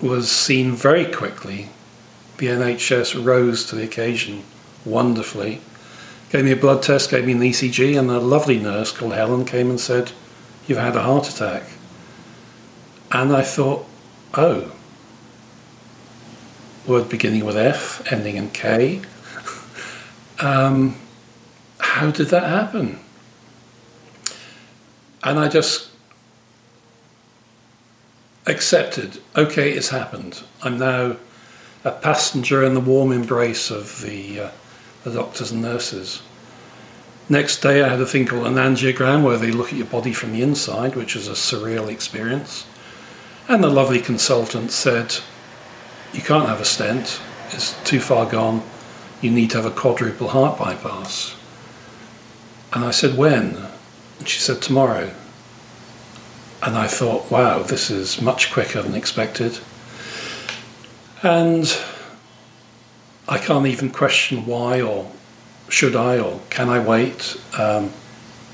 was 0.00 0.30
seen 0.30 0.72
very 0.72 1.04
quickly. 1.04 1.70
The 2.38 2.46
NHS 2.46 3.24
rose 3.24 3.64
to 3.66 3.76
the 3.76 3.84
occasion 3.84 4.44
wonderfully. 4.84 5.60
Gave 6.30 6.44
me 6.44 6.52
a 6.52 6.56
blood 6.56 6.82
test, 6.82 7.10
gave 7.10 7.26
me 7.26 7.32
an 7.32 7.40
ECG, 7.40 7.98
and 7.98 8.10
a 8.10 8.18
lovely 8.18 8.58
nurse 8.58 8.90
called 8.90 9.12
Helen 9.12 9.44
came 9.44 9.70
and 9.70 9.78
said, 9.78 10.12
You've 10.66 10.78
had 10.78 10.96
a 10.96 11.02
heart 11.02 11.28
attack. 11.28 11.64
And 13.12 13.32
I 13.32 13.42
thought, 13.42 13.86
oh, 14.32 14.72
word 16.86 17.08
beginning 17.08 17.44
with 17.44 17.56
F, 17.56 18.02
ending 18.10 18.36
in 18.36 18.50
K. 18.50 19.02
um, 20.40 20.96
how 21.78 22.10
did 22.10 22.28
that 22.28 22.44
happen? 22.44 22.98
And 25.22 25.38
I 25.38 25.48
just 25.48 25.90
accepted, 28.46 29.20
okay, 29.36 29.72
it's 29.72 29.88
happened. 29.88 30.42
I'm 30.62 30.78
now 30.78 31.16
a 31.84 31.90
passenger 31.90 32.62
in 32.64 32.74
the 32.74 32.80
warm 32.80 33.12
embrace 33.12 33.70
of 33.70 34.02
the, 34.02 34.40
uh, 34.40 34.50
the 35.04 35.12
doctors 35.12 35.50
and 35.50 35.62
nurses. 35.62 36.22
Next 37.28 37.62
day, 37.62 37.82
I 37.82 37.88
had 37.88 38.00
a 38.00 38.06
thing 38.06 38.26
called 38.26 38.46
an 38.46 38.54
angiogram 38.54 39.22
where 39.22 39.38
they 39.38 39.50
look 39.50 39.68
at 39.68 39.78
your 39.78 39.86
body 39.86 40.12
from 40.12 40.32
the 40.32 40.42
inside, 40.42 40.94
which 40.94 41.16
is 41.16 41.26
a 41.26 41.32
surreal 41.32 41.88
experience. 41.88 42.66
And 43.48 43.64
the 43.64 43.70
lovely 43.70 44.00
consultant 44.00 44.72
said, 44.72 45.16
You 46.12 46.20
can't 46.20 46.48
have 46.48 46.60
a 46.60 46.64
stent, 46.66 47.20
it's 47.50 47.82
too 47.84 48.00
far 48.00 48.26
gone. 48.26 48.62
You 49.22 49.30
need 49.30 49.50
to 49.50 49.62
have 49.62 49.66
a 49.66 49.74
quadruple 49.74 50.28
heart 50.28 50.58
bypass. 50.58 51.34
And 52.74 52.84
I 52.84 52.90
said, 52.90 53.16
When? 53.16 53.56
And 54.18 54.28
she 54.28 54.40
said, 54.40 54.60
Tomorrow. 54.60 55.10
And 56.64 56.76
I 56.76 56.86
thought, 56.86 57.30
wow, 57.30 57.62
this 57.62 57.90
is 57.90 58.22
much 58.22 58.50
quicker 58.50 58.80
than 58.80 58.94
expected. 58.94 59.58
And 61.22 61.78
I 63.28 63.38
can't 63.38 63.66
even 63.66 63.90
question 63.90 64.46
why 64.46 64.80
or 64.80 65.10
should 65.68 65.94
I 65.94 66.18
or 66.18 66.40
can 66.48 66.70
I 66.70 66.78
wait? 66.78 67.36
Um, 67.58 67.92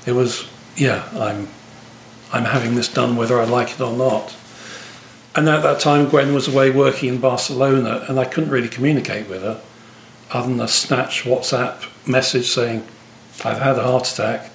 it 0.05 0.11
was, 0.11 0.49
yeah, 0.75 1.07
I'm, 1.13 1.47
I'm 2.33 2.45
having 2.45 2.75
this 2.75 2.87
done 2.87 3.15
whether 3.15 3.39
I 3.39 3.45
like 3.45 3.71
it 3.71 3.81
or 3.81 3.95
not. 3.95 4.35
And 5.33 5.47
at 5.47 5.63
that 5.63 5.79
time, 5.79 6.09
Gwen 6.09 6.33
was 6.33 6.49
away 6.49 6.69
working 6.69 7.07
in 7.07 7.21
Barcelona, 7.21 8.05
and 8.09 8.19
I 8.19 8.25
couldn't 8.25 8.49
really 8.49 8.67
communicate 8.67 9.29
with 9.29 9.41
her 9.43 9.61
other 10.31 10.49
than 10.49 10.59
a 10.59 10.67
snatch 10.67 11.23
WhatsApp 11.23 11.87
message 12.07 12.49
saying, 12.49 12.85
I've 13.43 13.59
had 13.59 13.77
a 13.77 13.83
heart 13.83 14.11
attack 14.11 14.51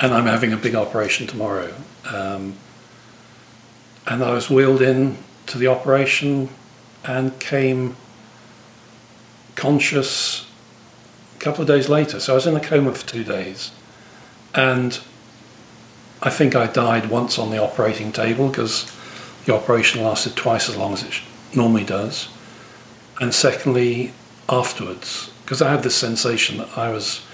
and 0.00 0.12
I'm 0.12 0.26
having 0.26 0.52
a 0.52 0.56
big 0.56 0.74
operation 0.74 1.26
tomorrow. 1.26 1.74
Um, 2.06 2.56
and 4.06 4.22
I 4.22 4.32
was 4.32 4.50
wheeled 4.50 4.82
in 4.82 5.18
to 5.46 5.58
the 5.58 5.66
operation 5.66 6.50
and 7.04 7.38
came 7.38 7.96
conscious 9.54 10.50
a 11.36 11.38
couple 11.38 11.62
of 11.62 11.68
days 11.68 11.88
later. 11.88 12.20
So 12.20 12.32
I 12.32 12.36
was 12.36 12.46
in 12.46 12.56
a 12.56 12.60
coma 12.60 12.94
for 12.94 13.06
two 13.06 13.24
days. 13.24 13.72
And 14.54 14.98
I 16.22 16.30
think 16.30 16.54
I 16.54 16.66
died 16.66 17.10
once 17.10 17.38
on 17.38 17.50
the 17.50 17.62
operating 17.62 18.12
table 18.12 18.48
because 18.48 18.90
the 19.44 19.54
operation 19.54 20.02
lasted 20.02 20.36
twice 20.36 20.68
as 20.68 20.76
long 20.76 20.94
as 20.94 21.02
it 21.02 21.20
normally 21.54 21.84
does. 21.84 22.28
And 23.20 23.34
secondly, 23.34 24.12
afterwards, 24.48 25.30
because 25.44 25.60
I 25.60 25.70
had 25.70 25.82
this 25.82 25.96
sensation 25.96 26.58
that 26.58 26.76
I 26.76 26.90
was 26.90 27.24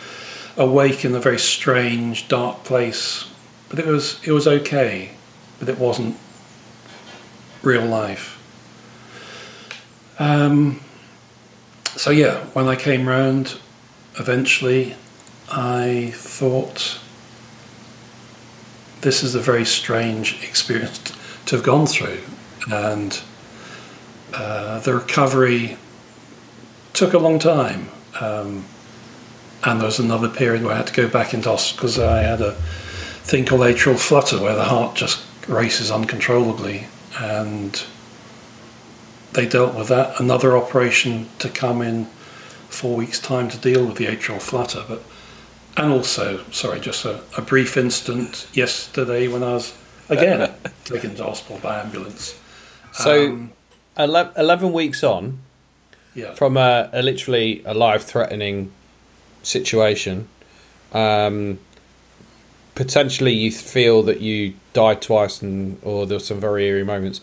awake 0.56 1.04
in 1.04 1.14
a 1.14 1.20
very 1.20 1.38
strange, 1.38 2.28
dark 2.28 2.64
place, 2.64 3.30
but 3.68 3.78
it 3.78 3.87
was 3.87 4.20
it 4.24 4.33
was 4.33 4.46
okay, 4.46 5.12
but 5.59 5.68
it 5.68 5.78
wasn't 5.78 6.16
real 7.62 7.85
life. 7.85 8.37
Um, 10.18 10.81
so 11.96 12.11
yeah, 12.11 12.44
when 12.53 12.68
I 12.68 12.77
came 12.77 13.09
round, 13.09 13.59
eventually, 14.18 14.96
I 15.51 16.12
thought 16.14 17.01
this 19.01 19.23
is 19.23 19.35
a 19.35 19.40
very 19.40 19.64
strange 19.64 20.42
experience 20.44 20.99
to 21.46 21.57
have 21.57 21.64
gone 21.64 21.87
through, 21.87 22.20
and 22.70 23.20
uh, 24.35 24.79
the 24.81 24.94
recovery 24.94 25.79
took 26.92 27.12
a 27.14 27.18
long 27.18 27.38
time. 27.38 27.88
Um, 28.20 28.64
and 29.62 29.81
there 29.81 29.87
was 29.87 29.99
another 29.99 30.29
period 30.29 30.62
where 30.62 30.73
I 30.73 30.79
had 30.79 30.87
to 30.87 30.94
go 30.94 31.09
back 31.09 31.35
into 31.35 31.51
hospital 31.51 31.77
because 31.77 31.99
I 31.99 32.23
had 32.23 32.40
a 32.40 32.53
thing 33.25 33.44
called 33.44 33.61
atrial 33.62 33.99
flutter, 33.99 34.40
where 34.40 34.55
the 34.55 34.64
heart 34.64 34.96
just 34.96 35.23
races 35.49 35.90
uncontrollably, 35.90 36.87
and 37.20 37.85
they 39.33 39.46
dealt 39.46 39.74
with 39.74 39.88
that. 39.88 40.18
Another 40.18 40.56
operation 40.56 41.28
to 41.38 41.48
come 41.48 41.83
in 41.83 42.06
four 42.68 42.96
weeks' 42.96 43.20
time 43.20 43.48
to 43.50 43.59
deal 43.59 43.85
with 43.87 43.96
the 43.96 44.06
atrial 44.06 44.40
flutter, 44.40 44.85
but 44.88 45.02
and 45.76 45.92
also, 45.92 46.44
sorry, 46.50 46.80
just 46.80 47.04
a, 47.04 47.22
a 47.37 47.42
brief 47.42 47.76
instant 47.76 48.48
yesterday 48.52 49.28
when 49.28 49.42
I 49.42 49.54
was 49.54 49.76
again 50.09 50.52
taken 50.85 51.14
to 51.16 51.24
hospital 51.24 51.61
by 51.62 51.80
ambulance. 51.80 52.38
So, 52.92 53.28
um, 53.28 53.52
11 53.96 54.72
weeks 54.72 55.04
on, 55.04 55.38
yeah. 56.14 56.35
from 56.35 56.56
a, 56.56 56.90
a 56.92 57.02
literally 57.02 57.62
a 57.64 57.72
life-threatening 57.72 58.72
situation, 59.44 60.28
um, 60.92 61.61
potentially 62.81 63.35
you 63.35 63.53
feel 63.53 64.03
that 64.03 64.23
you 64.23 64.55
died 64.73 65.03
twice, 65.03 65.43
and 65.43 65.79
or 65.83 66.07
there's 66.07 66.25
some 66.25 66.40
very 66.40 66.64
eerie 66.64 66.83
moments. 66.83 67.21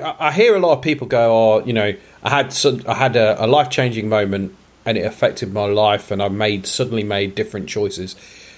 I 0.00 0.30
hear 0.30 0.54
a 0.54 0.60
lot 0.60 0.74
of 0.74 0.80
people 0.80 1.08
go, 1.08 1.34
"Oh, 1.36 1.64
you 1.64 1.72
know, 1.72 1.92
I 2.22 2.30
had 2.30 2.52
some, 2.52 2.84
I 2.86 2.94
had 2.94 3.16
a, 3.16 3.44
a 3.44 3.48
life 3.48 3.68
changing 3.68 4.08
moment, 4.08 4.54
and 4.84 4.96
it 4.96 5.04
affected 5.04 5.52
my 5.52 5.64
life, 5.64 6.12
and 6.12 6.22
I 6.22 6.28
made 6.28 6.68
suddenly 6.68 7.02
made 7.02 7.34
different 7.34 7.68
choices." 7.68 8.14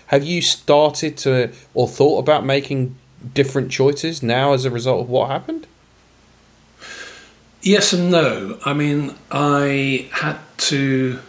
Have 0.09 0.23
you 0.23 0.43
started 0.43 1.17
to 1.19 1.51
or 1.73 1.89
thought 1.89 2.19
about 2.19 2.45
making 2.45 2.97
different 3.33 3.71
choices 3.71 4.23
now 4.23 4.53
as 4.53 4.67
a 4.67 4.71
result 4.71 5.01
of 5.01 5.09
what 5.09 5.31
happened? 5.31 5.67
Yes 7.63 7.95
and 7.95 8.11
no. 8.11 8.59
I 8.67 8.75
mean, 8.75 9.15
I 9.31 10.09
had 10.13 10.37
to 10.69 11.21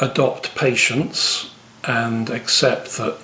adopt 0.00 0.54
patience 0.54 1.50
and 1.86 2.28
accept 2.30 2.96
that 2.96 3.16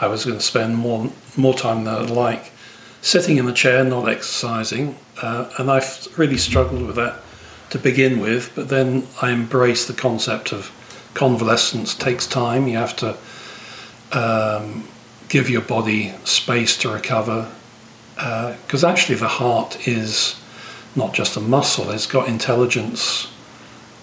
I 0.00 0.06
was 0.06 0.24
going 0.24 0.38
to 0.38 0.44
spend 0.44 0.76
more 0.76 1.10
more 1.36 1.54
time 1.54 1.84
than 1.84 1.94
I'd 1.94 2.10
like 2.10 2.52
sitting 3.00 3.36
in 3.36 3.46
the 3.46 3.52
chair, 3.52 3.84
not 3.84 4.08
exercising, 4.08 4.96
uh, 5.22 5.50
and 5.58 5.70
I 5.70 5.82
really 6.16 6.38
struggled 6.38 6.86
with 6.86 6.96
that 6.96 7.20
to 7.70 7.78
begin 7.78 8.20
with. 8.20 8.52
But 8.54 8.68
then 8.68 9.06
I 9.22 9.30
embraced 9.30 9.88
the 9.88 9.94
concept 9.94 10.52
of 10.52 10.72
convalescence 11.14 11.94
takes 11.94 12.26
time. 12.26 12.66
You 12.66 12.78
have 12.78 12.96
to 12.96 13.16
um, 14.12 14.88
give 15.28 15.50
your 15.50 15.60
body 15.60 16.14
space 16.24 16.76
to 16.78 16.90
recover, 16.90 17.50
because 18.14 18.84
uh, 18.84 18.88
actually 18.88 19.16
the 19.16 19.28
heart 19.28 19.86
is 19.86 20.40
not 20.96 21.12
just 21.12 21.36
a 21.36 21.40
muscle; 21.40 21.90
it's 21.90 22.06
got 22.06 22.28
intelligence, 22.28 23.28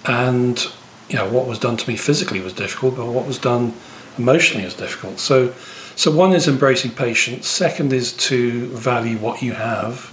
and 0.05 0.67
you 1.09 1.15
know 1.15 1.29
what 1.29 1.47
was 1.47 1.59
done 1.59 1.77
to 1.77 1.89
me 1.89 1.95
physically 1.95 2.39
was 2.41 2.53
difficult, 2.53 2.95
but 2.95 3.07
what 3.07 3.25
was 3.25 3.37
done 3.37 3.73
emotionally 4.17 4.65
was 4.65 4.73
difficult. 4.73 5.19
So 5.19 5.53
so, 5.97 6.11
one 6.11 6.33
is 6.33 6.47
embracing 6.47 6.91
patience, 6.91 7.47
second 7.47 7.93
is 7.93 8.11
to 8.27 8.67
value 8.67 9.17
what 9.17 9.41
you 9.41 9.53
have 9.53 10.11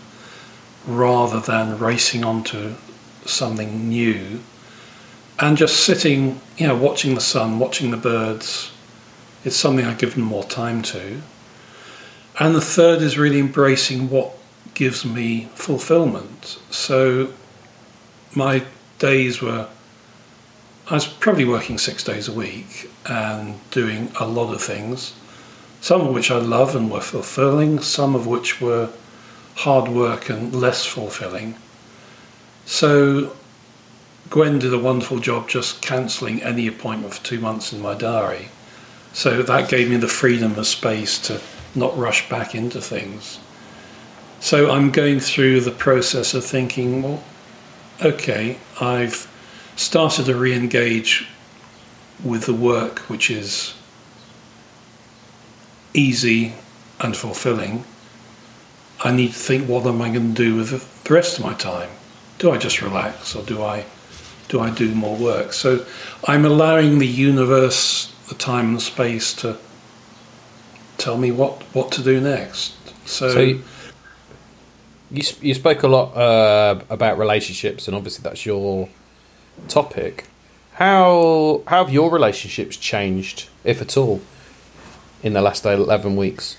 rather 0.86 1.40
than 1.40 1.76
racing 1.78 2.24
on 2.24 2.44
to 2.44 2.76
something 3.24 3.88
new 3.88 4.40
and 5.40 5.56
just 5.56 5.80
sitting, 5.80 6.40
you 6.56 6.68
know, 6.68 6.76
watching 6.76 7.16
the 7.16 7.20
sun, 7.20 7.58
watching 7.58 7.90
the 7.90 7.96
birds. 7.96 8.70
It's 9.44 9.56
something 9.56 9.84
I've 9.84 9.98
given 9.98 10.22
more 10.22 10.44
time 10.44 10.82
to. 10.82 11.20
And 12.38 12.54
the 12.54 12.60
third 12.60 13.02
is 13.02 13.18
really 13.18 13.40
embracing 13.40 14.08
what 14.08 14.36
gives 14.74 15.04
me 15.04 15.48
fulfillment. 15.56 16.60
So, 16.70 17.32
my 18.36 18.62
days 19.00 19.42
were 19.42 19.66
I 20.88 20.94
was 20.94 21.06
probably 21.06 21.44
working 21.44 21.78
six 21.78 22.02
days 22.02 22.28
a 22.28 22.32
week 22.32 22.90
and 23.06 23.58
doing 23.70 24.10
a 24.18 24.26
lot 24.26 24.52
of 24.52 24.60
things 24.60 25.14
some 25.82 26.00
of 26.00 26.14
which 26.14 26.30
I 26.30 26.38
love 26.38 26.76
and 26.76 26.90
were 26.90 27.00
fulfilling, 27.00 27.80
some 27.80 28.14
of 28.14 28.24
which 28.24 28.60
were 28.60 28.90
hard 29.56 29.90
work 29.90 30.30
and 30.30 30.54
less 30.54 30.86
fulfilling. 30.86 31.56
So 32.64 33.34
Gwen 34.30 34.60
did 34.60 34.72
a 34.72 34.78
wonderful 34.78 35.18
job 35.18 35.48
just 35.48 35.82
cancelling 35.82 36.40
any 36.40 36.68
appointment 36.68 37.14
for 37.14 37.24
two 37.24 37.40
months 37.40 37.72
in 37.72 37.82
my 37.82 37.94
diary. 37.94 38.48
So 39.12 39.42
that 39.42 39.68
gave 39.68 39.90
me 39.90 39.96
the 39.96 40.06
freedom 40.06 40.56
of 40.56 40.68
space 40.68 41.18
to 41.26 41.40
not 41.74 41.98
rush 41.98 42.28
back 42.28 42.54
into 42.54 42.80
things. 42.80 43.40
So 44.38 44.70
I'm 44.70 44.92
going 44.92 45.18
through 45.18 45.62
the 45.62 45.72
process 45.72 46.32
of 46.32 46.44
thinking, 46.44 47.02
well, 47.02 47.24
okay, 48.00 48.58
I've 48.80 49.28
started 49.76 50.26
to 50.26 50.34
re 50.34 50.54
engage 50.54 51.28
with 52.22 52.46
the 52.46 52.54
work 52.54 53.00
which 53.00 53.30
is 53.30 53.74
easy 55.94 56.54
and 57.00 57.16
fulfilling, 57.16 57.84
I 59.04 59.12
need 59.12 59.32
to 59.32 59.38
think 59.38 59.68
what 59.68 59.86
am 59.86 60.00
I 60.00 60.10
going 60.10 60.34
to 60.34 60.44
do 60.44 60.56
with 60.56 61.04
the 61.04 61.14
rest 61.14 61.38
of 61.38 61.44
my 61.44 61.54
time? 61.54 61.90
Do 62.38 62.50
I 62.50 62.58
just 62.58 62.80
relax 62.80 63.34
or 63.34 63.42
do 63.42 63.62
I 63.62 63.84
do 64.48 64.60
I 64.60 64.70
do 64.70 64.94
more 64.94 65.16
work? 65.16 65.52
So 65.52 65.84
I'm 66.26 66.44
allowing 66.44 66.98
the 66.98 67.06
universe, 67.06 68.12
the 68.28 68.34
time 68.34 68.70
and 68.70 68.82
space 68.82 69.32
to 69.36 69.56
tell 70.98 71.16
me 71.16 71.30
what, 71.30 71.62
what 71.74 71.90
to 71.92 72.02
do 72.02 72.20
next. 72.20 72.74
So, 73.08 73.30
So 73.30 73.40
you, 73.40 73.62
you, 75.40 75.54
spoke 75.54 75.82
a 75.82 75.88
lot 75.88 76.14
uh, 76.16 76.80
about 76.88 77.18
relationships, 77.18 77.88
and 77.88 77.96
obviously 77.96 78.22
that's 78.22 78.46
your 78.46 78.88
topic. 79.68 80.26
How, 80.74 81.62
how 81.66 81.84
have 81.84 81.92
your 81.92 82.10
relationships 82.10 82.76
changed, 82.76 83.48
if 83.64 83.80
at 83.80 83.96
all, 83.96 84.22
in 85.22 85.32
the 85.32 85.42
last 85.42 85.64
11 85.64 86.16
weeks? 86.16 86.56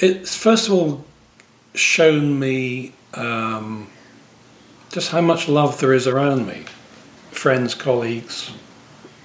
it's 0.00 0.34
first 0.34 0.66
of 0.66 0.72
all 0.72 1.04
shown 1.74 2.38
me 2.38 2.92
um, 3.14 3.88
just 4.90 5.10
how 5.10 5.20
much 5.20 5.48
love 5.48 5.78
there 5.80 5.92
is 5.92 6.06
around 6.06 6.46
me 6.46 6.64
friends, 7.30 7.74
colleagues, 7.74 8.52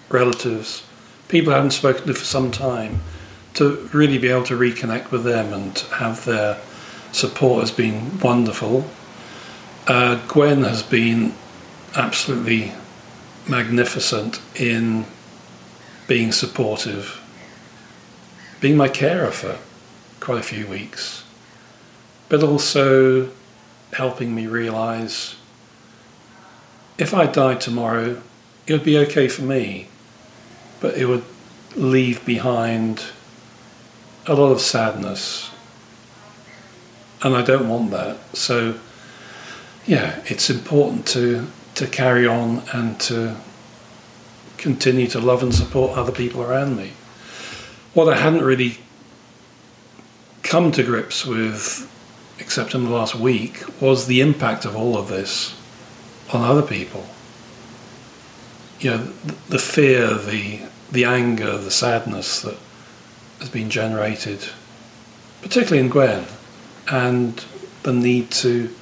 relatives, 0.10 0.86
people 1.28 1.52
I 1.52 1.56
haven't 1.58 1.72
spoken 1.72 2.06
to 2.08 2.14
for 2.14 2.24
some 2.24 2.52
time. 2.52 3.02
To 3.56 3.90
really 3.94 4.18
be 4.18 4.28
able 4.28 4.44
to 4.44 4.58
reconnect 4.58 5.12
with 5.12 5.24
them 5.24 5.54
and 5.54 5.78
have 5.98 6.24
their 6.26 6.60
support 7.12 7.62
has 7.62 7.72
been 7.72 8.20
wonderful. 8.20 8.86
Uh, 9.88 10.16
Gwen 10.28 10.64
has 10.64 10.82
been 10.82 11.34
absolutely 11.96 12.72
magnificent 13.48 14.42
in 14.56 15.06
being 16.08 16.32
supportive, 16.32 17.22
being 18.62 18.78
my 18.78 18.88
carer 18.88 19.30
for 19.30 19.60
quite 20.20 20.40
a 20.40 20.44
few 20.44 20.66
weeks, 20.66 21.24
but 22.30 22.42
also 22.42 23.30
helping 23.94 24.34
me 24.34 24.48
realize 24.48 25.36
if 26.98 27.14
I 27.14 27.28
died 27.28 27.62
tomorrow, 27.62 28.22
it 28.66 28.74
would 28.74 28.84
be 28.84 28.98
okay 29.00 29.28
for 29.28 29.44
me, 29.44 29.90
but 30.80 30.96
it 30.98 31.06
would 31.06 31.26
leave 31.76 32.26
behind 32.26 33.04
a 34.26 34.34
lot 34.34 34.52
of 34.52 34.62
sadness. 34.62 35.52
And 37.22 37.36
I 37.36 37.44
don't 37.44 37.70
want 37.70 37.92
that. 37.92 38.18
So, 38.36 38.80
yeah, 39.86 40.22
it's 40.26 40.50
important 40.50 41.06
to, 41.08 41.48
to 41.76 41.88
carry 41.88 42.28
on 42.28 42.64
and 42.74 43.00
to 43.02 43.36
continue 44.58 45.08
to 45.08 45.20
love 45.20 45.44
and 45.44 45.54
support 45.54 45.98
other 45.98 46.12
people 46.12 46.42
around 46.42 46.76
me. 46.76 46.94
What 47.94 48.12
I 48.12 48.18
hadn't 48.18 48.44
really 48.44 48.80
come 50.44 50.72
to 50.74 50.84
grips 50.84 51.26
with, 51.26 51.92
except 52.40 52.74
in 52.74 52.86
the 52.86 52.90
last 52.90 53.16
week, 53.16 53.64
was 53.82 54.08
the 54.08 54.22
impact 54.22 54.66
of 54.66 54.76
all 54.76 54.98
of 54.98 55.08
this 55.08 55.56
on 56.34 56.42
other 56.42 56.62
people. 56.62 57.06
You 58.80 58.92
know, 58.92 58.98
the, 59.50 59.60
fear, 59.60 60.16
the 60.16 60.62
the 60.92 61.06
anger, 61.06 61.58
the 61.58 61.72
sadness 61.72 62.42
that 62.42 62.58
has 63.40 63.50
been 63.50 63.70
generated, 63.70 64.50
particularly 65.42 65.80
in 65.80 65.90
Gwen, 65.90 66.26
and 66.90 67.44
the 67.84 67.94
need 67.94 68.32
to 68.32 68.74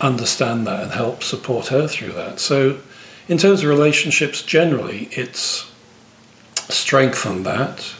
understand 0.00 0.66
that 0.66 0.82
and 0.82 0.92
help 0.92 1.22
support 1.22 1.68
her 1.68 1.86
through 1.88 2.12
that. 2.12 2.40
So, 2.40 2.80
in 3.28 3.38
terms 3.38 3.62
of 3.62 3.68
relationships 3.68 4.42
generally, 4.42 5.08
it's 5.12 5.70
strengthened 6.68 7.46
that 7.46 7.94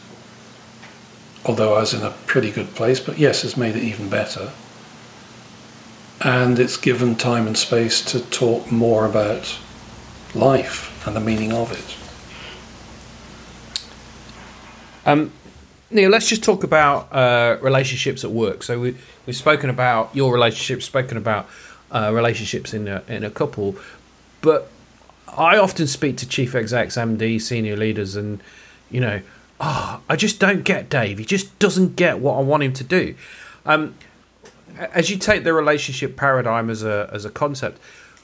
although 1.44 1.74
I 1.74 1.80
was 1.80 1.94
in 1.94 2.02
a 2.02 2.10
pretty 2.26 2.50
good 2.50 2.74
place, 2.74 3.00
but 3.00 3.18
yes, 3.18 3.44
it's 3.44 3.56
made 3.56 3.76
it 3.76 3.82
even 3.82 4.08
better. 4.08 4.52
And 6.20 6.58
it's 6.58 6.76
given 6.76 7.16
time 7.16 7.46
and 7.46 7.56
space 7.56 8.02
to 8.06 8.20
talk 8.20 8.72
more 8.72 9.04
about 9.04 9.58
life 10.34 11.06
and 11.06 11.14
the 11.14 11.20
meaning 11.20 11.52
of 11.52 11.70
it. 11.72 11.96
Um, 15.06 15.32
Neil, 15.90 16.08
let's 16.08 16.28
just 16.28 16.42
talk 16.42 16.64
about 16.64 17.12
uh, 17.12 17.58
relationships 17.60 18.24
at 18.24 18.30
work. 18.30 18.62
So 18.62 18.80
we, 18.80 18.96
we've 19.26 19.36
spoken 19.36 19.68
about 19.68 20.16
your 20.16 20.32
relationships, 20.32 20.86
spoken 20.86 21.18
about 21.18 21.46
uh, 21.94 22.12
relationships 22.12 22.74
in 22.74 22.88
a, 22.88 23.02
in 23.08 23.24
a 23.24 23.30
couple, 23.30 23.76
but 24.42 24.68
I 25.28 25.56
often 25.56 25.86
speak 25.86 26.18
to 26.18 26.28
chief 26.28 26.54
execs, 26.54 26.96
MD, 26.96 27.40
senior 27.40 27.76
leaders, 27.76 28.16
and 28.16 28.42
you 28.90 29.00
know, 29.00 29.20
ah, 29.60 30.00
I 30.08 30.16
just 30.16 30.38
don't 30.38 30.62
get 30.64 30.90
Dave. 30.90 31.18
He 31.18 31.24
just 31.24 31.58
doesn't 31.58 31.96
get 31.96 32.18
what 32.18 32.36
I 32.36 32.40
want 32.40 32.62
him 32.62 32.72
to 32.74 32.84
do. 32.84 33.14
Um, 33.64 33.94
as 34.78 35.08
you 35.08 35.16
take 35.16 35.44
the 35.44 35.52
relationship 35.52 36.16
paradigm 36.16 36.68
as 36.68 36.82
a 36.82 37.08
as 37.12 37.24
a 37.24 37.30
concept, 37.30 37.80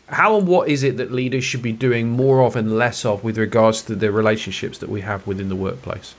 how 0.08 0.36
and 0.36 0.46
what 0.46 0.68
is 0.68 0.82
it 0.82 0.96
that 0.96 1.12
leaders 1.12 1.44
should 1.44 1.62
be 1.62 1.72
doing 1.72 2.10
more 2.10 2.42
of 2.42 2.56
and 2.56 2.76
less 2.76 3.04
of 3.04 3.24
with 3.24 3.38
regards 3.38 3.82
to 3.82 3.94
the 3.94 4.10
relationships 4.10 4.78
that 4.78 4.88
we 4.88 5.00
have 5.02 5.26
within 5.26 5.48
the 5.48 5.56
workplace? 5.56 6.14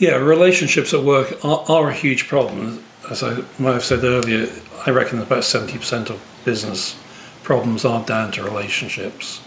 Yeah, 0.00 0.16
relationships 0.16 0.94
at 0.94 1.02
work 1.02 1.44
are, 1.44 1.62
are 1.68 1.90
a 1.90 1.94
huge 1.94 2.26
problem. 2.26 2.82
As 3.10 3.22
I 3.22 3.44
might 3.58 3.74
have 3.74 3.84
said 3.84 4.02
earlier, 4.02 4.48
I 4.86 4.92
reckon 4.92 5.18
about 5.18 5.42
70% 5.42 6.08
of 6.08 6.22
business 6.42 6.98
problems 7.42 7.84
are 7.84 8.02
down 8.02 8.32
to 8.32 8.42
relationships. 8.42 9.42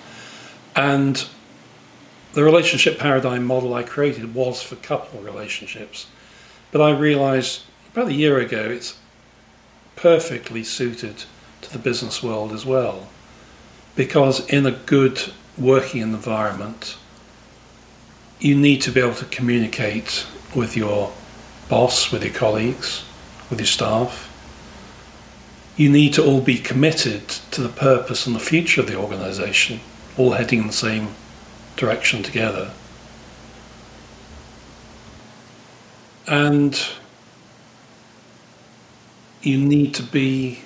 And 0.76 1.26
the 2.34 2.44
relationship 2.44 3.00
paradigm 3.00 3.46
model 3.46 3.74
I 3.74 3.82
created 3.82 4.36
was 4.36 4.62
for 4.62 4.76
couple 4.76 5.22
relationships. 5.22 6.06
But 6.72 6.82
I 6.82 6.92
realized 6.92 7.64
about 7.92 8.10
a 8.10 8.14
year 8.14 8.38
ago 8.38 8.70
it's 8.70 8.96
perfectly 9.96 10.64
suited 10.64 11.24
to 11.62 11.74
the 11.74 11.80
business 11.80 12.22
world 12.22 12.52
as 12.52 12.64
well. 12.64 13.08
Because 13.96 14.48
in 14.50 14.68
a 14.68 14.72
good 14.72 15.34
working 15.58 16.02
environment, 16.02 16.96
you 18.40 18.56
need 18.56 18.84
to 18.84 18.92
be 18.92 19.00
able 19.00 19.16
to 19.16 19.26
communicate 19.26 20.28
with 20.56 20.76
your 20.76 21.12
boss, 21.70 22.12
with 22.12 22.24
your 22.24 22.34
colleagues, 22.34 23.04
with 23.50 23.60
your 23.60 23.68
staff. 23.68 24.30
You 25.76 25.90
need 25.90 26.14
to 26.14 26.24
all 26.24 26.42
be 26.42 26.58
committed 26.58 27.30
to 27.30 27.62
the 27.62 27.70
purpose 27.70 28.28
and 28.28 28.36
the 28.36 28.40
future 28.40 28.82
of 28.82 28.88
the 28.88 28.96
organisation, 28.96 29.80
all 30.18 30.32
heading 30.32 30.60
in 30.60 30.68
the 30.68 30.74
same 30.74 31.16
direction 31.76 32.22
together. 32.22 32.72
And 36.28 36.80
you 39.42 39.58
need 39.58 39.94
to 39.96 40.04
be 40.04 40.62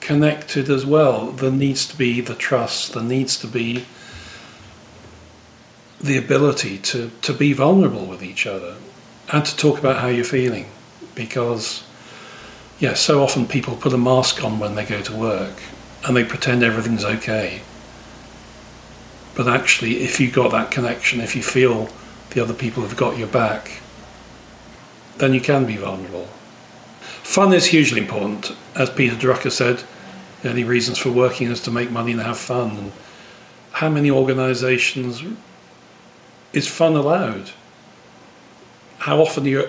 connected 0.00 0.70
as 0.70 0.86
well. 0.86 1.30
There 1.32 1.50
needs 1.50 1.86
to 1.86 1.96
be 1.96 2.20
the 2.20 2.34
trust, 2.34 2.94
there 2.94 3.02
needs 3.02 3.38
to 3.40 3.46
be 3.46 3.84
the 6.00 6.16
ability 6.16 6.78
to, 6.78 7.10
to 7.22 7.32
be 7.32 7.52
vulnerable 7.52 8.06
with 8.06 8.22
each 8.22 8.46
other 8.46 8.76
and 9.32 9.44
to 9.44 9.56
talk 9.56 9.78
about 9.78 9.98
how 9.98 10.08
you're 10.08 10.24
feeling. 10.24 10.66
Because, 11.14 11.84
yeah, 12.78 12.94
so 12.94 13.22
often 13.22 13.46
people 13.46 13.76
put 13.76 13.92
a 13.92 13.98
mask 13.98 14.42
on 14.42 14.58
when 14.58 14.74
they 14.74 14.84
go 14.84 15.02
to 15.02 15.14
work 15.14 15.62
and 16.06 16.16
they 16.16 16.24
pretend 16.24 16.62
everything's 16.62 17.04
okay. 17.04 17.60
But 19.34 19.46
actually, 19.46 19.98
if 20.02 20.18
you've 20.18 20.34
got 20.34 20.50
that 20.52 20.70
connection, 20.70 21.20
if 21.20 21.36
you 21.36 21.42
feel 21.42 21.88
the 22.30 22.42
other 22.42 22.54
people 22.54 22.82
have 22.82 22.96
got 22.96 23.18
your 23.18 23.28
back, 23.28 23.80
then 25.18 25.34
you 25.34 25.40
can 25.40 25.66
be 25.66 25.76
vulnerable. 25.76 26.28
Fun 27.00 27.52
is 27.52 27.66
hugely 27.66 28.00
important. 28.00 28.56
As 28.74 28.90
Peter 28.90 29.14
Drucker 29.14 29.52
said, 29.52 29.84
the 30.42 30.48
only 30.48 30.64
reasons 30.64 30.98
for 30.98 31.10
working 31.10 31.50
is 31.50 31.62
to 31.62 31.70
make 31.70 31.90
money 31.90 32.12
and 32.12 32.20
have 32.22 32.38
fun. 32.38 32.76
And 32.76 32.92
how 33.72 33.90
many 33.90 34.10
organizations 34.10 35.22
is 36.52 36.66
fun 36.66 36.94
allowed? 36.96 37.50
How 38.98 39.20
often 39.20 39.44
are 39.44 39.48
you 39.48 39.68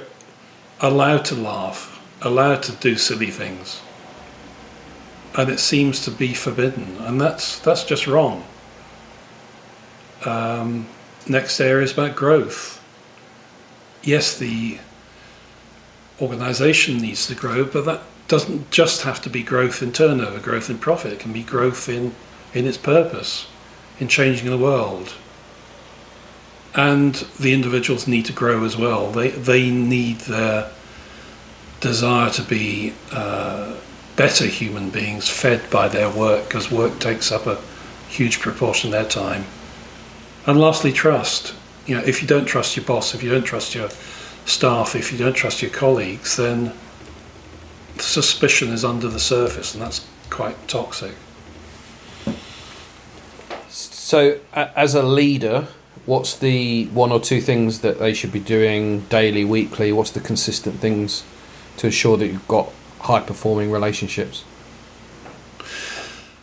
allowed 0.79 1.25
to 1.25 1.35
laugh, 1.35 2.01
allowed 2.21 2.63
to 2.63 2.73
do 2.73 2.95
silly 2.95 3.31
things? 3.31 3.81
And 5.37 5.49
it 5.49 5.59
seems 5.59 6.03
to 6.05 6.11
be 6.11 6.33
forbidden, 6.33 6.97
and 6.99 7.21
that's 7.21 7.57
that's 7.59 7.85
just 7.85 8.05
wrong. 8.05 8.43
Um, 10.25 10.87
next 11.27 11.59
area 11.59 11.83
is 11.83 11.93
about 11.93 12.15
growth. 12.15 12.83
Yes, 14.03 14.37
the 14.37 14.79
organisation 16.21 16.97
needs 16.97 17.27
to 17.27 17.35
grow, 17.35 17.63
but 17.63 17.85
that 17.85 18.01
doesn't 18.27 18.71
just 18.71 19.03
have 19.03 19.21
to 19.21 19.29
be 19.29 19.43
growth 19.43 19.81
in 19.81 19.93
turnover, 19.93 20.39
growth 20.39 20.69
in 20.69 20.77
profit. 20.77 21.13
It 21.13 21.19
can 21.19 21.31
be 21.31 21.43
growth 21.43 21.87
in 21.87 22.13
in 22.53 22.67
its 22.67 22.77
purpose, 22.77 23.47
in 23.99 24.09
changing 24.09 24.49
the 24.49 24.57
world, 24.57 25.13
and 26.75 27.15
the 27.39 27.53
individuals 27.53 28.07
need 28.07 28.25
to 28.25 28.33
grow 28.33 28.63
as 28.63 28.77
well. 28.77 29.11
They 29.11 29.29
they 29.29 29.69
need 29.69 30.21
their 30.21 30.71
desire 31.79 32.29
to 32.31 32.43
be 32.43 32.93
uh, 33.11 33.75
better 34.15 34.45
human 34.45 34.89
beings 34.89 35.27
fed 35.27 35.69
by 35.69 35.87
their 35.87 36.09
work 36.09 36.47
because 36.47 36.71
work 36.71 36.99
takes 36.99 37.31
up 37.31 37.47
a 37.47 37.59
huge 38.07 38.39
proportion 38.39 38.89
of 38.89 38.93
their 38.93 39.09
time. 39.09 39.45
And 40.45 40.59
lastly, 40.59 40.91
trust. 40.91 41.53
You 41.85 41.97
know, 41.97 42.03
if 42.03 42.21
you 42.21 42.27
don't 42.27 42.45
trust 42.45 42.75
your 42.75 42.85
boss, 42.85 43.13
if 43.15 43.23
you 43.23 43.29
don't 43.29 43.43
trust 43.43 43.75
your 43.75 43.89
staff, 44.45 44.95
if 44.95 45.11
you 45.11 45.17
don't 45.17 45.33
trust 45.33 45.61
your 45.61 45.71
colleagues, 45.71 46.37
then 46.37 46.73
suspicion 47.97 48.69
is 48.69 48.85
under 48.85 49.07
the 49.07 49.19
surface, 49.19 49.73
and 49.73 49.81
that's 49.81 50.05
quite 50.29 50.67
toxic. 50.67 51.13
So, 53.67 54.39
as 54.53 54.95
a 54.95 55.03
leader, 55.03 55.67
what's 56.05 56.35
the 56.35 56.85
one 56.87 57.11
or 57.11 57.19
two 57.19 57.41
things 57.41 57.81
that 57.81 57.99
they 57.99 58.13
should 58.13 58.31
be 58.31 58.39
doing 58.39 59.01
daily, 59.01 59.45
weekly? 59.45 59.91
What's 59.91 60.11
the 60.11 60.19
consistent 60.19 60.79
things 60.79 61.23
to 61.77 61.87
ensure 61.87 62.17
that 62.17 62.27
you've 62.27 62.47
got 62.47 62.71
high 63.01 63.21
performing 63.21 63.71
relationships? 63.71 64.43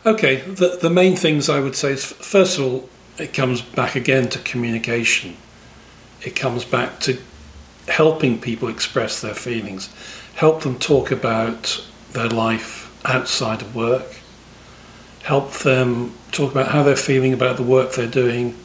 Okay, 0.05 0.37
the, 0.37 0.79
the 0.81 0.89
main 0.89 1.15
things 1.15 1.49
I 1.49 1.59
would 1.59 1.75
say 1.75 1.91
is 1.91 2.05
first 2.05 2.57
of 2.57 2.65
all, 2.65 2.89
it 3.17 3.33
comes 3.33 3.61
back 3.61 3.95
again 3.95 4.29
to 4.29 4.39
communication. 4.39 5.35
It 6.21 6.35
comes 6.35 6.63
back 6.63 6.99
to 7.01 7.19
helping 7.87 8.39
people 8.39 8.69
express 8.69 9.21
their 9.21 9.33
feelings, 9.33 9.89
help 10.35 10.61
them 10.61 10.79
talk 10.79 11.11
about 11.11 11.85
their 12.13 12.29
life 12.29 12.85
outside 13.05 13.61
of 13.61 13.75
work, 13.75 14.19
help 15.23 15.51
them 15.53 16.13
talk 16.31 16.51
about 16.51 16.69
how 16.69 16.83
they're 16.83 16.95
feeling 16.95 17.33
about 17.33 17.57
the 17.57 17.63
work 17.63 17.93
they're 17.93 18.07
doing, 18.07 18.55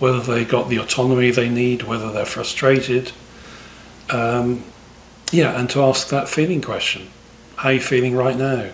whether 0.00 0.20
they 0.20 0.44
got 0.44 0.68
the 0.68 0.78
autonomy 0.78 1.30
they 1.30 1.48
need, 1.48 1.82
whether 1.82 2.10
they're 2.10 2.26
frustrated. 2.26 3.12
Um, 4.08 4.64
yeah, 5.30 5.58
and 5.58 5.70
to 5.70 5.82
ask 5.82 6.08
that 6.08 6.28
feeling 6.28 6.60
question 6.60 7.08
how 7.56 7.68
are 7.68 7.74
you 7.74 7.80
feeling 7.80 8.16
right 8.16 8.36
now? 8.36 8.70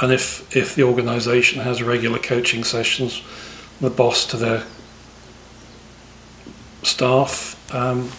And 0.00 0.12
if, 0.12 0.56
if 0.56 0.76
the 0.76 0.84
organisation 0.84 1.60
has 1.62 1.82
regular 1.82 2.20
coaching 2.20 2.62
sessions, 2.62 3.20
the 3.80 3.90
boss 3.90 4.24
to 4.26 4.36
their 4.36 4.62
staff, 6.84 7.74
um, 7.74 8.10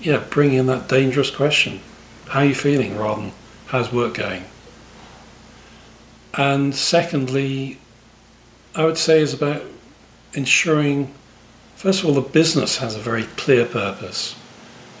yeah, 0.00 0.24
bring 0.30 0.54
in 0.54 0.64
that 0.66 0.88
dangerous 0.88 1.30
question. 1.30 1.80
How 2.28 2.40
are 2.40 2.46
you 2.46 2.54
feeling 2.54 2.96
rather 2.96 3.20
than 3.20 3.32
how's 3.66 3.92
work 3.92 4.14
going? 4.14 4.44
And 6.32 6.74
secondly, 6.74 7.78
I 8.74 8.86
would 8.86 8.96
say 8.96 9.20
is 9.20 9.34
about 9.34 9.64
ensuring, 10.36 11.12
first 11.74 12.00
of 12.00 12.06
all, 12.06 12.14
the 12.14 12.20
business 12.20 12.78
has 12.78 12.94
a 12.94 13.00
very 13.00 13.24
clear 13.24 13.64
purpose, 13.64 14.36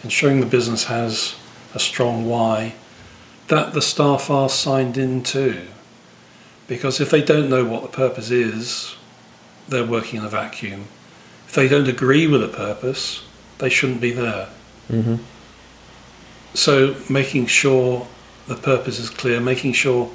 ensuring 0.02 0.40
the 0.40 0.46
business 0.46 0.84
has 0.84 1.36
a 1.74 1.78
strong 1.78 2.26
why, 2.26 2.74
that 3.48 3.74
the 3.74 3.82
staff 3.82 4.30
are 4.30 4.48
signed 4.48 4.96
into. 4.96 5.66
Because 6.66 7.00
if 7.00 7.10
they 7.10 7.22
don't 7.22 7.48
know 7.48 7.64
what 7.64 7.82
the 7.82 7.88
purpose 7.88 8.30
is, 8.30 8.96
they're 9.68 9.86
working 9.86 10.18
in 10.18 10.24
a 10.24 10.28
vacuum. 10.28 10.86
If 11.46 11.54
they 11.54 11.68
don't 11.68 11.86
agree 11.86 12.26
with 12.26 12.40
the 12.40 12.48
purpose, 12.48 13.24
they 13.58 13.68
shouldn't 13.68 14.00
be 14.00 14.10
there. 14.10 14.48
Mm-hmm. 14.90 15.16
So 16.54 16.96
making 17.08 17.46
sure 17.46 18.08
the 18.48 18.56
purpose 18.56 18.98
is 18.98 19.10
clear, 19.10 19.40
making 19.40 19.74
sure 19.74 20.10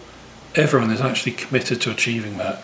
everyone 0.56 0.92
is 0.92 1.00
actually 1.00 1.34
committed 1.34 1.80
to 1.82 1.92
achieving 1.92 2.38
that 2.38 2.62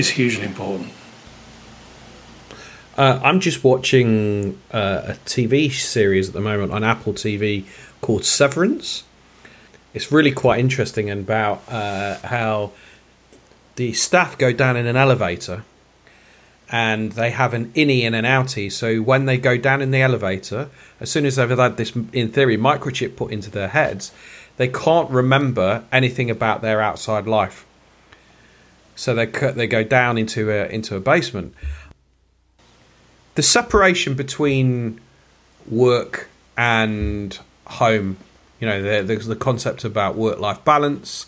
is 0.00 0.10
hugely 0.10 0.44
important. 0.44 0.90
Uh, 2.96 3.20
I'm 3.22 3.38
just 3.38 3.62
watching 3.62 4.58
uh, 4.72 5.02
a 5.04 5.12
TV 5.24 5.70
series 5.70 6.28
at 6.28 6.34
the 6.34 6.40
moment 6.40 6.72
on 6.72 6.82
Apple 6.82 7.12
TV 7.12 7.66
called 8.00 8.24
Severance. 8.24 9.04
It's 9.94 10.10
really 10.10 10.32
quite 10.32 10.58
interesting 10.58 11.10
about 11.10 11.62
uh, 11.68 12.18
how 12.24 12.72
the 13.76 13.92
staff 13.92 14.36
go 14.38 14.52
down 14.52 14.76
in 14.76 14.86
an 14.86 14.96
elevator 14.96 15.64
and 16.70 17.12
they 17.12 17.30
have 17.30 17.52
an 17.52 17.72
innie 17.72 18.02
and 18.02 18.14
an 18.14 18.24
outie. 18.24 18.70
So 18.72 19.02
when 19.02 19.26
they 19.26 19.36
go 19.36 19.58
down 19.58 19.82
in 19.82 19.90
the 19.90 20.00
elevator, 20.00 20.70
as 20.98 21.10
soon 21.10 21.26
as 21.26 21.36
they've 21.36 21.50
had 21.50 21.76
this, 21.76 21.92
in 22.12 22.30
theory, 22.30 22.56
microchip 22.56 23.16
put 23.16 23.32
into 23.32 23.50
their 23.50 23.68
heads, 23.68 24.12
they 24.56 24.68
can't 24.68 25.10
remember 25.10 25.84
anything 25.92 26.30
about 26.30 26.62
their 26.62 26.80
outside 26.80 27.26
life. 27.26 27.66
So 28.96 29.14
they 29.14 29.26
they 29.26 29.66
go 29.66 29.82
down 29.82 30.18
into 30.18 30.50
a 30.50 30.66
into 30.66 30.96
a 30.96 31.00
basement. 31.00 31.54
The 33.34 33.42
separation 33.42 34.14
between 34.14 35.00
work 35.68 36.28
and 36.56 37.38
home, 37.66 38.16
you 38.58 38.66
know, 38.66 38.82
there's 39.02 39.26
the 39.26 39.36
concept 39.36 39.84
about 39.84 40.16
work 40.16 40.38
life 40.38 40.62
balance, 40.64 41.26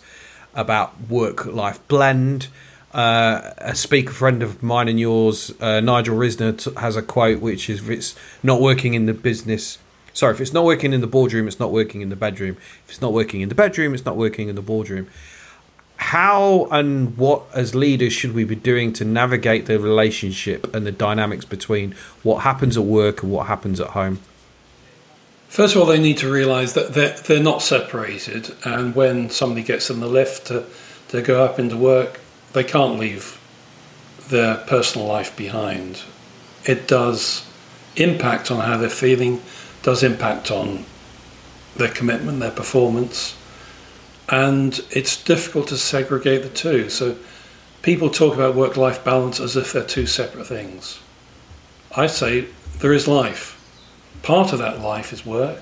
about 0.53 0.99
work 1.09 1.45
life 1.45 1.79
blend 1.87 2.49
uh, 2.93 3.53
a 3.57 3.75
speaker 3.75 4.13
friend 4.13 4.43
of 4.43 4.61
mine 4.61 4.87
and 4.87 4.99
yours, 4.99 5.51
uh, 5.59 5.79
Nigel 5.79 6.15
Risner, 6.15 6.57
t- 6.57 6.79
has 6.79 6.95
a 6.95 7.01
quote 7.01 7.41
which 7.41 7.69
is: 7.69 7.81
"If 7.81 7.89
it's 7.89 8.15
not 8.43 8.61
working 8.61 8.93
in 8.93 9.07
the 9.07 9.13
business, 9.13 9.79
sorry, 10.13 10.35
if 10.35 10.41
it's 10.41 10.53
not 10.53 10.63
working 10.63 10.93
in 10.93 11.01
the 11.01 11.07
boardroom, 11.07 11.47
it's 11.47 11.59
not 11.59 11.71
working 11.71 12.01
in 12.01 12.09
the 12.09 12.15
bedroom. 12.15 12.57
If 12.85 12.91
it's 12.91 13.01
not 13.01 13.11
working 13.11 13.41
in 13.41 13.49
the 13.49 13.55
bedroom, 13.55 13.93
it's 13.93 14.05
not 14.05 14.15
working 14.15 14.47
in 14.47 14.55
the 14.55 14.61
boardroom." 14.61 15.07
How 16.03 16.67
and 16.69 17.17
what, 17.17 17.43
as 17.53 17.73
leaders, 17.73 18.11
should 18.13 18.35
we 18.35 18.43
be 18.43 18.55
doing 18.55 18.91
to 18.93 19.05
navigate 19.05 19.65
the 19.65 19.79
relationship 19.79 20.75
and 20.75 20.85
the 20.85 20.91
dynamics 20.91 21.45
between 21.45 21.95
what 22.23 22.43
happens 22.43 22.77
at 22.77 22.83
work 22.83 23.23
and 23.23 23.31
what 23.31 23.47
happens 23.47 23.79
at 23.79 23.87
home? 23.87 24.19
First 25.47 25.75
of 25.75 25.81
all, 25.81 25.87
they 25.87 25.99
need 25.99 26.17
to 26.17 26.29
realise 26.29 26.73
that 26.73 26.93
they're, 26.93 27.15
they're 27.17 27.41
not 27.41 27.61
separated, 27.61 28.53
and 28.65 28.93
when 28.93 29.29
somebody 29.29 29.63
gets 29.63 29.89
in 29.89 30.01
the 30.01 30.07
lift 30.07 30.47
to, 30.47 30.65
to 31.07 31.21
go 31.21 31.43
up 31.43 31.57
into 31.57 31.77
work, 31.77 32.19
they 32.51 32.65
can't 32.65 32.99
leave 32.99 33.39
their 34.27 34.57
personal 34.57 35.07
life 35.07 35.35
behind. 35.37 36.03
It 36.65 36.87
does 36.87 37.49
impact 37.95 38.51
on 38.51 38.59
how 38.59 38.77
they're 38.77 38.89
feeling, 38.89 39.41
does 39.83 40.03
impact 40.03 40.51
on 40.51 40.85
their 41.77 41.89
commitment, 41.89 42.39
their 42.39 42.51
performance, 42.51 43.35
and 44.33 44.83
it's 44.89 45.23
difficult 45.23 45.67
to 45.67 45.77
segregate 45.77 46.41
the 46.41 46.49
two. 46.49 46.89
So 46.89 47.17
people 47.83 48.09
talk 48.09 48.33
about 48.33 48.55
work 48.55 48.75
life 48.75 49.03
balance 49.03 49.39
as 49.39 49.55
if 49.55 49.71
they're 49.71 49.83
two 49.83 50.07
separate 50.07 50.47
things. 50.47 50.99
I 51.95 52.07
say 52.07 52.47
there 52.79 52.93
is 52.93 53.07
life. 53.07 53.59
Part 54.23 54.51
of 54.51 54.57
that 54.57 54.79
life 54.79 55.13
is 55.13 55.23
work, 55.23 55.61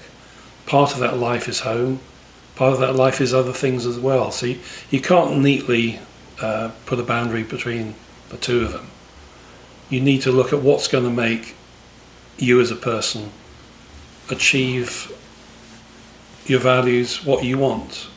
part 0.65 0.93
of 0.93 0.99
that 0.99 1.17
life 1.17 1.49
is 1.49 1.59
home, 1.59 1.99
part 2.55 2.74
of 2.74 2.80
that 2.80 2.95
life 2.95 3.19
is 3.19 3.34
other 3.34 3.51
things 3.51 3.86
as 3.86 3.99
well. 3.99 4.32
So 4.32 4.45
you, 4.45 4.59
you 4.89 5.01
can't 5.01 5.39
neatly 5.39 5.99
uh, 6.39 6.72
put 6.86 6.97
a 6.97 7.03
boundary 7.03 7.43
between 7.43 7.95
the 8.30 8.38
two 8.38 8.61
of 8.61 8.72
them. 8.72 8.88
You 9.89 9.99
need 9.99 10.22
to 10.22 10.32
look 10.32 10.53
at 10.53 10.61
what's 10.61 10.88
going 10.88 11.03
to 11.03 11.09
make 11.09 11.55
you 12.38 12.61
as 12.61 12.72
a 12.72 12.78
person 12.78 13.32
achieve 14.30 15.11
your 16.45 16.61
values, 16.61 17.26
what 17.26 17.43
you 17.43 17.57
want. 17.57 18.07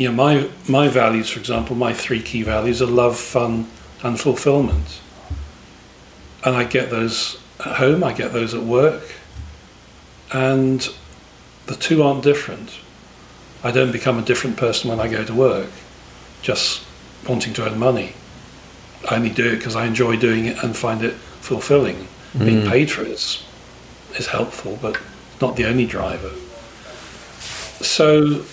You 0.00 0.08
know, 0.08 0.14
my 0.14 0.48
my 0.66 0.88
values, 0.88 1.28
for 1.28 1.38
example, 1.38 1.76
my 1.76 1.92
three 1.92 2.22
key 2.22 2.42
values 2.42 2.80
are 2.80 2.86
love, 2.86 3.18
fun, 3.18 3.66
and 4.02 4.18
fulfillment. 4.18 4.98
And 6.42 6.56
I 6.56 6.64
get 6.64 6.88
those 6.88 7.38
at 7.58 7.76
home, 7.76 8.02
I 8.02 8.14
get 8.14 8.32
those 8.32 8.54
at 8.54 8.62
work, 8.62 9.02
and 10.32 10.88
the 11.66 11.74
two 11.74 12.02
aren't 12.02 12.22
different. 12.22 12.78
I 13.62 13.72
don't 13.72 13.92
become 13.92 14.18
a 14.18 14.22
different 14.22 14.56
person 14.56 14.88
when 14.88 15.00
I 15.00 15.06
go 15.06 15.22
to 15.22 15.34
work 15.34 15.68
just 16.40 16.82
wanting 17.28 17.52
to 17.52 17.70
earn 17.70 17.78
money. 17.78 18.14
I 19.10 19.16
only 19.16 19.28
do 19.28 19.52
it 19.52 19.56
because 19.56 19.76
I 19.76 19.84
enjoy 19.84 20.16
doing 20.16 20.46
it 20.46 20.64
and 20.64 20.74
find 20.74 21.02
it 21.02 21.12
fulfilling. 21.42 22.08
Mm. 22.32 22.46
Being 22.46 22.66
paid 22.66 22.90
for 22.90 23.02
it 23.02 23.08
is, 23.08 23.44
is 24.16 24.28
helpful, 24.28 24.78
but 24.80 24.98
not 25.42 25.56
the 25.56 25.66
only 25.66 25.84
driver. 25.84 26.30
So, 27.84 28.46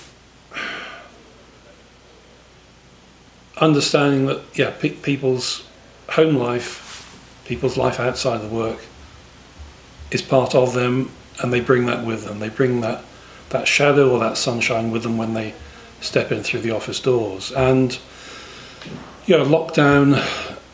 understanding 3.58 4.26
that, 4.28 4.42
yeah, 4.54 4.72
pe- 4.72 4.90
people's 4.90 5.68
home 6.10 6.36
life, 6.36 6.84
people's 7.46 7.78
life 7.78 8.00
outside 8.00 8.42
of 8.42 8.50
the 8.50 8.56
work 8.56 8.80
is 10.12 10.22
part 10.22 10.56
of 10.56 10.74
them 10.74 11.12
and 11.42 11.52
they 11.52 11.60
bring 11.60 11.86
that 11.86 12.06
with 12.06 12.26
them. 12.26 12.40
They 12.40 12.50
bring 12.50 12.82
that, 12.82 13.04
that 13.50 13.68
shadow 13.68 14.12
or 14.12 14.20
that 14.20 14.38
sunshine 14.38 14.92
with 14.92 15.04
them 15.04 15.18
when 15.18 15.34
they 15.34 15.54
step 16.02 16.32
in 16.32 16.44
through 16.44 16.62
the 16.62 16.72
office 16.72 17.00
doors. 17.00 17.52
And 17.52 17.98
you 19.26 19.38
know, 19.38 19.44
lockdown 19.44 20.24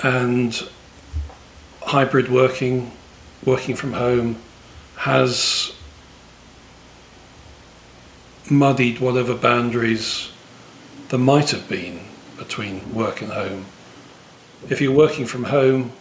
and 0.03 0.69
hybrid 1.81 2.29
working, 2.29 2.91
working 3.45 3.75
from 3.75 3.93
home, 3.93 4.37
has 4.97 5.73
muddied 8.49 8.99
whatever 8.99 9.33
boundaries 9.33 10.29
there 11.09 11.19
might 11.19 11.49
have 11.51 11.67
been 11.67 11.99
between 12.43 12.93
work 12.93 13.21
and 13.21 13.31
home. 13.31 13.65
If 14.69 14.81
you're 14.81 14.95
working 14.95 15.25
from 15.25 15.45
home, 15.45 15.91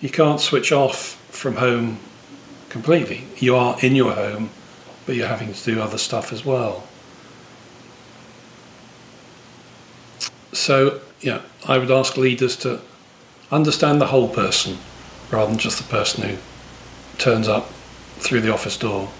you 0.00 0.10
can't 0.10 0.40
switch 0.40 0.72
off 0.72 1.16
from 1.30 1.56
home 1.56 1.98
completely. 2.68 3.24
You 3.38 3.56
are 3.56 3.76
in 3.80 3.94
your 3.94 4.12
home, 4.12 4.50
but 5.06 5.16
you're 5.16 5.28
having 5.28 5.52
to 5.52 5.64
do 5.64 5.80
other 5.80 5.98
stuff 5.98 6.32
as 6.32 6.44
well. 6.44 6.86
So, 10.52 11.00
yeah, 11.20 11.42
I 11.66 11.78
would 11.78 11.90
ask 11.90 12.16
leaders 12.16 12.56
to 12.58 12.80
understand 13.50 14.00
the 14.00 14.06
whole 14.06 14.28
person 14.28 14.78
rather 15.30 15.50
than 15.50 15.58
just 15.58 15.78
the 15.78 15.84
person 15.84 16.28
who 16.28 16.36
turns 17.18 17.48
up 17.48 17.68
through 18.18 18.40
the 18.40 18.52
office 18.52 18.76
door. 18.76 19.10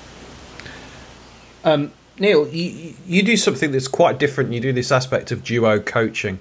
Um, 1.65 1.93
Neil, 2.19 2.47
you, 2.49 2.95
you 3.07 3.23
do 3.23 3.37
something 3.37 3.73
that's 3.73 3.89
quite 3.89 4.19
different. 4.19 4.53
You 4.53 4.61
do 4.61 4.73
this 4.73 4.93
aspect 4.93 5.33
of 5.33 5.43
duo 5.43 5.81
coaching. 5.81 6.39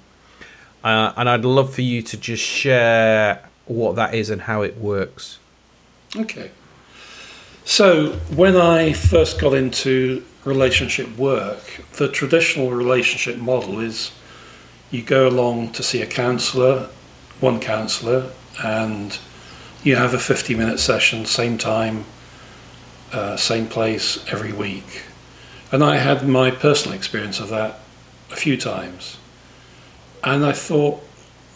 Uh, 0.83 1.13
and 1.15 1.29
I'd 1.29 1.45
love 1.45 1.73
for 1.73 1.81
you 1.81 2.01
to 2.01 2.17
just 2.17 2.43
share 2.43 3.47
what 3.65 3.95
that 3.95 4.13
is 4.13 4.29
and 4.29 4.41
how 4.41 4.61
it 4.61 4.77
works. 4.77 5.39
Okay. 6.15 6.51
So, 7.65 8.11
when 8.35 8.57
I 8.57 8.91
first 8.91 9.39
got 9.39 9.53
into 9.53 10.23
relationship 10.43 11.17
work, 11.17 11.81
the 11.93 12.09
traditional 12.09 12.71
relationship 12.71 13.37
model 13.37 13.79
is 13.79 14.11
you 14.91 15.01
go 15.01 15.27
along 15.27 15.71
to 15.71 15.81
see 15.81 16.01
a 16.01 16.05
counsellor, 16.05 16.89
one 17.39 17.61
counsellor, 17.61 18.31
and 18.61 19.17
you 19.83 19.95
have 19.95 20.13
a 20.13 20.19
50 20.19 20.55
minute 20.55 20.79
session, 20.79 21.25
same 21.25 21.57
time, 21.57 22.03
uh, 23.13 23.37
same 23.37 23.67
place 23.67 24.23
every 24.29 24.51
week. 24.51 25.03
And 25.73 25.83
I 25.83 25.97
had 25.97 26.25
my 26.27 26.51
personal 26.51 26.95
experience 26.95 27.39
of 27.39 27.49
that 27.49 27.79
a 28.31 28.35
few 28.35 28.55
times. 28.55 29.17
And 30.23 30.45
I 30.45 30.51
thought 30.51 31.03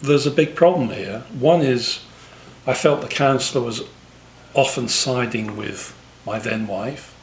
there's 0.02 0.26
a 0.26 0.30
big 0.32 0.56
problem 0.56 0.90
here. 0.90 1.20
One 1.38 1.62
is 1.62 2.00
I 2.66 2.74
felt 2.74 3.00
the 3.00 3.06
counsellor 3.06 3.64
was 3.64 3.84
often 4.54 4.88
siding 4.88 5.56
with 5.56 5.96
my 6.26 6.40
then 6.40 6.66
wife. 6.66 7.14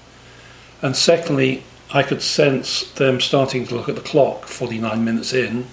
And 0.82 0.96
secondly, 0.96 1.64
I 1.94 2.02
could 2.02 2.22
sense 2.22 2.90
them 2.94 3.20
starting 3.20 3.68
to 3.68 3.76
look 3.76 3.90
at 3.90 3.96
the 3.96 4.02
clock 4.02 4.46
49 4.46 5.04
minutes 5.04 5.34
in. 5.34 5.68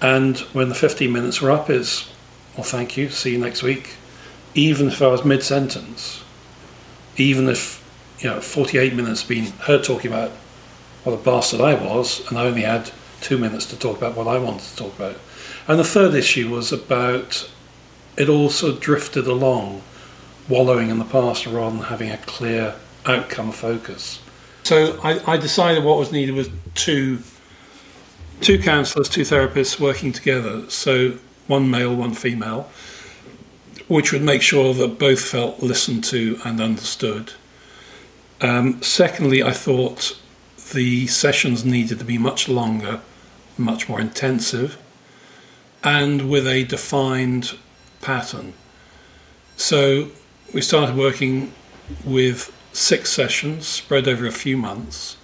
And 0.00 0.38
when 0.54 0.68
the 0.68 0.74
15 0.76 1.12
minutes 1.12 1.42
were 1.42 1.50
up, 1.50 1.68
is, 1.68 2.08
well, 2.56 2.62
thank 2.62 2.96
you, 2.96 3.10
see 3.10 3.32
you 3.32 3.38
next 3.38 3.64
week. 3.64 3.96
Even 4.54 4.86
if 4.86 5.02
I 5.02 5.08
was 5.08 5.24
mid 5.24 5.42
sentence, 5.42 6.22
even 7.16 7.48
if, 7.48 7.84
you 8.20 8.28
know, 8.28 8.40
48 8.40 8.94
minutes 8.94 9.22
been 9.22 9.46
her 9.62 9.80
talking 9.80 10.10
about 10.10 10.30
what 11.04 11.12
a 11.12 11.16
bastard 11.16 11.60
I 11.60 11.74
was, 11.74 12.26
and 12.28 12.38
I 12.38 12.46
only 12.46 12.62
had 12.62 12.90
two 13.20 13.38
minutes 13.38 13.66
to 13.66 13.78
talk 13.78 13.96
about 13.96 14.16
what 14.16 14.26
I 14.26 14.38
wanted 14.38 14.62
to 14.62 14.76
talk 14.76 14.96
about. 14.96 15.16
And 15.66 15.78
the 15.78 15.84
third 15.84 16.14
issue 16.14 16.50
was 16.50 16.72
about 16.72 17.48
it 18.16 18.28
also 18.28 18.74
drifted 18.76 19.26
along, 19.26 19.82
wallowing 20.48 20.90
in 20.90 20.98
the 20.98 21.04
past 21.04 21.46
rather 21.46 21.76
than 21.76 21.84
having 21.84 22.10
a 22.10 22.18
clear 22.18 22.74
outcome 23.06 23.52
focus. 23.52 24.20
So 24.64 25.00
I, 25.02 25.34
I 25.34 25.36
decided 25.36 25.84
what 25.84 25.98
was 25.98 26.12
needed 26.12 26.34
was 26.34 26.50
two 26.74 27.20
two 28.40 28.58
counsellors, 28.58 29.08
two 29.08 29.22
therapists 29.22 29.80
working 29.80 30.12
together. 30.12 30.68
So 30.70 31.18
one 31.46 31.70
male, 31.70 31.94
one 31.94 32.14
female, 32.14 32.70
which 33.88 34.12
would 34.12 34.22
make 34.22 34.42
sure 34.42 34.74
that 34.74 34.98
both 34.98 35.20
felt 35.20 35.60
listened 35.60 36.04
to 36.04 36.38
and 36.44 36.60
understood. 36.60 37.32
Um, 38.40 38.82
secondly, 38.82 39.42
I 39.42 39.52
thought 39.52 40.18
the 40.72 41.06
sessions 41.06 41.64
needed 41.64 41.98
to 41.98 42.04
be 42.04 42.18
much 42.18 42.48
longer, 42.48 43.00
much 43.56 43.88
more 43.88 44.00
intensive, 44.00 44.78
and 45.82 46.30
with 46.30 46.46
a 46.46 46.64
defined 46.64 47.56
pattern. 48.00 48.54
So 49.56 50.10
we 50.54 50.60
started 50.60 50.96
working 50.96 51.52
with 52.04 52.54
six 52.72 53.10
sessions 53.10 53.66
spread 53.66 54.06
over 54.06 54.26
a 54.26 54.32
few 54.32 54.56
months. 54.56 55.16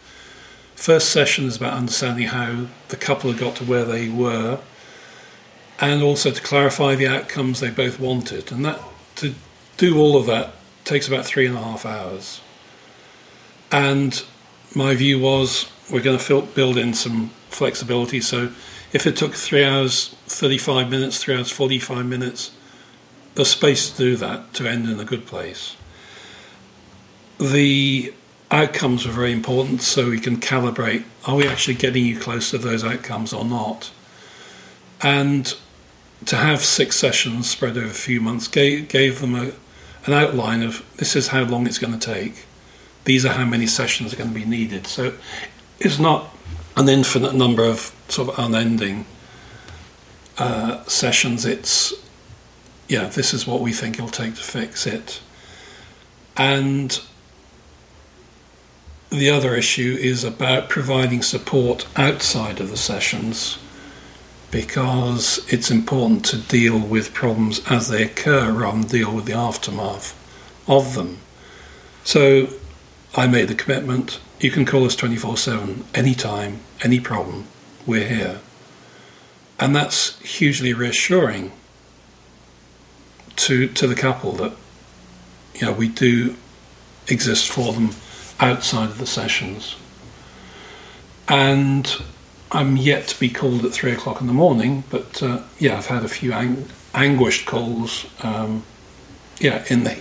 First 0.74 1.10
session 1.10 1.46
is 1.46 1.56
about 1.56 1.74
understanding 1.74 2.26
how 2.28 2.66
the 2.88 2.96
couple 2.96 3.30
had 3.30 3.40
got 3.40 3.56
to 3.56 3.64
where 3.64 3.84
they 3.84 4.08
were 4.08 4.60
and 5.80 6.02
also 6.02 6.30
to 6.30 6.42
clarify 6.42 6.94
the 6.94 7.06
outcomes 7.06 7.60
they 7.60 7.70
both 7.70 8.00
wanted. 8.00 8.50
And 8.50 8.64
that 8.64 8.80
to 9.16 9.34
do 9.76 9.98
all 9.98 10.16
of 10.16 10.26
that 10.26 10.54
takes 10.84 11.08
about 11.08 11.24
three 11.24 11.46
and 11.46 11.56
a 11.56 11.60
half 11.60 11.86
hours. 11.86 12.40
And 13.70 14.22
my 14.74 14.94
view 14.94 15.18
was 15.18 15.70
we're 15.90 16.02
going 16.02 16.18
to 16.18 16.42
build 16.54 16.78
in 16.78 16.94
some 16.94 17.30
flexibility. 17.48 18.20
So 18.20 18.50
if 18.92 19.06
it 19.06 19.16
took 19.16 19.34
three 19.34 19.64
hours, 19.64 20.14
35 20.26 20.90
minutes, 20.90 21.22
three 21.22 21.36
hours, 21.36 21.50
45 21.50 22.06
minutes, 22.06 22.52
there's 23.34 23.50
space 23.50 23.90
to 23.90 23.96
do 23.96 24.16
that 24.16 24.54
to 24.54 24.68
end 24.68 24.88
in 24.88 24.98
a 25.00 25.04
good 25.04 25.26
place. 25.26 25.76
The 27.38 28.14
outcomes 28.50 29.06
are 29.06 29.10
very 29.10 29.32
important 29.32 29.82
so 29.82 30.10
we 30.10 30.20
can 30.20 30.36
calibrate 30.36 31.02
are 31.26 31.36
we 31.36 31.48
actually 31.48 31.74
getting 31.74 32.04
you 32.04 32.18
close 32.18 32.50
to 32.50 32.58
those 32.58 32.84
outcomes 32.84 33.32
or 33.32 33.44
not? 33.44 33.90
And 35.02 35.54
to 36.26 36.36
have 36.36 36.60
six 36.60 36.96
sessions 36.96 37.50
spread 37.50 37.76
over 37.76 37.86
a 37.86 37.90
few 37.90 38.20
months 38.20 38.46
gave, 38.46 38.88
gave 38.88 39.20
them 39.20 39.34
a, 39.34 39.52
an 40.06 40.12
outline 40.12 40.62
of 40.62 40.84
this 40.98 41.16
is 41.16 41.28
how 41.28 41.42
long 41.42 41.66
it's 41.66 41.78
going 41.78 41.98
to 41.98 42.14
take 42.14 42.44
these 43.04 43.24
are 43.24 43.32
how 43.32 43.44
many 43.44 43.66
sessions 43.66 44.12
are 44.12 44.16
going 44.16 44.32
to 44.32 44.34
be 44.34 44.44
needed. 44.44 44.86
So 44.86 45.14
it's 45.78 45.98
not 45.98 46.34
an 46.76 46.88
infinite 46.88 47.34
number 47.34 47.64
of 47.64 47.94
sort 48.08 48.30
of 48.30 48.38
unending 48.38 49.06
uh, 50.38 50.82
sessions. 50.84 51.44
It's, 51.44 51.92
yeah, 52.88 53.06
this 53.06 53.32
is 53.32 53.46
what 53.46 53.60
we 53.60 53.72
think 53.72 53.96
it'll 53.96 54.08
take 54.08 54.34
to 54.34 54.42
fix 54.42 54.86
it. 54.86 55.20
And 56.36 57.00
the 59.10 59.30
other 59.30 59.54
issue 59.54 59.96
is 60.00 60.24
about 60.24 60.68
providing 60.68 61.22
support 61.22 61.86
outside 61.96 62.60
of 62.60 62.70
the 62.70 62.76
sessions 62.76 63.58
because 64.50 65.44
it's 65.52 65.70
important 65.70 66.24
to 66.24 66.36
deal 66.36 66.78
with 66.78 67.12
problems 67.14 67.60
as 67.68 67.88
they 67.88 68.02
occur 68.02 68.52
rather 68.52 68.78
than 68.78 68.86
deal 68.86 69.14
with 69.14 69.24
the 69.24 69.32
aftermath 69.32 70.16
of 70.66 70.94
them. 70.94 71.18
So 72.04 72.48
I 73.14 73.26
made 73.26 73.48
the 73.48 73.54
commitment. 73.54 74.20
You 74.40 74.50
can 74.50 74.64
call 74.64 74.84
us 74.84 74.96
24 74.96 75.36
7, 75.36 75.84
anytime, 75.94 76.60
any 76.82 77.00
problem. 77.00 77.46
We're 77.86 78.08
here. 78.08 78.40
And 79.60 79.74
that's 79.74 80.18
hugely 80.20 80.72
reassuring 80.72 81.52
to, 83.36 83.68
to 83.68 83.86
the 83.86 83.94
couple 83.94 84.32
that 84.32 84.52
you 85.54 85.66
know, 85.66 85.72
we 85.72 85.88
do 85.88 86.36
exist 87.06 87.48
for 87.48 87.72
them 87.72 87.90
outside 88.40 88.90
of 88.90 88.98
the 88.98 89.06
sessions. 89.06 89.76
And 91.28 91.90
I'm 92.50 92.76
yet 92.76 93.08
to 93.08 93.20
be 93.20 93.28
called 93.28 93.64
at 93.64 93.72
three 93.72 93.92
o'clock 93.92 94.20
in 94.20 94.26
the 94.26 94.32
morning, 94.32 94.84
but 94.90 95.22
uh, 95.22 95.42
yeah, 95.58 95.78
I've 95.78 95.86
had 95.86 96.04
a 96.04 96.08
few 96.08 96.32
ang- 96.32 96.68
anguished 96.94 97.46
calls. 97.46 98.06
Um, 98.22 98.64
yeah, 99.40 99.64
in 99.68 99.84
the 99.84 100.00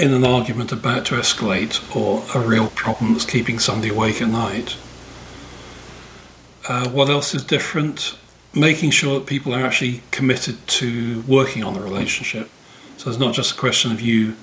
in 0.00 0.14
an 0.14 0.24
argument 0.24 0.72
about 0.72 1.04
to 1.04 1.14
escalate 1.14 1.78
or 1.94 2.24
a 2.34 2.40
real 2.40 2.68
problem 2.68 3.12
that's 3.12 3.26
keeping 3.26 3.58
somebody 3.58 3.90
awake 3.90 4.22
at 4.22 4.28
night. 4.28 4.78
Uh, 6.66 6.88
what 6.88 7.10
else 7.10 7.34
is 7.34 7.44
different? 7.44 8.16
Making 8.54 8.92
sure 8.92 9.18
that 9.18 9.26
people 9.26 9.54
are 9.54 9.60
actually 9.60 10.02
committed 10.10 10.66
to 10.68 11.22
working 11.28 11.62
on 11.62 11.74
the 11.74 11.80
relationship. 11.80 12.48
So 12.96 13.10
it's 13.10 13.18
not 13.18 13.34
just 13.34 13.52
a 13.52 13.60
question 13.60 13.92
of 13.92 14.00
you 14.00 14.36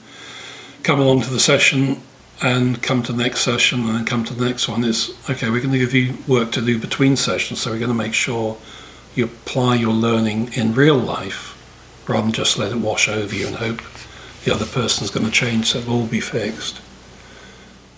come 0.84 1.00
along 1.00 1.22
to 1.22 1.30
the 1.32 1.40
session 1.40 2.02
and 2.40 2.84
come 2.84 3.02
to 3.02 3.12
the 3.12 3.24
next 3.24 3.42
session 3.42 3.80
and 3.80 3.96
then 3.96 4.06
come 4.06 4.24
to 4.26 4.36
the 4.36 4.46
next 4.46 4.68
one. 4.68 4.84
Is 4.84 5.18
okay, 5.28 5.50
we're 5.50 5.62
going 5.62 5.74
to 5.74 5.80
give 5.80 5.94
you 5.96 6.18
work 6.28 6.52
to 6.52 6.62
do 6.62 6.78
between 6.78 7.16
sessions, 7.16 7.62
so 7.62 7.72
we're 7.72 7.80
going 7.80 7.90
to 7.90 7.98
make 7.98 8.14
sure 8.14 8.58
you 9.16 9.26
apply 9.26 9.78
your 9.78 9.94
learning 9.94 10.54
in 10.54 10.76
real 10.76 10.98
life 10.98 11.56
rather 12.08 12.22
than 12.22 12.32
just 12.32 12.60
let 12.60 12.72
it 12.72 12.78
wash 12.78 13.10
over 13.10 13.34
you 13.34 13.48
and 13.48 13.56
hope 13.56 13.82
the 14.48 14.56
other 14.56 14.66
person's 14.66 15.12
going 15.12 15.26
to 15.26 15.32
change, 15.32 15.68
so 15.68 15.80
it'll 15.80 15.94
all 15.94 16.08
be 16.08 16.22
fixed. 16.22 16.80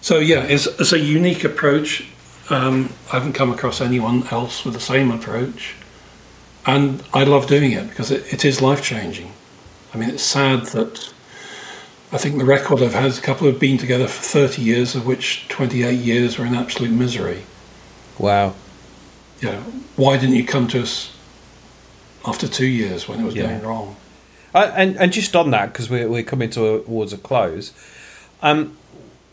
So 0.02 0.18
yeah, 0.18 0.44
it's, 0.46 0.66
it's 0.66 0.92
a 0.92 1.00
unique 1.00 1.44
approach. 1.44 2.08
Um, 2.50 2.92
I 3.12 3.18
haven't 3.18 3.34
come 3.34 3.52
across 3.52 3.80
anyone 3.80 4.28
else 4.32 4.66
with 4.66 4.74
the 4.74 4.80
same 4.80 5.12
approach, 5.12 5.76
and 6.66 7.04
I 7.14 7.24
love 7.24 7.46
doing 7.46 7.72
it 7.72 7.88
because 7.90 8.10
it, 8.10 8.34
it 8.34 8.44
is 8.44 8.64
life 8.64 8.82
changing. 8.82 9.32
I 9.94 9.98
mean, 9.98 10.10
it's 10.10 10.24
sad 10.24 10.66
that 10.68 11.14
I 12.12 12.18
think 12.18 12.40
the 12.40 12.46
record 12.46 12.82
I've 12.82 12.94
had 12.94 13.06
is 13.06 13.20
a 13.20 13.22
couple 13.22 13.46
have 13.46 13.60
been 13.60 13.78
together 13.78 14.08
for 14.08 14.24
30 14.24 14.64
years, 14.64 14.96
of 14.96 15.06
which 15.06 15.48
28 15.50 15.94
years 15.94 16.40
were 16.40 16.48
in 16.48 16.56
absolute 16.56 16.92
misery. 16.92 17.44
Wow. 18.18 18.56
Yeah. 19.40 19.62
Why 19.96 20.18
didn't 20.18 20.36
you 20.36 20.46
come 20.46 20.68
to 20.70 20.82
us 20.82 21.16
after 22.26 22.48
two 22.48 22.66
years 22.66 23.08
when 23.08 23.20
it 23.20 23.24
was 23.24 23.36
yeah. 23.36 23.48
going 23.48 23.62
wrong? 23.62 23.96
And 24.54 24.98
and 24.98 25.12
just 25.12 25.36
on 25.36 25.52
that 25.52 25.72
because 25.72 25.90
we're 25.90 26.10
we're 26.10 26.24
coming 26.24 26.50
towards 26.50 27.14
a 27.14 27.18
close. 27.18 27.74
Um, 28.42 28.78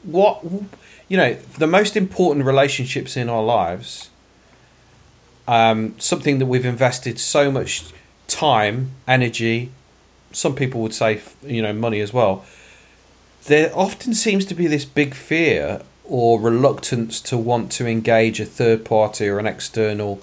what 0.02 0.44
you 1.08 1.16
know, 1.16 1.34
the 1.58 1.66
most 1.66 1.96
important 1.96 2.44
relationships 2.44 3.16
in 3.16 3.28
our 3.28 3.42
lives. 3.42 4.10
Um, 5.48 5.94
something 5.98 6.40
that 6.40 6.46
we've 6.46 6.66
invested 6.66 7.20
so 7.20 7.52
much 7.52 7.84
time, 8.26 8.90
energy. 9.06 9.70
Some 10.32 10.56
people 10.56 10.80
would 10.82 10.92
say, 10.92 11.20
you 11.44 11.62
know, 11.62 11.72
money 11.72 12.00
as 12.00 12.12
well. 12.12 12.44
There 13.44 13.70
often 13.76 14.12
seems 14.14 14.44
to 14.46 14.54
be 14.54 14.66
this 14.66 14.84
big 14.84 15.14
fear 15.14 15.82
or 16.04 16.40
reluctance 16.40 17.20
to 17.20 17.38
want 17.38 17.70
to 17.72 17.86
engage 17.86 18.40
a 18.40 18.44
third 18.44 18.84
party 18.84 19.28
or 19.28 19.38
an 19.38 19.46
external 19.46 20.20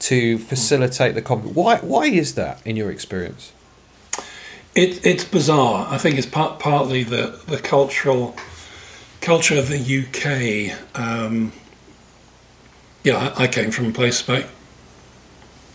to 0.00 0.38
facilitate 0.38 1.14
the 1.14 1.22
conflict. 1.22 1.54
Why? 1.54 1.76
Why 1.76 2.06
is 2.06 2.34
that 2.34 2.60
in 2.66 2.76
your 2.76 2.90
experience? 2.90 3.52
It, 4.74 5.04
it's 5.04 5.24
bizarre. 5.24 5.86
I 5.90 5.98
think 5.98 6.16
it's 6.16 6.26
part, 6.26 6.58
partly 6.58 7.02
the, 7.02 7.38
the 7.46 7.58
cultural 7.58 8.34
culture 9.20 9.58
of 9.58 9.68
the 9.68 9.78
UK. 9.78 10.98
Um, 10.98 11.52
yeah, 13.04 13.34
I, 13.36 13.44
I 13.44 13.46
came 13.48 13.70
from 13.70 13.86
a 13.86 13.92
place 13.92 14.26
where 14.26 14.48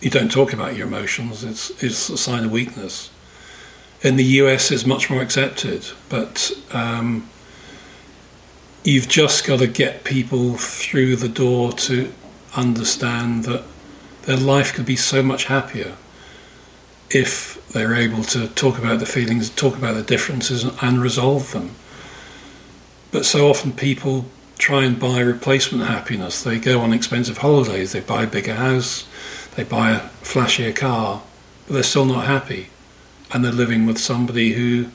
you 0.01 0.09
don't 0.09 0.31
talk 0.31 0.51
about 0.51 0.75
your 0.75 0.87
emotions. 0.87 1.43
It's 1.43 1.71
it's 1.83 2.09
a 2.09 2.17
sign 2.17 2.45
of 2.45 2.51
weakness. 2.51 3.11
In 4.01 4.15
the 4.15 4.23
US, 4.23 4.71
it's 4.71 4.85
much 4.85 5.09
more 5.09 5.21
accepted, 5.21 5.87
but 6.09 6.51
um, 6.71 7.29
you've 8.83 9.07
just 9.07 9.45
got 9.45 9.59
to 9.59 9.67
get 9.67 10.03
people 10.03 10.55
through 10.55 11.15
the 11.17 11.29
door 11.29 11.71
to 11.73 12.13
understand 12.55 13.43
that 13.45 13.63
their 14.23 14.37
life 14.37 14.73
could 14.73 14.85
be 14.85 14.95
so 14.95 15.21
much 15.23 15.45
happier 15.45 15.95
if 17.09 17.65
they're 17.69 17.95
able 17.95 18.23
to 18.23 18.47
talk 18.49 18.77
about 18.77 18.99
the 18.99 19.05
feelings, 19.05 19.49
talk 19.49 19.77
about 19.77 19.95
the 19.95 20.03
differences, 20.03 20.65
and 20.81 21.01
resolve 21.01 21.51
them. 21.51 21.71
But 23.11 23.25
so 23.25 23.49
often 23.49 23.71
people 23.71 24.25
try 24.57 24.83
and 24.83 24.99
buy 24.99 25.19
replacement 25.19 25.87
happiness. 25.87 26.43
They 26.43 26.59
go 26.59 26.81
on 26.81 26.93
expensive 26.93 27.37
holidays, 27.37 27.91
they 27.91 28.01
buy 28.01 28.23
a 28.23 28.27
bigger 28.27 28.55
house, 28.55 29.07
they 29.55 29.63
buy 29.63 29.91
a 29.91 29.99
flashier 30.23 30.75
car, 30.75 31.21
but 31.65 31.73
they're 31.73 31.83
still 31.83 32.05
not 32.05 32.25
happy. 32.25 32.69
And 33.31 33.43
they're 33.43 33.51
living 33.51 33.85
with 33.85 33.97
somebody 33.97 34.53
who 34.53 34.89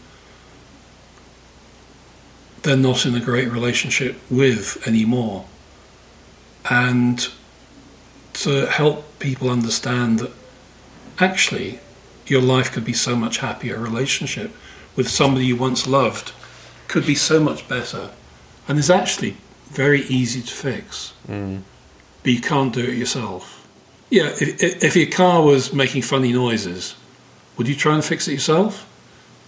they're 2.63 2.77
not 2.77 3.05
in 3.05 3.15
a 3.15 3.21
great 3.21 3.51
relationship 3.51 4.19
with 4.31 4.87
anymore. 4.87 5.47
And 6.69 7.29
to 8.35 8.67
help 8.67 9.19
people 9.19 9.51
understand 9.51 10.19
that 10.21 10.33
actually 11.19 11.81
your 12.31 12.43
life 12.43 12.73
could 12.73 12.85
be 12.85 12.93
so 12.93 13.17
much 13.17 13.39
happier, 13.39 13.77
a 13.77 13.81
relationship 13.81 14.53
with 14.97 15.09
somebody 15.09 15.47
you 15.47 15.57
once 15.57 15.87
loved 15.87 16.33
could 16.89 17.07
be 17.07 17.15
so 17.15 17.41
much 17.41 17.67
better, 17.69 18.11
and 18.69 18.79
it's 18.79 18.91
actually 18.91 19.37
very 19.71 20.03
easy 20.03 20.43
to 20.43 20.53
fix. 20.53 21.15
Mm. 21.27 21.63
But 22.23 22.33
you 22.33 22.41
can't 22.41 22.73
do 22.73 22.85
it 22.85 22.95
yourself. 22.95 23.67
Yeah, 24.11 24.29
if, 24.41 24.85
if 24.85 24.95
your 24.95 25.11
car 25.11 25.43
was 25.43 25.73
making 25.73 26.03
funny 26.03 26.33
noises, 26.33 26.95
would 27.57 27.67
you 27.67 27.75
try 27.75 27.95
and 27.95 28.05
fix 28.05 28.29
it 28.29 28.33
yourself? 28.33 28.89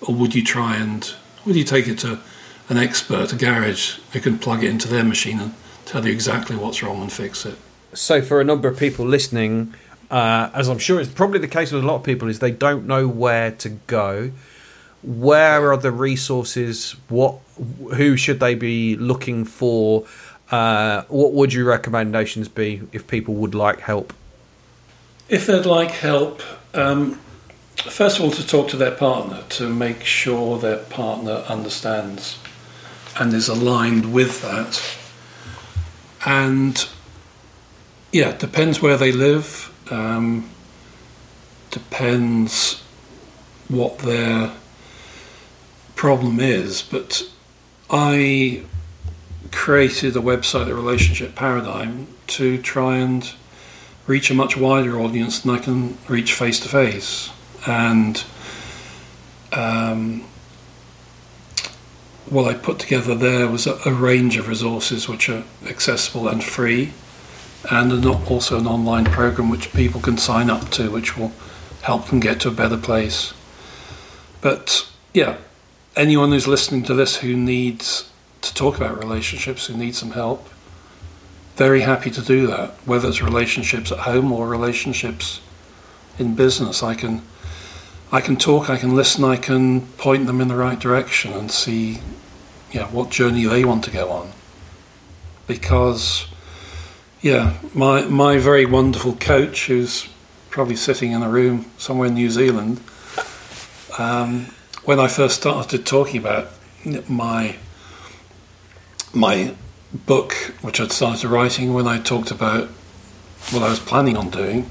Or 0.01 0.15
would 0.15 0.35
you 0.35 0.43
try 0.43 0.77
and 0.77 1.15
would 1.45 1.57
you 1.57 1.65
take 1.65 1.87
it 1.87 1.99
to 2.01 2.21
an 2.69 2.79
expert, 2.79 3.33
a 3.33 3.37
garage, 3.37 3.99
who 4.13 4.21
can 4.21 4.39
plug 4.39 4.65
it 4.65 4.71
into 4.71 4.89
their 4.89 5.05
machine 5.05 5.39
and 5.39 5.55
tell 5.85 6.07
you 6.07 6.13
exactly 6.13 6.57
what's 6.57 6.83
wrong 6.83 7.03
and 7.03 7.13
fix 7.13 7.45
it? 7.45 7.59
So, 7.93 8.23
for 8.23 8.41
a 8.41 8.45
number 8.45 8.69
of 8.69 8.79
people 8.79 9.05
listening, 9.05 9.75
uh, 10.11 10.51
as 10.55 10.69
I'm 10.69 10.79
sure 10.79 11.01
it's 11.01 11.11
probably 11.11 11.39
the 11.39 11.49
case 11.49 11.73
with 11.73 11.85
a 11.85 11.87
lot 11.87 11.97
of 11.97 12.03
people, 12.03 12.29
is 12.29 12.39
they 12.39 12.51
don't 12.51 12.87
know 12.87 13.09
where 13.09 13.51
to 13.53 13.69
go. 13.69 14.33
Where 15.03 15.73
are 15.73 15.77
the 15.77 15.93
resources? 15.93 16.97
What, 17.09 17.39
who 17.95 18.17
should 18.17 18.41
they 18.41 18.55
be 18.55 18.97
looking 18.97 19.45
for? 19.45 20.07
Uh, 20.51 21.03
what 21.09 21.33
would 21.33 21.53
your 21.53 21.67
recommendations 21.67 22.49
be 22.49 22.83
if 22.93 23.07
people 23.07 23.35
would 23.35 23.55
like 23.55 23.81
help? 23.81 24.13
If 25.29 25.47
they'd 25.47 25.67
like 25.67 25.91
help, 25.91 26.43
um, 26.75 27.19
first 27.77 28.19
of 28.19 28.25
all, 28.25 28.31
to 28.31 28.47
talk 28.47 28.69
to 28.69 28.77
their 28.77 28.91
partner 28.91 29.43
to 29.51 29.69
make 29.69 30.05
sure 30.05 30.59
their 30.59 30.79
partner 30.79 31.45
understands 31.49 32.39
and 33.19 33.33
is 33.33 33.49
aligned 33.49 34.13
with 34.13 34.43
that. 34.43 34.83
And 36.27 36.87
yeah, 38.13 38.37
depends 38.37 38.81
where 38.81 38.97
they 38.97 39.13
live, 39.13 39.74
um, 39.91 40.51
depends 41.71 42.83
what 43.69 43.99
their 43.99 44.53
problem 45.95 46.41
is. 46.41 46.83
But 46.83 47.29
I 47.91 48.63
created 49.53 50.17
a 50.17 50.21
website, 50.21 50.67
the 50.67 50.75
relationship 50.75 51.35
paradigm, 51.35 52.09
to 52.27 52.61
try 52.61 52.99
and 52.99 53.33
reach 54.07 54.31
a 54.31 54.35
much 54.35 54.57
wider 54.57 54.99
audience 55.01 55.41
than 55.41 55.55
I 55.55 55.59
can 55.59 55.97
reach 56.09 56.35
face 56.35 56.61
to 56.61 56.69
face. 56.69 57.31
And 57.67 58.23
um, 59.53 60.25
what 62.27 62.47
I 62.55 62.59
put 62.59 62.79
together 62.79 63.15
there 63.15 63.49
was 63.49 63.67
a, 63.67 63.79
a, 63.87 63.93
range 63.93 64.37
of 64.37 64.49
resources 64.49 65.09
which 65.09 65.29
are 65.29 65.45
accessible 65.67 66.29
and 66.29 66.43
free, 66.43 66.93
and 67.71 67.93
an, 67.93 68.07
also 68.07 68.59
an 68.59 68.67
online 68.67 69.05
program 69.05 69.51
which 69.51 69.73
people 69.73 70.01
can 70.01 70.19
sign 70.19 70.51
up 70.51 70.71
to, 70.71 70.91
which 70.91 71.17
will 71.17 71.33
help 71.83 72.07
them 72.07 72.21
get 72.21 72.41
to 72.41 72.49
a 72.49 72.53
better 72.53 72.77
place. 72.77 73.35
But 74.41 74.89
yeah, 75.13 75.37
anyone 75.97 76.31
who's 76.31 76.49
listening 76.49 76.83
to 76.85 76.95
this 76.95 77.17
who 77.17 77.37
needs 77.37 78.11
to 78.43 78.55
talk 78.55 78.77
about 78.77 78.99
relationships, 78.99 79.67
who 79.67 79.77
needs 79.77 79.99
some 79.99 80.13
help, 80.13 80.49
very 81.57 81.83
happy 81.83 82.11
to 82.11 82.21
do 82.21 82.47
that, 82.49 82.71
whether 82.85 83.09
it's 83.09 83.23
relationships 83.23 83.93
at 83.93 84.01
home 84.01 84.33
or 84.33 84.49
relationships 84.49 85.41
in 86.19 86.35
business. 86.35 86.83
I 86.83 86.95
can 86.95 87.23
I 88.13 88.21
can 88.21 88.37
talk, 88.37 88.71
I 88.71 88.77
can 88.77 88.95
listen, 88.95 89.25
I 89.25 89.37
can 89.37 89.81
point 89.99 90.27
them 90.27 90.41
in 90.41 90.49
the 90.49 90.57
right 90.57 90.79
direction 90.79 91.33
and 91.33 91.51
see 91.51 92.01
yeah, 92.71 92.87
what 92.89 93.11
journey 93.11 93.45
they 93.45 93.65
want 93.65 93.85
to 93.85 93.91
go 93.91 94.11
on. 94.11 94.33
Because 95.47 96.27
yeah, 97.25 97.57
my 97.73 98.05
my 98.05 98.37
very 98.37 98.67
wonderful 98.67 99.15
coach 99.15 99.67
who's 99.67 100.11
probably 100.51 100.77
sitting 100.77 101.13
in 101.13 101.23
a 101.23 101.29
room 101.31 101.71
somewhere 101.79 102.09
in 102.09 102.15
New 102.15 102.29
Zealand, 102.29 102.83
um, 103.99 104.49
when 104.85 105.01
I 105.01 105.09
first 105.09 105.41
started 105.41 105.87
talking 105.87 106.21
about 106.21 106.49
my 107.09 107.57
my 109.15 109.55
book, 109.95 110.35
which 110.61 110.79
I'd 110.79 110.93
started 110.93 111.31
writing, 111.31 111.73
when 111.73 111.87
I 111.87 111.99
talked 111.99 112.31
about 112.31 112.69
what 113.53 113.63
I 113.63 113.71
was 113.71 113.81
planning 113.81 114.19
on 114.19 114.29
doing, 114.29 114.69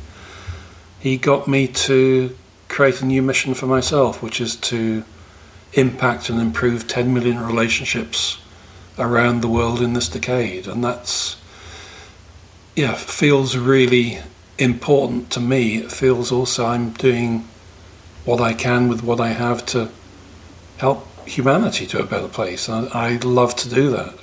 he 1.00 1.18
got 1.18 1.48
me 1.48 1.68
to 1.68 2.38
create 2.70 3.02
a 3.02 3.06
new 3.06 3.24
mission 3.24 3.56
for 3.56 3.66
myself, 3.66 4.22
which 4.22 4.40
is 4.40 4.56
to 4.58 5.04
impact 5.74 6.30
and 6.30 6.40
improve 6.40 6.88
10 6.88 7.12
million 7.12 7.44
relationships 7.44 8.38
around 9.00 9.42
the 9.42 9.48
world 9.48 9.82
in 9.82 9.94
this 9.94 10.08
decade. 10.08 10.68
And 10.68 10.84
that's, 10.84 11.38
yeah, 12.76 12.96
feels 12.96 13.56
really 13.56 14.20
important 14.58 15.30
to 15.32 15.40
me. 15.40 15.78
It 15.78 15.92
feels 15.92 16.32
also 16.32 16.66
I'm 16.66 16.92
doing 16.92 17.48
what 18.26 18.40
I 18.40 18.54
can 18.54 18.88
with 18.88 19.04
what 19.04 19.20
I 19.20 19.30
have 19.30 19.66
to 19.68 19.90
help 20.78 21.08
humanity 21.28 21.86
to 21.88 22.00
a 22.00 22.06
better 22.06 22.28
place. 22.28 22.70
I, 22.70 22.86
I 22.86 23.18
love 23.18 23.56
to 23.58 23.70
do 23.70 23.92
that. 23.92 24.16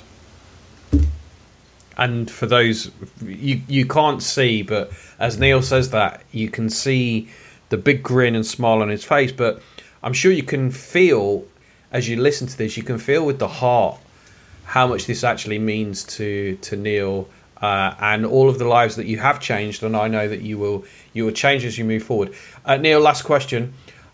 And 1.97 2.31
for 2.31 2.45
those 2.45 2.91
you 3.23 3.61
you 3.67 3.85
can't 3.85 4.23
see, 4.23 4.63
but 4.63 4.91
as 5.19 5.37
Neil 5.37 5.61
says 5.61 5.91
that, 5.91 6.23
you 6.31 6.49
can 6.49 6.69
see 6.69 7.29
the 7.69 7.77
big 7.77 8.01
grin 8.01 8.35
and 8.35 8.45
smile 8.45 8.81
on 8.81 8.89
his 8.89 9.03
face. 9.03 9.31
But 9.31 9.61
I'm 10.01 10.13
sure 10.13 10.31
you 10.31 10.43
can 10.43 10.71
feel 10.71 11.45
as 11.91 12.09
you 12.09 12.15
listen 12.15 12.47
to 12.47 12.57
this, 12.57 12.75
you 12.75 12.83
can 12.83 12.97
feel 12.97 13.25
with 13.25 13.39
the 13.39 13.47
heart 13.47 13.99
how 14.65 14.87
much 14.87 15.05
this 15.05 15.23
actually 15.23 15.59
means 15.59 16.03
to 16.15 16.57
to 16.57 16.75
Neil 16.75 17.27
uh, 17.61 17.95
and 17.99 18.25
all 18.25 18.49
of 18.49 18.57
the 18.59 18.67
lives 18.67 18.95
that 18.95 19.05
you 19.05 19.17
have 19.19 19.39
changed, 19.39 19.83
and 19.83 19.95
I 19.95 20.07
know 20.07 20.27
that 20.27 20.41
you 20.41 20.57
will 20.57 20.85
you 21.13 21.25
will 21.25 21.31
change 21.31 21.65
as 21.65 21.77
you 21.77 21.85
move 21.85 22.03
forward. 22.03 22.33
Uh, 22.65 22.77
Neil, 22.77 22.99
last 22.99 23.23
question. 23.23 23.73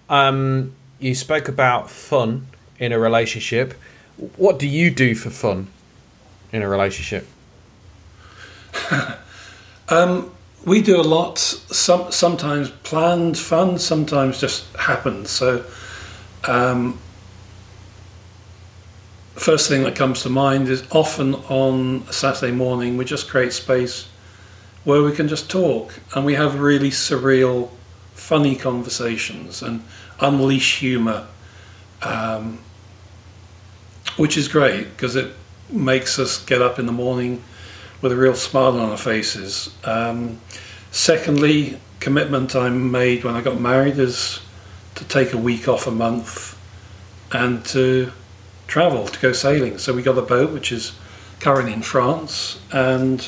Um, 0.09 0.73
you 0.99 1.15
spoke 1.15 1.47
about 1.47 1.89
fun 1.89 2.47
in 2.79 2.91
a 2.91 2.99
relationship. 2.99 3.73
What 4.35 4.59
do 4.59 4.67
you 4.67 4.89
do 4.89 5.15
for 5.15 5.29
fun 5.29 5.67
in 6.51 6.61
a 6.61 6.69
relationship? 6.69 7.27
um, 9.89 10.31
we 10.65 10.81
do 10.81 10.99
a 10.99 11.03
lot. 11.03 11.37
Some 11.37 12.11
sometimes 12.11 12.69
planned 12.69 13.37
fun, 13.37 13.79
sometimes 13.79 14.39
just 14.39 14.75
happens. 14.75 15.29
So, 15.29 15.63
um, 16.45 16.99
first 19.39 19.69
thing 19.69 19.83
that 19.83 19.95
comes 19.95 20.23
to 20.23 20.29
mind 20.29 20.67
is 20.67 20.83
often 20.91 21.35
on 21.35 22.03
a 22.09 22.13
Saturday 22.13 22.51
morning 22.51 22.97
we 22.97 23.05
just 23.05 23.29
create 23.29 23.53
space 23.53 24.09
where 24.83 25.03
we 25.03 25.11
can 25.11 25.27
just 25.27 25.49
talk 25.49 25.99
and 26.15 26.25
we 26.25 26.33
have 26.33 26.59
really 26.59 26.89
surreal, 26.89 27.69
funny 28.13 28.55
conversations 28.55 29.61
and 29.61 29.83
unleash 30.19 30.79
humour, 30.79 31.27
um, 32.01 32.59
which 34.15 34.37
is 34.37 34.47
great 34.47 34.85
because 34.91 35.15
it 35.15 35.33
makes 35.69 36.17
us 36.19 36.43
get 36.45 36.61
up 36.61 36.79
in 36.79 36.85
the 36.85 36.91
morning 36.91 37.43
with 38.01 38.11
a 38.11 38.15
real 38.15 38.33
smile 38.33 38.79
on 38.79 38.89
our 38.89 38.97
faces. 38.97 39.75
Um, 39.83 40.39
secondly, 40.91 41.79
commitment 41.99 42.55
I 42.55 42.69
made 42.69 43.23
when 43.23 43.35
I 43.35 43.41
got 43.41 43.59
married 43.59 43.99
is 43.99 44.39
to 44.95 45.03
take 45.03 45.33
a 45.33 45.37
week 45.37 45.67
off 45.67 45.85
a 45.85 45.91
month 45.91 46.57
and 47.31 47.63
to 47.65 48.11
travel 48.67 49.07
to 49.07 49.19
go 49.19 49.31
sailing. 49.31 49.77
So 49.77 49.93
we 49.93 50.01
got 50.03 50.17
a 50.17 50.21
boat 50.21 50.51
which 50.51 50.71
is 50.71 50.93
currently 51.39 51.73
in 51.73 51.81
France, 51.81 52.59
and 52.71 53.27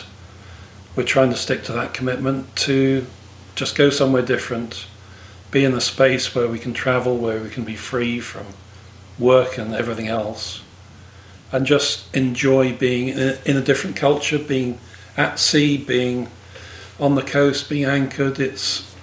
we're 0.96 1.04
trying 1.04 1.30
to 1.30 1.38
stick 1.38 1.64
to 1.64 1.72
that 1.74 1.94
commitment 1.94 2.56
to 2.58 3.06
just 3.56 3.76
go 3.76 3.90
somewhere 3.90 4.22
different, 4.22 4.86
be 5.52 5.64
in 5.64 5.74
a 5.74 5.82
space 5.82 6.36
where 6.36 6.48
we 6.48 6.60
can 6.60 6.74
travel, 6.74 7.18
where 7.18 7.42
we 7.42 7.50
can 7.50 7.64
be 7.64 7.76
free 7.76 8.20
from 8.20 8.48
work 9.18 9.58
and 9.58 9.74
everything 9.74 10.08
else, 10.08 10.62
and 11.52 11.66
just 11.66 12.14
enjoy 12.16 12.74
being 12.74 13.10
in 13.10 13.58
a, 13.58 13.62
different 13.62 13.96
culture, 13.96 14.40
being 14.40 14.80
at 15.18 15.40
sea, 15.40 15.78
being 15.78 16.30
on 17.00 17.16
the 17.16 17.22
coast, 17.22 17.70
being 17.70 17.86
anchored. 17.86 18.40
It's 18.40 18.96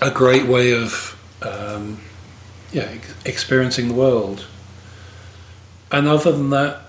a 0.00 0.10
great 0.10 0.46
way 0.46 0.72
of 0.72 1.16
um, 1.42 2.00
yeah 2.72 2.90
experiencing 3.24 3.88
the 3.88 3.94
world. 3.94 4.46
And 5.90 6.06
other 6.06 6.32
than 6.32 6.50
that, 6.50 6.82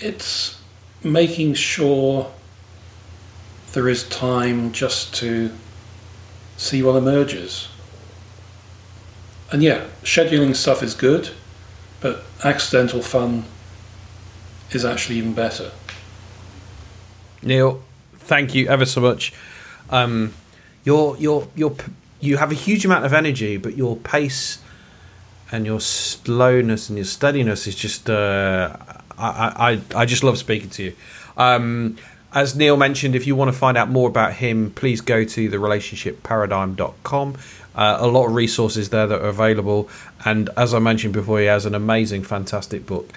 it's 0.00 0.60
making 1.02 1.54
sure 1.54 2.32
there 3.72 3.88
is 3.88 4.08
time 4.08 4.72
just 4.72 5.14
to 5.16 5.50
see 6.56 6.82
what 6.82 6.96
emerges. 6.96 7.68
And 9.52 9.62
yeah, 9.62 9.86
scheduling 10.02 10.54
stuff 10.56 10.82
is 10.82 10.94
good, 10.94 11.30
but 12.00 12.24
accidental 12.44 13.02
fun 13.02 13.44
is 14.70 14.84
actually 14.84 15.16
even 15.16 15.34
better. 15.34 15.70
Neil, 17.42 17.82
thank 18.14 18.54
you 18.54 18.68
ever 18.68 18.84
so 18.84 19.00
much. 19.00 19.32
Um, 19.90 20.34
you're, 20.84 21.16
you're, 21.18 21.48
you're, 21.54 21.76
you 22.20 22.36
have 22.36 22.50
a 22.50 22.54
huge 22.54 22.84
amount 22.84 23.04
of 23.04 23.12
energy, 23.12 23.56
but 23.56 23.76
your 23.76 23.96
pace 23.96 24.58
and 25.50 25.64
your 25.66 25.80
slowness 25.80 26.88
and 26.88 26.98
your 26.98 27.04
steadiness 27.04 27.66
is 27.66 27.74
just. 27.74 28.08
Uh, 28.08 28.76
I, 29.18 29.80
I, 29.94 30.02
I 30.02 30.06
just 30.06 30.22
love 30.22 30.38
speaking 30.38 30.70
to 30.70 30.84
you. 30.84 30.92
Um, 31.36 31.96
as 32.32 32.54
Neil 32.54 32.76
mentioned, 32.76 33.14
if 33.16 33.26
you 33.26 33.34
want 33.34 33.50
to 33.52 33.58
find 33.58 33.76
out 33.76 33.88
more 33.88 34.08
about 34.08 34.34
him, 34.34 34.70
please 34.70 35.00
go 35.00 35.24
to 35.24 35.50
therelationshipparadigm.com. 35.50 37.36
Uh, 37.74 37.96
a 38.00 38.06
lot 38.06 38.26
of 38.26 38.34
resources 38.34 38.90
there 38.90 39.06
that 39.06 39.20
are 39.20 39.28
available. 39.28 39.88
And 40.24 40.50
as 40.56 40.74
I 40.74 40.78
mentioned 40.78 41.14
before, 41.14 41.40
he 41.40 41.46
has 41.46 41.64
an 41.64 41.74
amazing, 41.74 42.24
fantastic 42.24 42.86
book. 42.86 43.12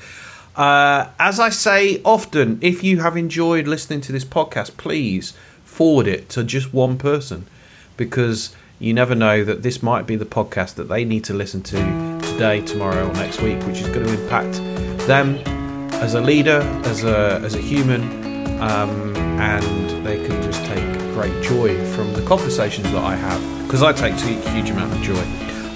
Uh, 0.56 1.10
as 1.20 1.40
I 1.40 1.50
say 1.50 2.02
often, 2.04 2.60
if 2.62 2.84
you 2.84 3.00
have 3.02 3.18
enjoyed 3.18 3.68
listening 3.68 4.02
to 4.02 4.12
this 4.12 4.26
podcast, 4.26 4.78
please 4.78 5.34
forward 5.66 6.08
it 6.08 6.30
to 6.30 6.44
just 6.44 6.74
one 6.74 6.98
person 6.98 7.48
because 7.98 8.56
you 8.80 8.94
never 8.94 9.16
know 9.16 9.44
that 9.44 9.64
this 9.64 9.82
might 9.84 10.06
be 10.06 10.16
the 10.16 10.26
podcast 10.26 10.76
that 10.76 10.90
they 10.90 11.06
need 11.06 11.24
to 11.26 11.34
listen 11.34 11.62
to 11.64 12.11
today, 12.42 12.66
tomorrow, 12.66 13.08
or 13.08 13.14
next 13.14 13.40
week, 13.44 13.62
which 13.68 13.82
is 13.82 13.88
going 13.90 14.04
to 14.04 14.20
impact 14.20 14.54
them 15.06 15.38
as 16.02 16.16
a 16.16 16.22
leader, 16.22 16.60
as 16.86 17.04
a 17.04 17.40
as 17.44 17.54
a 17.54 17.62
human, 17.62 18.02
um, 18.60 19.16
and 19.40 20.04
they 20.04 20.18
can 20.26 20.42
just 20.42 20.66
take 20.66 20.84
great 21.14 21.44
joy 21.44 21.70
from 21.94 22.12
the 22.14 22.22
conversations 22.24 22.92
that 22.94 23.04
I 23.04 23.16
have 23.16 23.40
because 23.64 23.84
I 23.84 23.94
take 23.94 24.14
a 24.14 24.50
huge 24.56 24.72
amount 24.72 24.92
of 24.92 25.02
joy. 25.04 25.24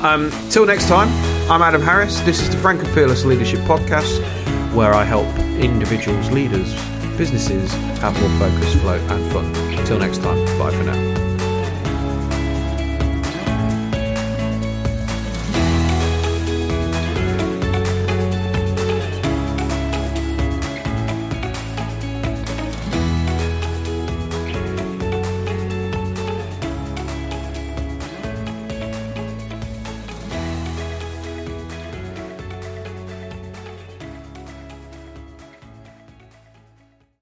Um, 0.01 0.32
till 0.49 0.66
next 0.66 0.88
time, 0.88 1.07
I'm 1.51 1.61
Adam 1.61 1.84
Harris. 1.84 2.20
This 2.22 2.41
is 2.41 2.49
the 2.49 2.57
Frank 2.57 2.84
and 2.84 2.91
Fearless 2.95 3.26
Leadership 3.26 3.59
Podcast, 3.59 4.20
where 4.74 4.95
I 4.95 5.03
help 5.03 5.28
individuals, 5.59 6.32
leaders, 6.32 6.74
businesses 7.16 7.72
have 8.01 8.20
more 8.20 8.39
focus, 8.39 8.74
flow, 8.82 8.97
and 8.97 9.32
fun. 9.32 9.86
Till 9.86 9.99
next 9.99 10.24
time, 10.24 10.43
bye 10.57 10.72
for 10.72 10.84
now. 10.84 11.25